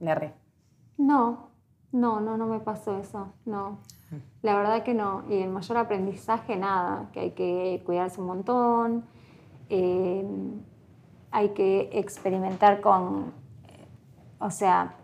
le. 0.00 0.34
No, 0.98 1.48
no, 1.92 2.20
no, 2.20 2.36
no 2.36 2.46
me 2.46 2.60
pasó 2.60 2.98
eso, 2.98 3.32
no. 3.44 3.78
La 4.42 4.56
verdad 4.56 4.82
que 4.82 4.94
no. 4.94 5.24
Y 5.28 5.38
el 5.38 5.50
mayor 5.50 5.78
aprendizaje, 5.78 6.56
nada, 6.56 7.08
que 7.12 7.20
hay 7.20 7.30
que 7.32 7.82
cuidarse 7.84 8.20
un 8.20 8.26
montón, 8.28 9.04
eh, 9.68 10.24
hay 11.30 11.48
que 11.50 11.90
experimentar 11.92 12.80
con, 12.80 13.32
o 14.38 14.50
sea, 14.50 14.94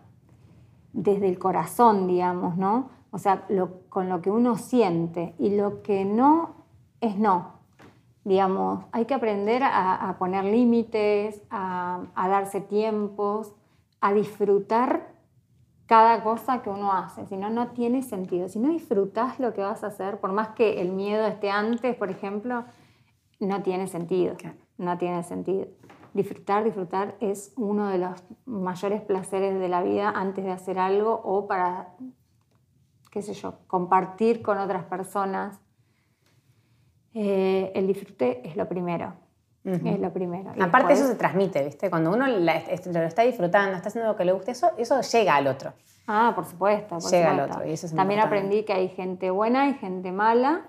desde 0.92 1.28
el 1.28 1.38
corazón, 1.38 2.06
digamos, 2.06 2.56
¿no? 2.56 2.90
O 3.10 3.18
sea, 3.18 3.46
con 3.88 4.08
lo 4.08 4.22
que 4.22 4.30
uno 4.30 4.56
siente 4.56 5.34
y 5.38 5.56
lo 5.56 5.82
que 5.82 6.04
no 6.04 6.66
es 7.00 7.18
no. 7.18 7.60
Digamos, 8.24 8.84
hay 8.92 9.04
que 9.06 9.14
aprender 9.14 9.62
a, 9.64 10.16
poner 10.18 10.44
límites, 10.44 11.42
a 11.50 12.06
darse 12.14 12.60
tiempos, 12.60 13.52
a 14.02 14.12
disfrutar 14.12 15.14
cada 15.86 16.22
cosa 16.22 16.60
que 16.60 16.70
uno 16.70 16.92
hace, 16.92 17.26
si 17.26 17.36
no, 17.36 17.50
no 17.50 17.68
tiene 17.68 18.02
sentido. 18.02 18.48
Si 18.48 18.58
no 18.58 18.70
disfrutas 18.70 19.38
lo 19.38 19.54
que 19.54 19.62
vas 19.62 19.84
a 19.84 19.88
hacer, 19.88 20.18
por 20.18 20.32
más 20.32 20.48
que 20.48 20.80
el 20.80 20.90
miedo 20.90 21.24
esté 21.26 21.50
antes, 21.50 21.94
por 21.96 22.10
ejemplo, 22.10 22.64
no 23.38 23.62
tiene 23.62 23.86
sentido. 23.86 24.36
No 24.76 24.98
tiene 24.98 25.22
sentido. 25.22 25.68
Disfrutar, 26.14 26.64
disfrutar 26.64 27.16
es 27.20 27.52
uno 27.56 27.88
de 27.88 27.98
los 27.98 28.24
mayores 28.44 29.02
placeres 29.02 29.58
de 29.58 29.68
la 29.68 29.82
vida 29.82 30.10
antes 30.10 30.44
de 30.44 30.50
hacer 30.50 30.78
algo 30.78 31.20
o 31.24 31.46
para, 31.46 31.94
qué 33.10 33.22
sé 33.22 33.34
yo, 33.34 33.58
compartir 33.68 34.42
con 34.42 34.58
otras 34.58 34.84
personas. 34.84 35.60
Eh, 37.14 37.70
el 37.74 37.86
disfrute 37.86 38.46
es 38.48 38.56
lo 38.56 38.68
primero. 38.68 39.21
Es 39.64 40.00
lo 40.00 40.12
primero. 40.12 40.52
Aparte 40.60 40.94
eso 40.94 41.06
se 41.06 41.14
transmite, 41.14 41.64
¿viste? 41.64 41.88
Cuando 41.88 42.10
uno 42.10 42.26
lo 42.26 42.50
está 43.02 43.22
disfrutando, 43.22 43.76
está 43.76 43.88
haciendo 43.88 44.10
lo 44.10 44.16
que 44.16 44.24
le 44.24 44.32
gusta, 44.32 44.50
eso, 44.50 44.70
eso 44.76 45.00
llega 45.02 45.36
al 45.36 45.46
otro. 45.46 45.72
Ah, 46.06 46.32
por 46.34 46.44
supuesto. 46.44 46.98
llega 46.98 47.30
al 47.30 47.40
otro. 47.40 47.62
También 47.94 48.20
aprendí 48.20 48.64
que 48.64 48.72
hay 48.72 48.88
gente 48.88 49.30
buena 49.30 49.68
y 49.68 49.74
gente 49.74 50.10
mala, 50.10 50.66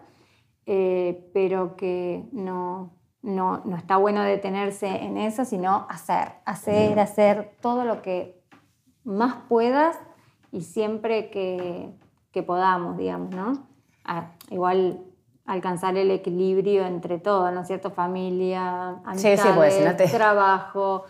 eh, 0.68 1.28
pero 1.34 1.76
que 1.76 2.26
no, 2.32 2.94
no, 3.24 3.64
no, 3.66 3.76
está 3.76 3.98
bueno 3.98 4.22
detenerse 4.22 4.88
en 4.88 5.18
eso, 5.18 5.44
sino 5.44 5.88
hacer, 5.90 6.34
hacer, 6.46 7.00
hacer 7.00 7.56
todo 7.62 7.86
lo 7.86 8.04
que 8.04 8.44
más 9.04 9.38
puedas 9.50 9.98
y 10.52 10.62
siempre 10.62 11.32
que, 11.32 11.90
que 12.32 12.44
podamos, 12.44 12.96
digamos, 12.98 13.32
¿no? 13.32 13.68
Ah, 14.06 14.34
igual 14.52 15.04
alcanzar 15.46 15.98
el 15.98 16.12
equilibrio 16.12 16.86
entre 16.86 17.20
todo, 17.20 17.52
¿no 17.52 17.62
es 17.62 17.68
cierto? 17.68 17.92
Familia, 17.92 19.02
amistades, 19.06 20.12
trabajo, 20.12 21.06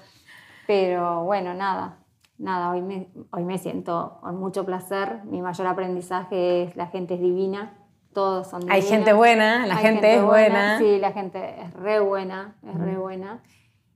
pero 0.67 1.23
bueno, 1.23 1.53
nada, 1.53 1.97
nada, 2.37 2.71
hoy 2.71 2.81
me, 2.81 3.09
hoy 3.31 3.43
me 3.43 3.57
siento 3.57 4.17
con 4.21 4.39
mucho 4.39 4.65
placer, 4.65 5.21
mi 5.25 5.41
mayor 5.41 5.67
aprendizaje 5.67 6.63
es 6.63 6.75
la 6.75 6.87
gente 6.87 7.15
es 7.15 7.21
divina, 7.21 7.73
todos 8.13 8.47
son 8.47 8.61
Hay 8.69 8.81
divinos. 8.81 8.89
gente 8.89 9.13
buena, 9.13 9.65
la 9.65 9.75
Hay 9.75 9.83
gente, 9.83 10.15
es 10.15 10.23
buena. 10.23 10.77
Sí, 10.77 10.99
la 10.99 11.11
gente 11.11 11.61
es 11.61 11.73
re 11.73 11.99
buena, 11.99 12.55
es 12.67 12.75
re 12.79 12.97
buena. 12.97 13.41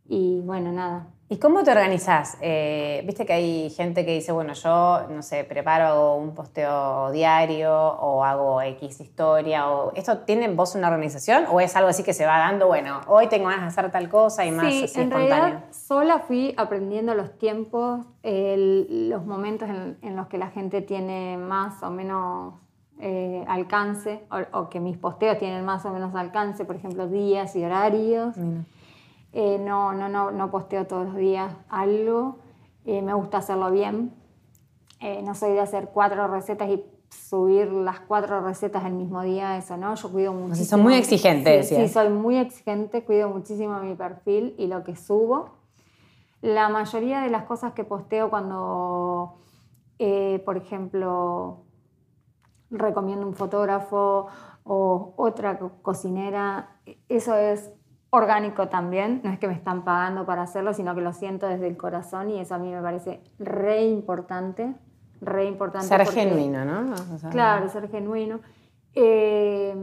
Y 0.05 0.41
bueno, 0.41 0.71
nada. 0.71 1.07
¿Y 1.29 1.39
cómo 1.39 1.61
te 1.63 1.71
organizás? 1.71 2.37
Eh, 2.39 3.03
Viste 3.05 3.25
que 3.25 3.33
hay 3.33 3.69
gente 3.71 4.05
que 4.05 4.13
dice, 4.13 4.31
bueno, 4.31 4.53
yo, 4.53 5.01
no 5.09 5.21
sé, 5.21 5.43
preparo 5.43 6.15
un 6.15 6.33
posteo 6.33 7.11
diario 7.11 7.73
o 7.75 8.23
hago 8.23 8.61
X 8.61 9.01
historia. 9.01 9.69
O, 9.69 9.91
¿Esto 9.93 10.19
tiene 10.19 10.47
vos 10.47 10.73
una 10.75 10.87
organización 10.87 11.43
o 11.51 11.59
es 11.59 11.75
algo 11.75 11.89
así 11.89 12.01
que 12.03 12.13
se 12.13 12.25
va 12.25 12.37
dando, 12.37 12.67
bueno, 12.67 13.01
hoy 13.07 13.27
tengo 13.27 13.49
ganas 13.49 13.63
de 13.63 13.67
hacer 13.81 13.91
tal 13.91 14.07
cosa 14.07 14.45
y 14.45 14.51
más 14.51 14.73
sí, 14.73 14.83
así 14.85 15.01
en 15.01 15.07
espontáneo? 15.07 15.37
realidad 15.43 15.63
sola 15.71 16.19
fui 16.19 16.53
aprendiendo 16.55 17.13
los 17.13 17.37
tiempos, 17.37 18.05
el- 18.23 19.09
los 19.09 19.25
momentos 19.25 19.67
en, 19.67 19.97
en 20.01 20.15
los 20.15 20.27
que 20.27 20.37
la 20.37 20.47
gente 20.47 20.81
tiene 20.81 21.35
más 21.37 21.83
o 21.83 21.89
menos 21.89 22.53
eh, 23.01 23.43
alcance 23.49 24.23
o, 24.31 24.59
o 24.59 24.69
que 24.69 24.79
mis 24.79 24.97
posteos 24.97 25.37
tienen 25.39 25.65
más 25.65 25.83
o 25.85 25.89
menos 25.91 26.15
alcance, 26.15 26.63
por 26.63 26.77
ejemplo, 26.77 27.07
días 27.09 27.53
y 27.57 27.65
horarios. 27.65 28.37
Mira. 28.37 28.61
Eh, 29.39 29.59
no, 29.59 29.93
no, 29.93 30.09
no, 30.09 30.31
no 30.31 30.49
posteo 30.49 30.87
todos 30.87 31.05
los 31.05 31.15
días 31.15 31.53
algo. 31.69 32.39
Eh, 32.85 33.03
me 33.03 33.13
gusta 33.13 33.37
hacerlo 33.37 33.69
bien. 33.69 34.15
Eh, 34.99 35.21
no 35.21 35.35
soy 35.35 35.51
de 35.51 35.59
hacer 35.59 35.89
cuatro 35.93 36.27
recetas 36.27 36.67
y 36.69 36.83
subir 37.09 37.71
las 37.71 37.99
cuatro 37.99 38.41
recetas 38.41 38.83
el 38.85 38.93
mismo 38.93 39.21
día, 39.21 39.55
eso 39.55 39.77
no. 39.77 39.93
Yo 39.93 40.11
cuido 40.11 40.33
muchísimo. 40.33 40.65
sos 40.77 40.79
muy 40.79 40.95
exigente, 40.95 41.61
Sí, 41.87 41.87
soy 41.93 42.09
muy 42.09 42.37
exigente, 42.37 43.03
cuido 43.05 43.29
muchísimo 43.29 43.79
mi 43.81 43.93
perfil 43.93 44.55
y 44.57 44.65
lo 44.65 44.83
que 44.83 44.95
subo. 44.95 45.49
La 46.41 46.67
mayoría 46.69 47.21
de 47.21 47.29
las 47.29 47.43
cosas 47.43 47.73
que 47.73 47.83
posteo 47.83 48.31
cuando, 48.31 49.37
eh, 49.99 50.41
por 50.45 50.57
ejemplo, 50.57 51.59
recomiendo 52.71 53.27
un 53.27 53.35
fotógrafo 53.35 54.27
o 54.63 55.13
otra 55.15 55.59
co- 55.59 55.73
cocinera, 55.83 56.77
eso 57.07 57.35
es 57.35 57.71
orgánico 58.17 58.67
también, 58.67 59.21
no 59.23 59.31
es 59.31 59.39
que 59.39 59.47
me 59.47 59.53
están 59.53 59.83
pagando 59.83 60.25
para 60.25 60.41
hacerlo, 60.43 60.73
sino 60.73 60.93
que 60.95 61.01
lo 61.01 61.13
siento 61.13 61.47
desde 61.47 61.67
el 61.67 61.77
corazón 61.77 62.29
y 62.29 62.39
eso 62.39 62.55
a 62.55 62.57
mí 62.57 62.71
me 62.71 62.81
parece 62.81 63.21
re 63.39 63.85
importante, 63.85 64.73
re 65.21 65.45
importante. 65.45 65.87
Ser 65.87 66.03
porque- 66.03 66.21
genuino, 66.21 66.65
¿no? 66.65 66.93
O 67.13 67.17
sea, 67.17 67.29
Claro, 67.29 67.69
ser 67.69 67.89
genuino. 67.89 68.39
Eh, 68.93 69.73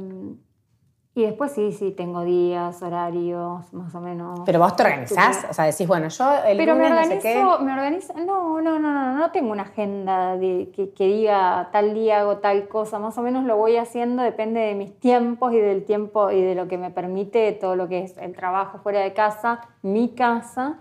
y 1.16 1.22
después 1.22 1.52
sí, 1.52 1.70
sí, 1.70 1.92
tengo 1.92 2.24
días, 2.24 2.82
horarios, 2.82 3.72
más 3.72 3.94
o 3.94 4.00
menos. 4.00 4.40
Pero 4.44 4.58
vos 4.58 4.74
te 4.74 4.82
organizás, 4.82 5.46
o 5.48 5.54
sea, 5.54 5.66
decís, 5.66 5.86
bueno, 5.86 6.08
yo 6.08 6.24
el 6.44 6.56
Pero 6.56 6.74
me 6.74 6.88
lunes 6.88 6.90
no 6.90 6.96
sé 6.96 7.16
organizo, 7.18 7.58
qué. 7.58 7.64
me 7.64 7.72
organizo, 7.72 8.14
no, 8.14 8.60
no, 8.60 8.80
no, 8.80 8.90
no, 8.90 9.18
no 9.18 9.30
tengo 9.30 9.52
una 9.52 9.62
agenda 9.62 10.36
de, 10.36 10.72
que, 10.74 10.90
que 10.90 11.06
diga 11.06 11.68
tal 11.70 11.94
día 11.94 12.18
hago 12.20 12.38
tal 12.38 12.66
cosa, 12.66 12.98
más 12.98 13.16
o 13.16 13.22
menos 13.22 13.44
lo 13.44 13.56
voy 13.56 13.76
haciendo, 13.76 14.24
depende 14.24 14.58
de 14.58 14.74
mis 14.74 14.98
tiempos 14.98 15.52
y 15.52 15.58
del 15.58 15.84
tiempo 15.84 16.32
y 16.32 16.42
de 16.42 16.56
lo 16.56 16.66
que 16.66 16.78
me 16.78 16.90
permite 16.90 17.52
todo 17.52 17.76
lo 17.76 17.88
que 17.88 18.02
es 18.02 18.18
el 18.18 18.34
trabajo 18.34 18.78
fuera 18.78 18.98
de 18.98 19.12
casa, 19.12 19.60
mi 19.82 20.08
casa 20.08 20.78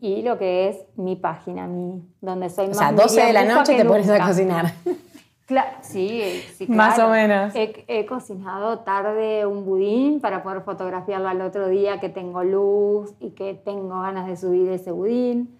y 0.00 0.22
lo 0.22 0.38
que 0.38 0.68
es 0.68 0.78
mi 0.96 1.16
página, 1.16 1.66
mi, 1.66 2.02
donde 2.22 2.48
soy 2.48 2.66
O 2.66 2.68
más 2.68 2.78
sea, 2.78 2.92
12 2.92 3.20
de 3.20 3.32
la 3.34 3.44
noche 3.44 3.76
te 3.76 3.84
pones 3.84 4.08
a 4.08 4.26
cocinar. 4.26 4.72
Claro, 5.46 5.76
sí, 5.82 6.42
sí, 6.56 6.66
Más 6.68 6.94
claro. 6.94 7.10
o 7.10 7.12
menos. 7.12 7.54
He, 7.54 7.84
he 7.86 8.06
cocinado 8.06 8.80
tarde 8.80 9.44
un 9.46 9.64
budín 9.64 10.20
para 10.20 10.42
poder 10.42 10.62
fotografiarlo 10.62 11.28
al 11.28 11.40
otro 11.42 11.68
día 11.68 12.00
que 12.00 12.08
tengo 12.08 12.42
luz 12.44 13.14
y 13.20 13.30
que 13.30 13.54
tengo 13.54 14.00
ganas 14.00 14.26
de 14.26 14.36
subir 14.36 14.70
ese 14.70 14.90
budín, 14.90 15.58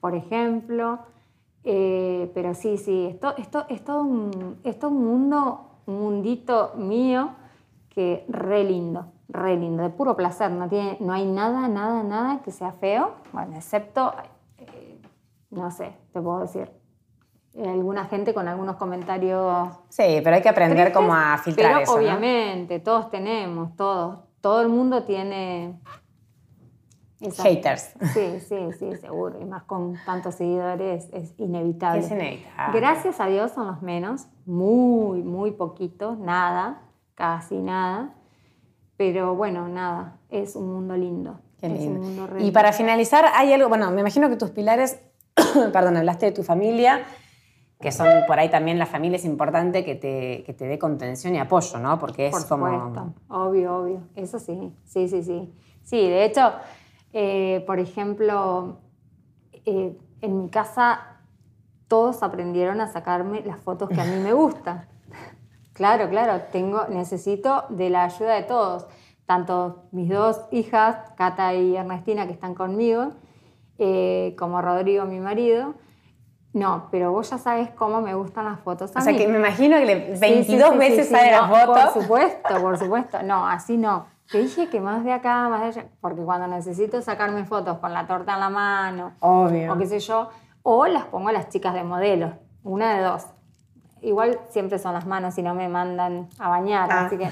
por 0.00 0.14
ejemplo. 0.14 0.98
Eh, 1.62 2.30
pero 2.34 2.54
sí, 2.54 2.78
sí, 2.78 3.06
esto, 3.06 3.34
esto, 3.36 3.66
es, 3.68 3.84
todo 3.84 4.02
un, 4.02 4.58
es 4.64 4.82
un 4.82 5.04
mundo, 5.04 5.68
un 5.86 6.00
mundito 6.00 6.72
mío 6.76 7.30
que 7.90 8.24
re 8.28 8.64
lindo, 8.64 9.12
re 9.28 9.56
lindo, 9.56 9.82
de 9.82 9.90
puro 9.90 10.16
placer. 10.16 10.50
No, 10.50 10.68
tiene, 10.68 10.96
no 11.00 11.12
hay 11.12 11.26
nada, 11.26 11.68
nada, 11.68 12.02
nada 12.02 12.40
que 12.42 12.50
sea 12.50 12.72
feo, 12.72 13.12
bueno, 13.32 13.56
excepto, 13.56 14.12
eh, 14.58 15.00
no 15.50 15.70
sé, 15.70 15.92
te 16.12 16.20
puedo 16.20 16.40
decir, 16.40 16.79
alguna 17.58 18.04
gente 18.06 18.32
con 18.32 18.46
algunos 18.48 18.76
comentarios 18.76 19.68
Sí, 19.88 20.20
pero 20.22 20.36
hay 20.36 20.42
que 20.42 20.48
aprender 20.48 20.76
tristes, 20.92 20.94
cómo 20.94 21.14
a 21.14 21.36
filtrar 21.38 21.72
pero 21.72 21.82
eso. 21.82 21.92
¿no? 21.92 21.98
obviamente, 21.98 22.78
todos 22.78 23.10
tenemos, 23.10 23.74
todos, 23.76 24.18
todo 24.40 24.60
el 24.62 24.68
mundo 24.68 25.02
tiene... 25.04 25.74
esa- 27.20 27.42
Haters. 27.42 27.92
Sí, 28.14 28.40
sí, 28.40 28.56
sí, 28.78 28.96
seguro. 28.96 29.40
Y 29.40 29.44
más 29.44 29.64
con 29.64 29.98
tantos 30.06 30.36
seguidores 30.36 31.08
es 31.12 31.34
inevitable. 31.38 32.00
Es 32.00 32.10
inevitable. 32.10 32.78
Gracias 32.80 33.20
a 33.20 33.26
Dios 33.26 33.50
son 33.52 33.66
los 33.66 33.82
menos, 33.82 34.26
muy, 34.46 35.22
muy 35.22 35.50
poquitos, 35.50 36.18
nada, 36.18 36.82
casi 37.14 37.58
nada. 37.58 38.14
Pero 38.96 39.34
bueno, 39.34 39.68
nada, 39.68 40.18
es 40.30 40.56
un 40.56 40.72
mundo 40.72 40.96
lindo. 40.96 41.40
Qué 41.58 41.66
es 41.66 41.72
lindo. 41.72 42.00
un 42.00 42.16
mundo 42.16 42.38
Y 42.38 42.52
para 42.52 42.72
finalizar, 42.72 43.24
hay 43.34 43.52
algo, 43.52 43.68
bueno, 43.68 43.90
me 43.90 44.00
imagino 44.00 44.28
que 44.30 44.36
tus 44.36 44.50
pilares, 44.50 45.00
perdón, 45.72 45.96
hablaste 45.96 46.26
de 46.26 46.32
tu 46.32 46.42
familia, 46.42 47.02
que 47.80 47.92
son 47.92 48.08
por 48.26 48.38
ahí 48.38 48.50
también 48.50 48.78
la 48.78 48.86
familia 48.86 49.16
es 49.16 49.24
importante 49.24 49.84
que 49.84 49.94
te, 49.94 50.42
que 50.44 50.52
te 50.52 50.66
dé 50.66 50.78
contención 50.78 51.34
y 51.34 51.38
apoyo, 51.38 51.78
¿no? 51.78 51.98
Porque 51.98 52.26
es 52.26 52.32
Por 52.32 52.46
como... 52.46 52.92
obvio, 53.28 53.76
obvio. 53.76 54.02
Eso 54.14 54.38
sí, 54.38 54.72
sí, 54.84 55.08
sí, 55.08 55.22
sí. 55.22 55.52
Sí, 55.82 55.96
de 55.96 56.24
hecho, 56.26 56.52
eh, 57.14 57.64
por 57.66 57.78
ejemplo, 57.78 58.76
eh, 59.64 59.96
en 60.20 60.42
mi 60.42 60.50
casa 60.50 61.20
todos 61.88 62.22
aprendieron 62.22 62.82
a 62.82 62.86
sacarme 62.86 63.40
las 63.40 63.58
fotos 63.60 63.88
que 63.88 64.00
a 64.00 64.04
mí 64.04 64.16
me 64.22 64.32
gustan. 64.32 64.86
Claro, 65.72 66.10
claro, 66.10 66.42
tengo, 66.52 66.88
necesito 66.90 67.64
de 67.70 67.88
la 67.88 68.04
ayuda 68.04 68.34
de 68.34 68.42
todos, 68.42 68.86
tanto 69.24 69.84
mis 69.92 70.10
dos 70.10 70.42
hijas, 70.50 70.98
Cata 71.16 71.54
y 71.54 71.74
Ernestina, 71.74 72.26
que 72.26 72.34
están 72.34 72.54
conmigo, 72.54 73.12
eh, 73.78 74.36
como 74.38 74.60
Rodrigo, 74.60 75.06
mi 75.06 75.20
marido. 75.20 75.72
No, 76.52 76.88
pero 76.90 77.12
vos 77.12 77.30
ya 77.30 77.38
sabes 77.38 77.70
cómo 77.70 78.00
me 78.00 78.14
gustan 78.14 78.44
las 78.46 78.58
fotos. 78.60 78.94
A 78.96 78.98
O 78.98 79.02
sea, 79.02 79.12
mí. 79.12 79.18
que 79.18 79.28
me 79.28 79.38
imagino 79.38 79.76
que 79.78 79.86
le- 79.86 80.14
Sí, 80.16 80.20
22 80.20 80.66
sí, 80.68 80.72
sí, 80.72 80.78
veces 80.78 81.06
sí, 81.06 81.12
sale 81.14 81.24
sí, 81.26 81.30
la 81.30 81.46
no, 81.46 81.54
foto. 81.54 81.72
Por 81.92 82.02
supuesto, 82.02 82.60
por 82.60 82.78
supuesto. 82.78 83.22
No, 83.22 83.46
así 83.46 83.76
no. 83.76 84.06
Te 84.32 84.38
dije 84.38 84.68
que 84.68 84.80
más 84.80 85.04
de 85.04 85.12
acá, 85.12 85.48
más 85.48 85.60
de 85.60 85.66
allá. 85.66 85.86
Porque 86.00 86.22
cuando 86.22 86.48
necesito 86.48 87.00
sacarme 87.02 87.44
fotos 87.44 87.78
con 87.78 87.92
la 87.92 88.06
torta 88.06 88.34
en 88.34 88.40
la 88.40 88.48
mano, 88.50 89.12
Obvio. 89.20 89.72
o 89.72 89.78
qué 89.78 89.86
sé 89.86 90.00
yo, 90.00 90.28
o 90.62 90.86
las 90.86 91.04
pongo 91.04 91.28
a 91.28 91.32
las 91.32 91.48
chicas 91.50 91.72
de 91.74 91.84
modelo. 91.84 92.32
Una 92.64 92.96
de 92.96 93.02
dos. 93.04 93.26
Igual 94.02 94.40
siempre 94.48 94.78
son 94.78 94.94
las 94.94 95.06
manos 95.06 95.36
y 95.38 95.42
no 95.42 95.54
me 95.54 95.68
mandan 95.68 96.28
a 96.38 96.48
bañar, 96.48 96.88
Ah. 96.90 97.06
así 97.06 97.16
que. 97.16 97.28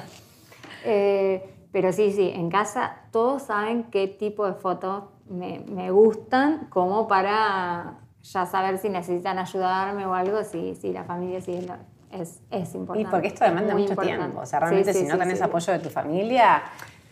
eh, 0.85 1.55
pero 1.73 1.93
sí, 1.93 2.13
sí, 2.13 2.31
en 2.35 2.51
casa 2.51 2.97
todos 3.11 3.43
saben 3.43 3.85
qué 3.85 4.07
tipo 4.09 4.47
de 4.47 4.55
fotos 4.55 5.05
me, 5.29 5.61
me 5.69 5.91
gustan, 5.91 6.67
como 6.71 7.07
para 7.09 7.95
ya 8.23 8.47
saber 8.47 8.79
si 8.79 8.89
necesitan 8.89 9.39
ayudarme 9.39 10.07
o 10.07 10.15
algo. 10.15 10.43
Sí, 10.45 10.75
sí, 10.81 10.93
la 10.93 11.05
familia 11.05 11.41
sí 11.41 11.55
es, 11.55 11.67
lo- 11.67 11.75
es, 12.13 12.41
es 12.51 12.75
Y 12.75 12.79
importante. 12.79 13.11
porque 13.11 13.29
esto 13.29 13.45
demanda 13.45 13.73
muy 13.73 13.83
mucho 13.83 13.93
importante. 13.93 14.19
tiempo. 14.23 14.41
O 14.41 14.47
sea, 14.47 14.61
realmente 14.61 14.93
Sí, 14.93 15.01
sí, 15.01 15.05
si 15.07 15.13
no 15.13 15.19
tenés 15.19 15.41
apoyo 15.43 15.73
de 15.73 15.79
tu 15.79 15.89
familia, 15.91 16.63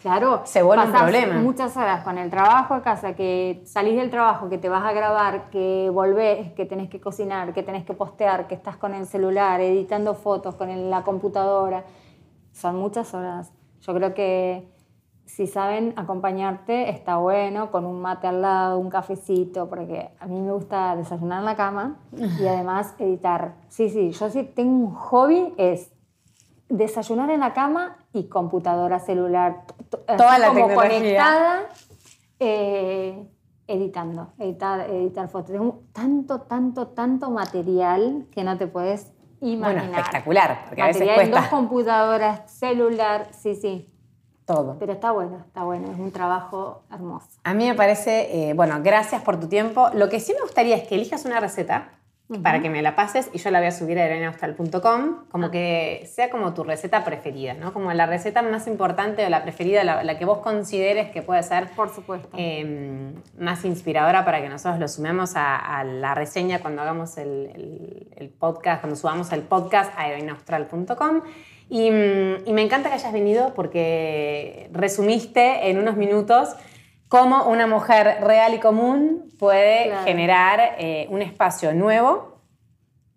Claro, 0.02 0.42
Se 0.44 0.62
vuelve 0.62 0.84
un 0.84 0.92
problema. 0.92 1.34
muchas 1.40 1.76
horas 1.76 2.04
con 2.04 2.16
el 2.16 2.30
trabajo 2.30 2.74
a 2.74 2.82
casa, 2.82 3.14
que 3.14 3.62
salís 3.64 3.96
del 3.96 4.08
trabajo, 4.08 4.48
que 4.48 4.56
te 4.56 4.68
vas 4.68 4.84
a 4.84 4.92
grabar, 4.92 5.50
que 5.50 5.90
volvés, 5.92 6.52
que 6.52 6.64
tenés 6.64 6.88
que 6.88 7.00
cocinar, 7.00 7.52
que 7.52 7.64
tenés 7.64 7.84
que 7.84 7.92
postear, 7.92 8.46
que 8.46 8.54
estás 8.54 8.76
con 8.76 8.94
el 8.94 9.06
celular, 9.06 9.60
editando 9.60 10.14
fotos 10.14 10.54
con 10.54 10.90
la 10.90 11.02
computadora. 11.02 11.82
Son 12.52 12.76
muchas 12.76 13.14
horas. 13.14 13.52
Yo 13.80 13.94
creo 13.94 14.14
que 14.14 14.68
si 15.26 15.46
saben 15.46 15.92
acompañarte, 15.96 16.88
está 16.88 17.16
bueno, 17.16 17.70
con 17.70 17.84
un 17.84 18.00
mate 18.00 18.28
al 18.28 18.42
lado, 18.42 18.78
un 18.78 18.88
cafecito, 18.90 19.68
porque 19.68 20.10
a 20.20 20.26
mí 20.26 20.40
me 20.40 20.52
gusta 20.52 20.94
desayunar 20.96 21.40
en 21.40 21.44
la 21.44 21.56
cama 21.56 21.96
y 22.12 22.46
además 22.46 22.94
editar. 22.98 23.56
Sí, 23.68 23.90
sí, 23.90 24.12
yo 24.12 24.30
sí 24.30 24.44
tengo 24.44 24.86
un 24.86 24.94
hobby, 24.94 25.52
es 25.58 25.90
desayunar 26.68 27.30
en 27.30 27.40
la 27.40 27.52
cama 27.52 27.98
y 28.12 28.28
computadora, 28.28 28.98
celular, 28.98 29.64
Toda 29.90 30.38
la 30.38 30.48
como 30.48 30.68
tecnología. 30.68 30.98
conectada, 30.98 31.60
eh, 32.38 33.28
editando, 33.66 34.32
editar, 34.38 34.88
editar 34.90 35.28
fotos. 35.28 35.50
Tengo 35.52 35.82
tanto, 35.92 36.42
tanto, 36.42 36.88
tanto 36.88 37.30
material 37.30 38.26
que 38.30 38.44
no 38.44 38.56
te 38.56 38.68
puedes 38.68 39.12
imaginar. 39.40 39.82
bueno, 39.82 39.98
espectacular, 39.98 40.64
porque 40.66 40.82
a 40.82 40.86
veces 40.86 41.00
Material 41.02 41.26
en 41.26 41.30
dos 41.32 41.46
computadoras, 41.48 42.50
celular, 42.50 43.28
sí, 43.32 43.54
sí. 43.54 43.92
Todo. 44.46 44.76
Pero 44.78 44.92
está 44.92 45.10
bueno, 45.10 45.42
está 45.46 45.64
bueno, 45.64 45.90
es 45.92 45.98
un 45.98 46.12
trabajo 46.12 46.82
hermoso. 46.90 47.26
A 47.44 47.52
mí 47.52 47.66
me 47.68 47.74
parece, 47.74 48.50
eh, 48.50 48.54
bueno, 48.54 48.76
gracias 48.82 49.20
por 49.22 49.38
tu 49.38 49.48
tiempo. 49.48 49.88
Lo 49.92 50.08
que 50.08 50.20
sí 50.20 50.32
me 50.34 50.40
gustaría 50.40 50.76
es 50.76 50.86
que 50.88 50.94
elijas 50.94 51.24
una 51.26 51.40
receta 51.40 51.90
para 52.42 52.60
que 52.60 52.68
me 52.68 52.82
la 52.82 52.96
pases 52.96 53.30
y 53.32 53.38
yo 53.38 53.52
la 53.52 53.60
voy 53.60 53.68
a 53.68 53.70
subir 53.70 54.00
a 54.00 54.04
erenaustal.com, 54.04 55.28
como 55.30 55.50
que 55.52 56.08
sea 56.12 56.28
como 56.28 56.54
tu 56.54 56.64
receta 56.64 57.04
preferida, 57.04 57.54
¿no? 57.54 57.72
Como 57.72 57.92
la 57.92 58.06
receta 58.06 58.42
más 58.42 58.66
importante 58.66 59.24
o 59.24 59.28
la 59.28 59.42
preferida, 59.44 59.84
la, 59.84 60.02
la 60.02 60.18
que 60.18 60.24
vos 60.24 60.38
consideres 60.38 61.10
que 61.12 61.22
puede 61.22 61.44
ser 61.44 61.70
Por 61.76 61.88
supuesto. 61.94 62.28
eh, 62.36 63.12
más 63.38 63.64
inspiradora 63.64 64.24
para 64.24 64.40
que 64.42 64.48
nosotros 64.48 64.80
lo 64.80 64.88
sumemos 64.88 65.36
a, 65.36 65.56
a 65.78 65.84
la 65.84 66.16
reseña 66.16 66.58
cuando 66.60 66.82
hagamos 66.82 67.16
el, 67.16 67.50
el- 67.54 68.08
el 68.16 68.28
podcast, 68.30 68.80
cuando 68.80 68.96
subamos 68.96 69.30
el 69.32 69.42
podcast 69.42 69.92
a 69.96 70.08
erenaustral.com. 70.08 71.20
Y, 71.68 71.90
mm, 71.90 72.46
y 72.46 72.52
me 72.52 72.62
encanta 72.62 72.88
que 72.88 72.94
hayas 72.94 73.12
venido 73.12 73.52
porque 73.54 74.68
resumiste 74.72 75.68
en 75.68 75.78
unos 75.78 75.96
minutos 75.96 76.54
cómo 77.08 77.44
una 77.46 77.66
mujer 77.66 78.18
real 78.22 78.54
y 78.54 78.58
común 78.58 79.30
puede 79.38 79.86
Claro. 79.86 80.04
generar 80.04 80.60
eh, 80.78 81.06
un 81.10 81.22
espacio 81.22 81.72
nuevo 81.74 82.40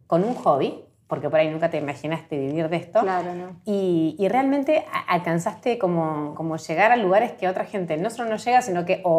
con 0.07 0.23
un 0.23 0.33
hobby, 0.35 0.83
porque 1.07 1.29
por 1.29 1.39
ahí 1.39 1.49
nunca 1.49 1.69
te 1.69 1.77
imaginaste 1.77 2.37
vivir 2.37 2.69
de 2.69 2.77
esto. 2.77 3.01
Claro, 3.01 3.33
¿no? 3.35 3.59
Y, 3.65 4.15
y 4.19 4.27
realmente 4.27 4.85
alcanzaste 5.07 5.77
como, 5.79 6.33
como 6.35 6.57
llegar 6.57 6.91
a 6.91 6.97
lugares 6.97 7.31
que 7.33 7.47
otra 7.47 7.65
gente 7.65 7.97
no 7.97 8.09
solo 8.09 8.29
no 8.29 8.35
llega, 8.37 8.61
sino 8.61 8.85
que, 8.85 9.01
o, 9.03 9.11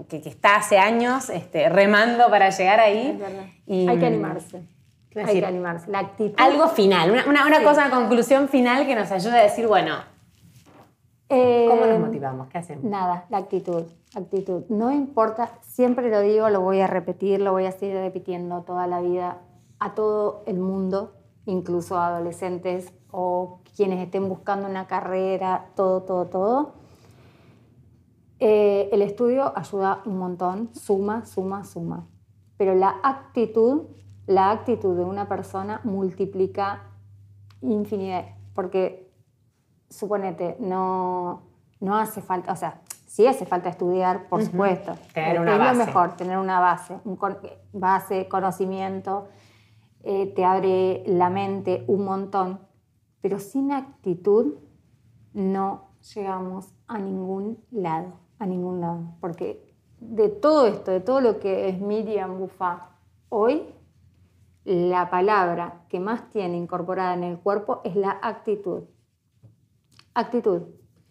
o 0.00 0.06
que, 0.08 0.20
que 0.20 0.28
está 0.28 0.56
hace 0.56 0.78
años 0.78 1.30
este, 1.30 1.68
remando 1.68 2.28
para 2.30 2.50
llegar 2.50 2.80
ahí. 2.80 3.20
Y- 3.66 3.88
Hay 3.88 3.98
que 3.98 4.06
animarse. 4.06 4.62
¿Qué 5.18 5.22
iba 5.22 5.26
a 5.26 5.30
Hay 5.30 5.34
decir? 5.34 5.42
que 5.42 5.46
animarse. 5.48 5.90
La 5.90 5.98
actitud. 6.00 6.34
Algo 6.38 6.68
final, 6.68 7.10
una, 7.10 7.26
una, 7.28 7.46
una 7.46 7.58
Sí. 7.58 7.64
cosa, 7.64 7.86
una 7.86 7.94
conclusión 7.94 8.48
final 8.48 8.86
que 8.86 8.94
nos 8.94 9.10
ayude 9.10 9.38
a 9.38 9.42
decir, 9.42 9.66
bueno, 9.66 9.94
Eh, 11.30 11.66
¿cómo 11.68 11.84
nos 11.86 12.00
motivamos? 12.00 12.48
¿Qué 12.48 12.58
hacemos? 12.58 12.84
Nada, 12.84 13.26
la 13.28 13.36
actitud, 13.38 13.82
actitud. 14.14 14.62
No 14.70 14.90
importa, 14.90 15.50
siempre 15.60 16.08
lo 16.10 16.20
digo, 16.20 16.48
lo 16.48 16.62
voy 16.62 16.80
a 16.80 16.86
repetir, 16.86 17.40
lo 17.40 17.52
voy 17.52 17.66
a 17.66 17.72
seguir 17.72 17.96
repitiendo 17.96 18.62
toda 18.62 18.86
la 18.86 19.00
vida 19.02 19.38
a 19.78 19.94
todo 19.94 20.42
el 20.46 20.58
mundo, 20.58 21.12
incluso 21.44 21.98
a 21.98 22.06
adolescentes 22.08 22.92
o 23.10 23.60
quienes 23.76 24.00
estén 24.02 24.26
buscando 24.28 24.68
una 24.68 24.86
carrera, 24.86 25.66
todo, 25.76 26.02
todo, 26.02 26.24
todo. 26.26 26.72
Eh, 28.40 28.88
el 28.92 29.02
estudio 29.02 29.52
ayuda 29.56 30.00
un 30.06 30.18
montón, 30.18 30.70
suma, 30.74 31.26
suma, 31.26 31.64
suma. 31.64 32.06
Pero 32.56 32.74
la 32.74 32.96
actitud, 33.02 33.82
la 34.28 34.50
actitud 34.50 34.94
de 34.96 35.04
una 35.04 35.26
persona 35.26 35.80
multiplica 35.84 36.82
infinidad, 37.62 38.26
porque 38.54 39.10
suponete, 39.88 40.56
no, 40.60 41.42
no 41.80 41.96
hace 41.96 42.20
falta, 42.20 42.52
o 42.52 42.56
sea, 42.56 42.82
sí 43.06 43.26
hace 43.26 43.46
falta 43.46 43.70
estudiar, 43.70 44.28
por 44.28 44.42
supuesto. 44.44 44.92
Tener 45.14 45.36
Es 45.36 45.40
una 45.40 45.52
lo 45.52 45.58
base. 45.58 45.86
mejor, 45.86 46.16
tener 46.16 46.36
una 46.38 46.60
base, 46.60 47.00
un 47.04 47.16
con- 47.16 47.38
base, 47.72 48.28
conocimiento, 48.28 49.28
eh, 50.02 50.26
te 50.36 50.44
abre 50.44 51.02
la 51.06 51.30
mente 51.30 51.84
un 51.88 52.04
montón, 52.04 52.60
pero 53.22 53.38
sin 53.38 53.72
actitud 53.72 54.56
no 55.32 55.88
llegamos 56.14 56.74
a 56.86 56.98
ningún 56.98 57.64
lado, 57.70 58.12
a 58.38 58.44
ningún 58.46 58.80
lado, 58.82 59.00
porque 59.20 59.74
de 60.00 60.28
todo 60.28 60.66
esto, 60.66 60.90
de 60.90 61.00
todo 61.00 61.20
lo 61.22 61.40
que 61.40 61.70
es 61.70 61.80
Miriam 61.80 62.38
Buffá 62.38 62.90
hoy, 63.30 63.62
la 64.68 65.08
palabra 65.08 65.80
que 65.88 65.98
más 65.98 66.28
tiene 66.30 66.58
incorporada 66.58 67.14
en 67.14 67.24
el 67.24 67.38
cuerpo 67.38 67.80
es 67.84 67.96
la 67.96 68.18
actitud. 68.20 68.82
Actitud. 70.14 70.62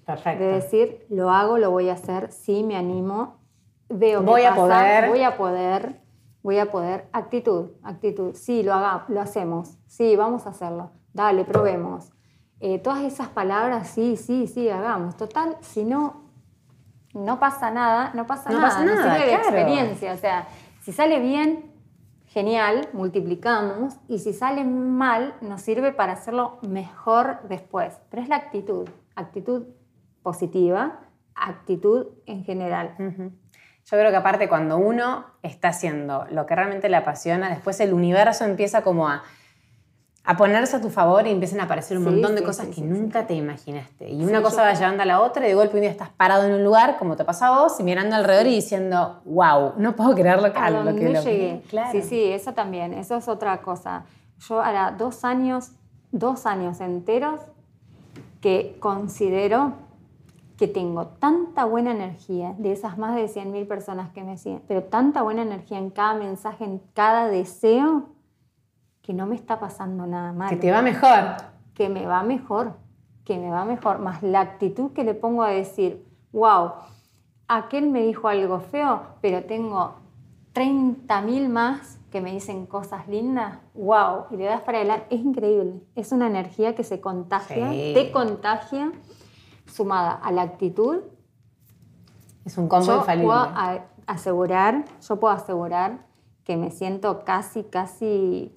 Perfecto. 0.05 0.43
De 0.43 0.51
decir, 0.51 1.05
lo 1.09 1.31
hago, 1.31 1.57
lo 1.57 1.71
voy 1.71 1.89
a 1.89 1.93
hacer, 1.93 2.31
sí, 2.31 2.63
me 2.63 2.77
animo, 2.77 3.39
veo 3.89 4.19
que 4.19 4.25
Voy 4.27 4.43
a 4.43 4.49
pasa, 4.51 4.61
poder. 4.61 5.09
voy 5.09 5.23
a 5.23 5.37
poder, 5.37 6.01
voy 6.43 6.59
a 6.59 6.71
poder. 6.71 7.09
Actitud, 7.11 7.71
actitud. 7.83 8.35
Sí, 8.35 8.61
lo, 8.61 8.73
haga, 8.75 9.05
lo 9.07 9.19
hacemos. 9.21 9.77
Sí, 9.87 10.15
vamos 10.15 10.45
a 10.45 10.51
hacerlo. 10.51 10.91
Dale, 11.13 11.43
probemos. 11.43 12.11
Eh, 12.59 12.77
todas 12.79 13.01
esas 13.01 13.27
palabras, 13.29 13.87
sí, 13.89 14.17
sí, 14.17 14.45
sí, 14.47 14.69
hagamos. 14.69 15.17
Total, 15.17 15.57
si 15.61 15.83
no, 15.83 16.21
no 17.13 17.39
pasa 17.39 17.71
nada, 17.71 18.11
no 18.13 18.27
pasa 18.27 18.51
No 18.51 18.57
nada. 18.59 18.69
pasa 18.69 18.85
nada, 18.85 19.13
sirve 19.15 19.25
de 19.25 19.35
claro. 19.41 19.43
experiencia. 19.57 20.13
O 20.13 20.17
sea, 20.17 20.47
si 20.83 20.93
sale 20.93 21.19
bien, 21.19 21.71
genial, 22.27 22.87
multiplicamos. 22.93 23.95
Y 24.07 24.19
si 24.19 24.33
sale 24.33 24.63
mal, 24.63 25.35
nos 25.41 25.61
sirve 25.61 25.91
para 25.91 26.13
hacerlo 26.13 26.59
mejor 26.67 27.39
después. 27.49 27.99
Pero 28.09 28.21
es 28.21 28.29
la 28.29 28.37
actitud. 28.37 28.87
Actitud 29.15 29.65
positiva, 30.21 30.99
actitud 31.35 32.07
en 32.25 32.43
general. 32.43 32.95
Yo 32.97 33.97
creo 33.97 34.11
que 34.11 34.17
aparte 34.17 34.49
cuando 34.49 34.77
uno 34.77 35.25
está 35.41 35.69
haciendo 35.69 36.25
lo 36.29 36.45
que 36.45 36.55
realmente 36.55 36.89
le 36.89 36.97
apasiona, 36.97 37.49
después 37.49 37.79
el 37.79 37.93
universo 37.93 38.43
empieza 38.43 38.81
como 38.81 39.07
a, 39.07 39.23
a 40.29 40.35
ponerse 40.35 40.75
a 40.75 40.81
tu 40.81 40.89
favor 40.89 41.25
y 41.25 41.31
empiezan 41.31 41.61
a 41.61 41.63
aparecer 41.63 41.97
un 41.97 42.03
Sí, 42.03 42.09
montón 42.09 42.33
de 42.33 42.39
sí, 42.39 42.45
cosas 42.45 42.65
sí, 42.67 42.73
que 42.73 42.81
nunca 42.81 43.25
te 43.25 43.33
imaginaste. 43.33 44.09
Y 44.09 44.25
una 44.25 44.41
cosa 44.41 44.61
va 44.61 44.73
llevando 44.73 45.01
a 45.01 45.05
la 45.05 45.21
otra 45.21 45.45
y 45.45 45.49
de 45.49 45.55
golpe 45.55 45.75
un 45.75 45.81
día 45.81 45.89
estás 45.89 46.09
parado 46.09 46.43
en 46.43 46.51
un 46.51 46.65
lugar, 46.65 46.97
como 46.97 47.15
te 47.15 47.23
pasa 47.23 47.47
a 47.47 47.61
vos, 47.61 47.79
y 47.79 47.83
mirando 47.83 48.13
alrededor 48.13 48.45
y 48.47 48.55
diciendo, 48.55 49.21
wow, 49.23 49.75
no 49.77 49.95
puedo 49.95 50.13
creer 50.15 50.41
lo 50.41 50.51
que, 50.51 50.59
a 50.59 50.69
lo 50.69 50.93
que 50.95 51.09
lo 51.13 51.21
llegué. 51.21 51.61
Claro. 51.69 51.91
Sí, 51.93 52.01
sí, 52.01 52.21
eso 52.25 52.53
también, 52.53 52.93
eso 52.93 53.15
es 53.15 53.29
otra 53.29 53.61
cosa. 53.61 54.03
Yo 54.49 54.61
ahora 54.61 54.93
dos 54.97 55.23
años, 55.23 55.71
dos 56.11 56.45
años 56.45 56.81
enteros 56.81 57.39
que 58.41 58.75
considero 58.81 59.73
que 60.57 60.67
tengo 60.67 61.07
tanta 61.07 61.63
buena 61.63 61.91
energía 61.91 62.53
de 62.57 62.73
esas 62.73 62.97
más 62.97 63.15
de 63.15 63.27
100.000 63.29 63.65
personas 63.65 64.09
que 64.11 64.25
me 64.25 64.37
siguen, 64.37 64.61
pero 64.67 64.83
tanta 64.83 65.21
buena 65.21 65.43
energía 65.43 65.77
en 65.77 65.89
cada 65.89 66.15
mensaje, 66.15 66.65
en 66.65 66.81
cada 66.93 67.27
deseo, 67.29 68.09
que 69.07 69.13
no 69.13 69.25
me 69.25 69.35
está 69.35 69.57
pasando 69.57 70.05
nada 70.05 70.33
mal. 70.33 70.49
Que 70.49 70.57
te 70.57 70.69
va 70.69 70.81
mejor. 70.81 71.37
que 71.73 71.87
me 71.87 72.05
va 72.05 72.23
mejor, 72.23 72.73
que 73.23 73.37
me 73.37 73.49
va 73.49 73.63
mejor, 73.63 73.99
más 73.99 74.21
la 74.21 74.41
actitud 74.41 74.91
que 74.91 75.05
le 75.05 75.13
pongo 75.13 75.43
a 75.43 75.49
decir, 75.49 76.05
wow, 76.33 76.71
aquel 77.47 77.87
me 77.89 78.01
dijo 78.01 78.27
algo 78.27 78.59
feo, 78.59 79.01
pero 79.21 79.45
tengo 79.45 79.93
30.000 80.53 81.47
más 81.47 81.99
que 82.11 82.19
me 82.19 82.31
dicen 82.33 82.65
cosas 82.65 83.07
lindas, 83.07 83.59
wow, 83.75 84.25
y 84.31 84.35
le 84.37 84.43
das 84.45 84.59
para 84.61 84.79
adelante, 84.79 85.05
es 85.11 85.21
increíble, 85.21 85.81
es 85.95 86.11
una 86.11 86.27
energía 86.27 86.75
que 86.75 86.83
se 86.83 86.99
contagia, 86.99 87.69
Sí. 87.71 87.91
te 87.93 88.11
contagia, 88.11 88.91
sumada 89.67 90.11
a 90.11 90.31
la 90.33 90.41
actitud, 90.41 90.97
Es 92.43 92.57
un 92.57 92.67
combo 92.67 92.85
yo 92.87 92.97
infalible. 92.97 93.27
puedo 93.27 93.47
asegurar, 94.07 94.83
yo 95.07 95.17
puedo 95.19 95.33
asegurar 95.33 95.99
que 96.43 96.57
me 96.57 96.71
siento 96.71 97.23
casi, 97.23 97.63
casi 97.63 98.53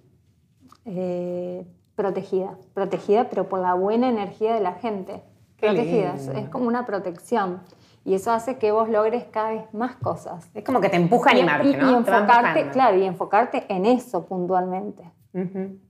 eh, 0.85 1.67
protegida. 1.95 2.55
Protegida, 2.75 3.29
pero 3.29 3.49
por 3.49 3.61
la 3.61 3.75
buena 3.75 4.09
energía 4.09 4.55
de 4.55 4.61
la 4.61 4.73
gente. 4.73 5.23
Qué 5.57 5.67
protegida, 5.69 6.15
es, 6.15 6.27
lindo. 6.27 6.41
es 6.41 6.49
como 6.49 6.67
una 6.67 6.87
protección. 6.87 7.61
Y 8.05 8.15
eso 8.15 8.33
hace 8.33 8.57
que 8.57 8.73
vos 8.73 8.89
logres 8.89 9.25
cada 9.31 9.51
vez 9.51 9.75
más 9.75 9.95
cosas. 9.97 10.49
Es 10.55 10.65
como 10.65 10.81
que 10.81 10.89
te 10.89 10.97
empuja 10.97 11.31
a 11.31 11.35
Y- 11.35 11.41
animarte, 11.41 11.69
y, 11.69 11.73
¿no? 11.77 12.01
y 12.01 12.05
Te 12.05 12.11
va 12.11 12.19
enfocarte, 12.21 12.71
claro, 12.71 12.97
y 12.97 13.05
enfocarte 13.05 13.67
en 13.69 13.85
eso 13.85 14.25
puntualmente. 14.25 15.03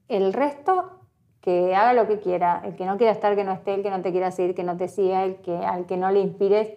El 0.08 0.32
resto, 0.32 0.90
que 1.40 1.74
haga 1.76 1.92
lo 1.94 2.06
que 2.08 2.18
quiera. 2.18 2.62
El 2.64 2.74
que 2.74 2.84
no 2.84 2.96
quiera 2.98 3.12
estar, 3.12 3.34
que 3.36 3.44
no 3.44 3.52
esté. 3.52 3.74
El 3.74 3.82
que 3.82 3.90
no 3.90 4.02
te 4.02 4.10
quiera 4.10 4.30
seguir, 4.32 4.54
que 4.56 4.64
no 4.64 4.76
te 4.76 4.88
siga. 4.88 5.24
El 5.24 5.36
que, 5.36 5.56
al 5.56 5.86
que 5.86 5.96
no 5.96 6.10
le 6.10 6.18
inspires, 6.20 6.68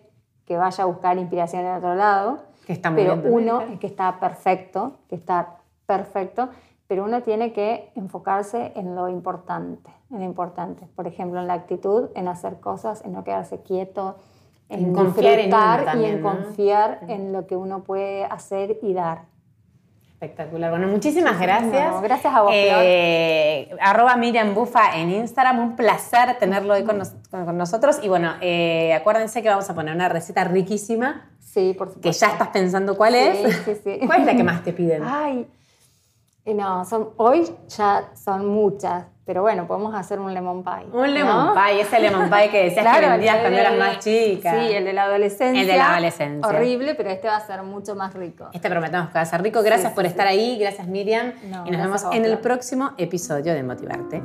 que 0.45 0.55
vaya 0.55 0.83
a 0.83 0.87
buscar 0.87 1.17
inspiración 1.17 1.65
en 1.65 1.73
otro 1.75 1.95
lado. 1.95 2.43
Que 2.67 2.73
está 2.73 2.91
muy 2.91 3.01
pero 3.01 3.17
bien 3.17 3.33
uno 3.33 3.61
es 3.61 3.79
que 3.79 3.87
está 3.87 4.19
perfecto, 4.19 4.93
que 5.09 5.15
está 5.15 5.57
perfecto, 5.87 6.49
pero 6.93 7.05
uno 7.05 7.23
tiene 7.23 7.53
que 7.53 7.89
enfocarse 7.95 8.71
en 8.75 8.93
lo 8.93 9.09
importante, 9.09 9.89
en 10.11 10.19
lo 10.19 10.25
importante. 10.25 10.85
Por 10.95 11.07
ejemplo, 11.07 11.39
en 11.39 11.47
la 11.47 11.55
actitud, 11.55 12.09
en 12.13 12.27
hacer 12.27 12.59
cosas, 12.59 13.01
en 13.03 13.13
no 13.13 13.23
quedarse 13.23 13.63
quieto, 13.63 14.17
en, 14.69 14.85
En 14.85 14.93
confiar 14.93 15.39
en 15.39 15.49
también, 15.49 15.99
y 15.99 16.05
en 16.17 16.21
¿no? 16.21 16.29
confiar 16.29 16.99
en 17.07 17.33
lo 17.33 17.47
que 17.47 17.55
uno 17.55 17.81
puede 17.81 18.25
hacer 18.25 18.77
y 18.83 18.93
dar. 18.93 19.21
Espectacular. 20.13 20.69
Bueno, 20.69 20.87
muchísimas 20.87 21.39
gracias. 21.39 21.95
No, 21.95 22.01
gracias 22.01 22.31
a 22.31 22.43
vos, 22.43 22.51
Eh, 22.53 23.71
arroba 23.81 24.15
Miriam 24.15 24.53
Bufa 24.53 24.95
en 24.99 25.09
Instagram. 25.09 25.57
Un 25.57 25.75
placer 25.75 26.37
tenerlo 26.39 26.75
hoy 26.75 26.83
con, 26.83 26.99
nos- 26.99 27.15
con- 27.31 27.45
con 27.45 27.57
nosotros. 27.57 27.99
Y 28.03 28.07
bueno, 28.07 28.33
eh, 28.39 28.93
acuérdense 28.93 29.41
que 29.41 29.49
vamos 29.49 29.67
a 29.67 29.73
poner 29.73 29.95
una 29.95 30.09
receta 30.09 30.43
riquísima 30.43 31.27
Sí, 31.39 31.73
por 31.75 31.87
supuesto. 31.87 32.01
que 32.07 32.11
ya 32.11 32.27
estás 32.33 32.49
pensando 32.49 32.95
cuál 32.95 33.13
Sí, 33.13 33.19
es. 33.19 33.55
sí, 33.65 33.75
sí. 33.83 33.99
¿Cuál 34.05 34.19
es 34.21 34.25
la 34.27 34.35
que 34.35 34.43
más 34.43 34.63
te 34.63 34.73
piden? 34.73 35.01
Ay, 35.03 35.47
no, 36.45 36.83
son, 36.85 37.09
hoy 37.17 37.49
ya 37.69 38.09
son 38.15 38.45
muchas, 38.47 39.05
pero 39.25 39.41
bueno, 39.43 39.65
podemos 39.65 39.95
hacer 39.95 40.19
un 40.19 40.33
lemon 40.33 40.61
pie. 40.63 40.85
Un 40.91 41.13
lemon 41.13 41.53
pie, 41.53 41.79
ese 41.81 41.99
lemon 42.01 42.29
pie 42.29 42.49
que 42.49 42.63
decías 42.65 42.83
que 42.85 42.91
Claro, 42.99 43.09
vendías 43.11 43.35
el 43.35 43.41
cuando 43.41 43.59
eras 43.59 43.77
más 43.77 43.99
chica. 43.99 44.51
Sí, 44.51 44.73
el 44.73 44.83
de 44.83 44.91
la 44.93 45.03
adolescencia. 45.03 45.61
El 45.61 45.67
de 45.67 45.77
la 45.77 45.91
adolescencia. 45.93 46.45
Horrible, 46.49 46.95
pero 46.95 47.09
este 47.11 47.27
va 47.29 47.37
a 47.37 47.47
ser 47.47 47.63
mucho 47.63 47.95
más 47.95 48.13
rico. 48.13 48.49
Este 48.51 48.69
prometemos 48.69 49.07
que 49.07 49.13
va 49.13 49.21
a 49.21 49.25
ser 49.25 49.41
rico. 49.41 49.61
Gracias 49.63 49.91
Sí, 49.91 49.95
por 49.95 50.03
sí, 50.03 50.09
estar 50.09 50.27
sí. 50.27 50.33
ahí. 50.33 50.57
Gracias, 50.59 50.85
Miriam. 50.87 51.31
No, 51.49 51.65
y 51.65 51.71
nos 51.71 51.81
vemos 51.81 52.03
en 52.11 52.25
el 52.25 52.37
próximo 52.39 52.91
episodio 52.97 53.53
de 53.53 53.63
Motivarte. 53.63 54.21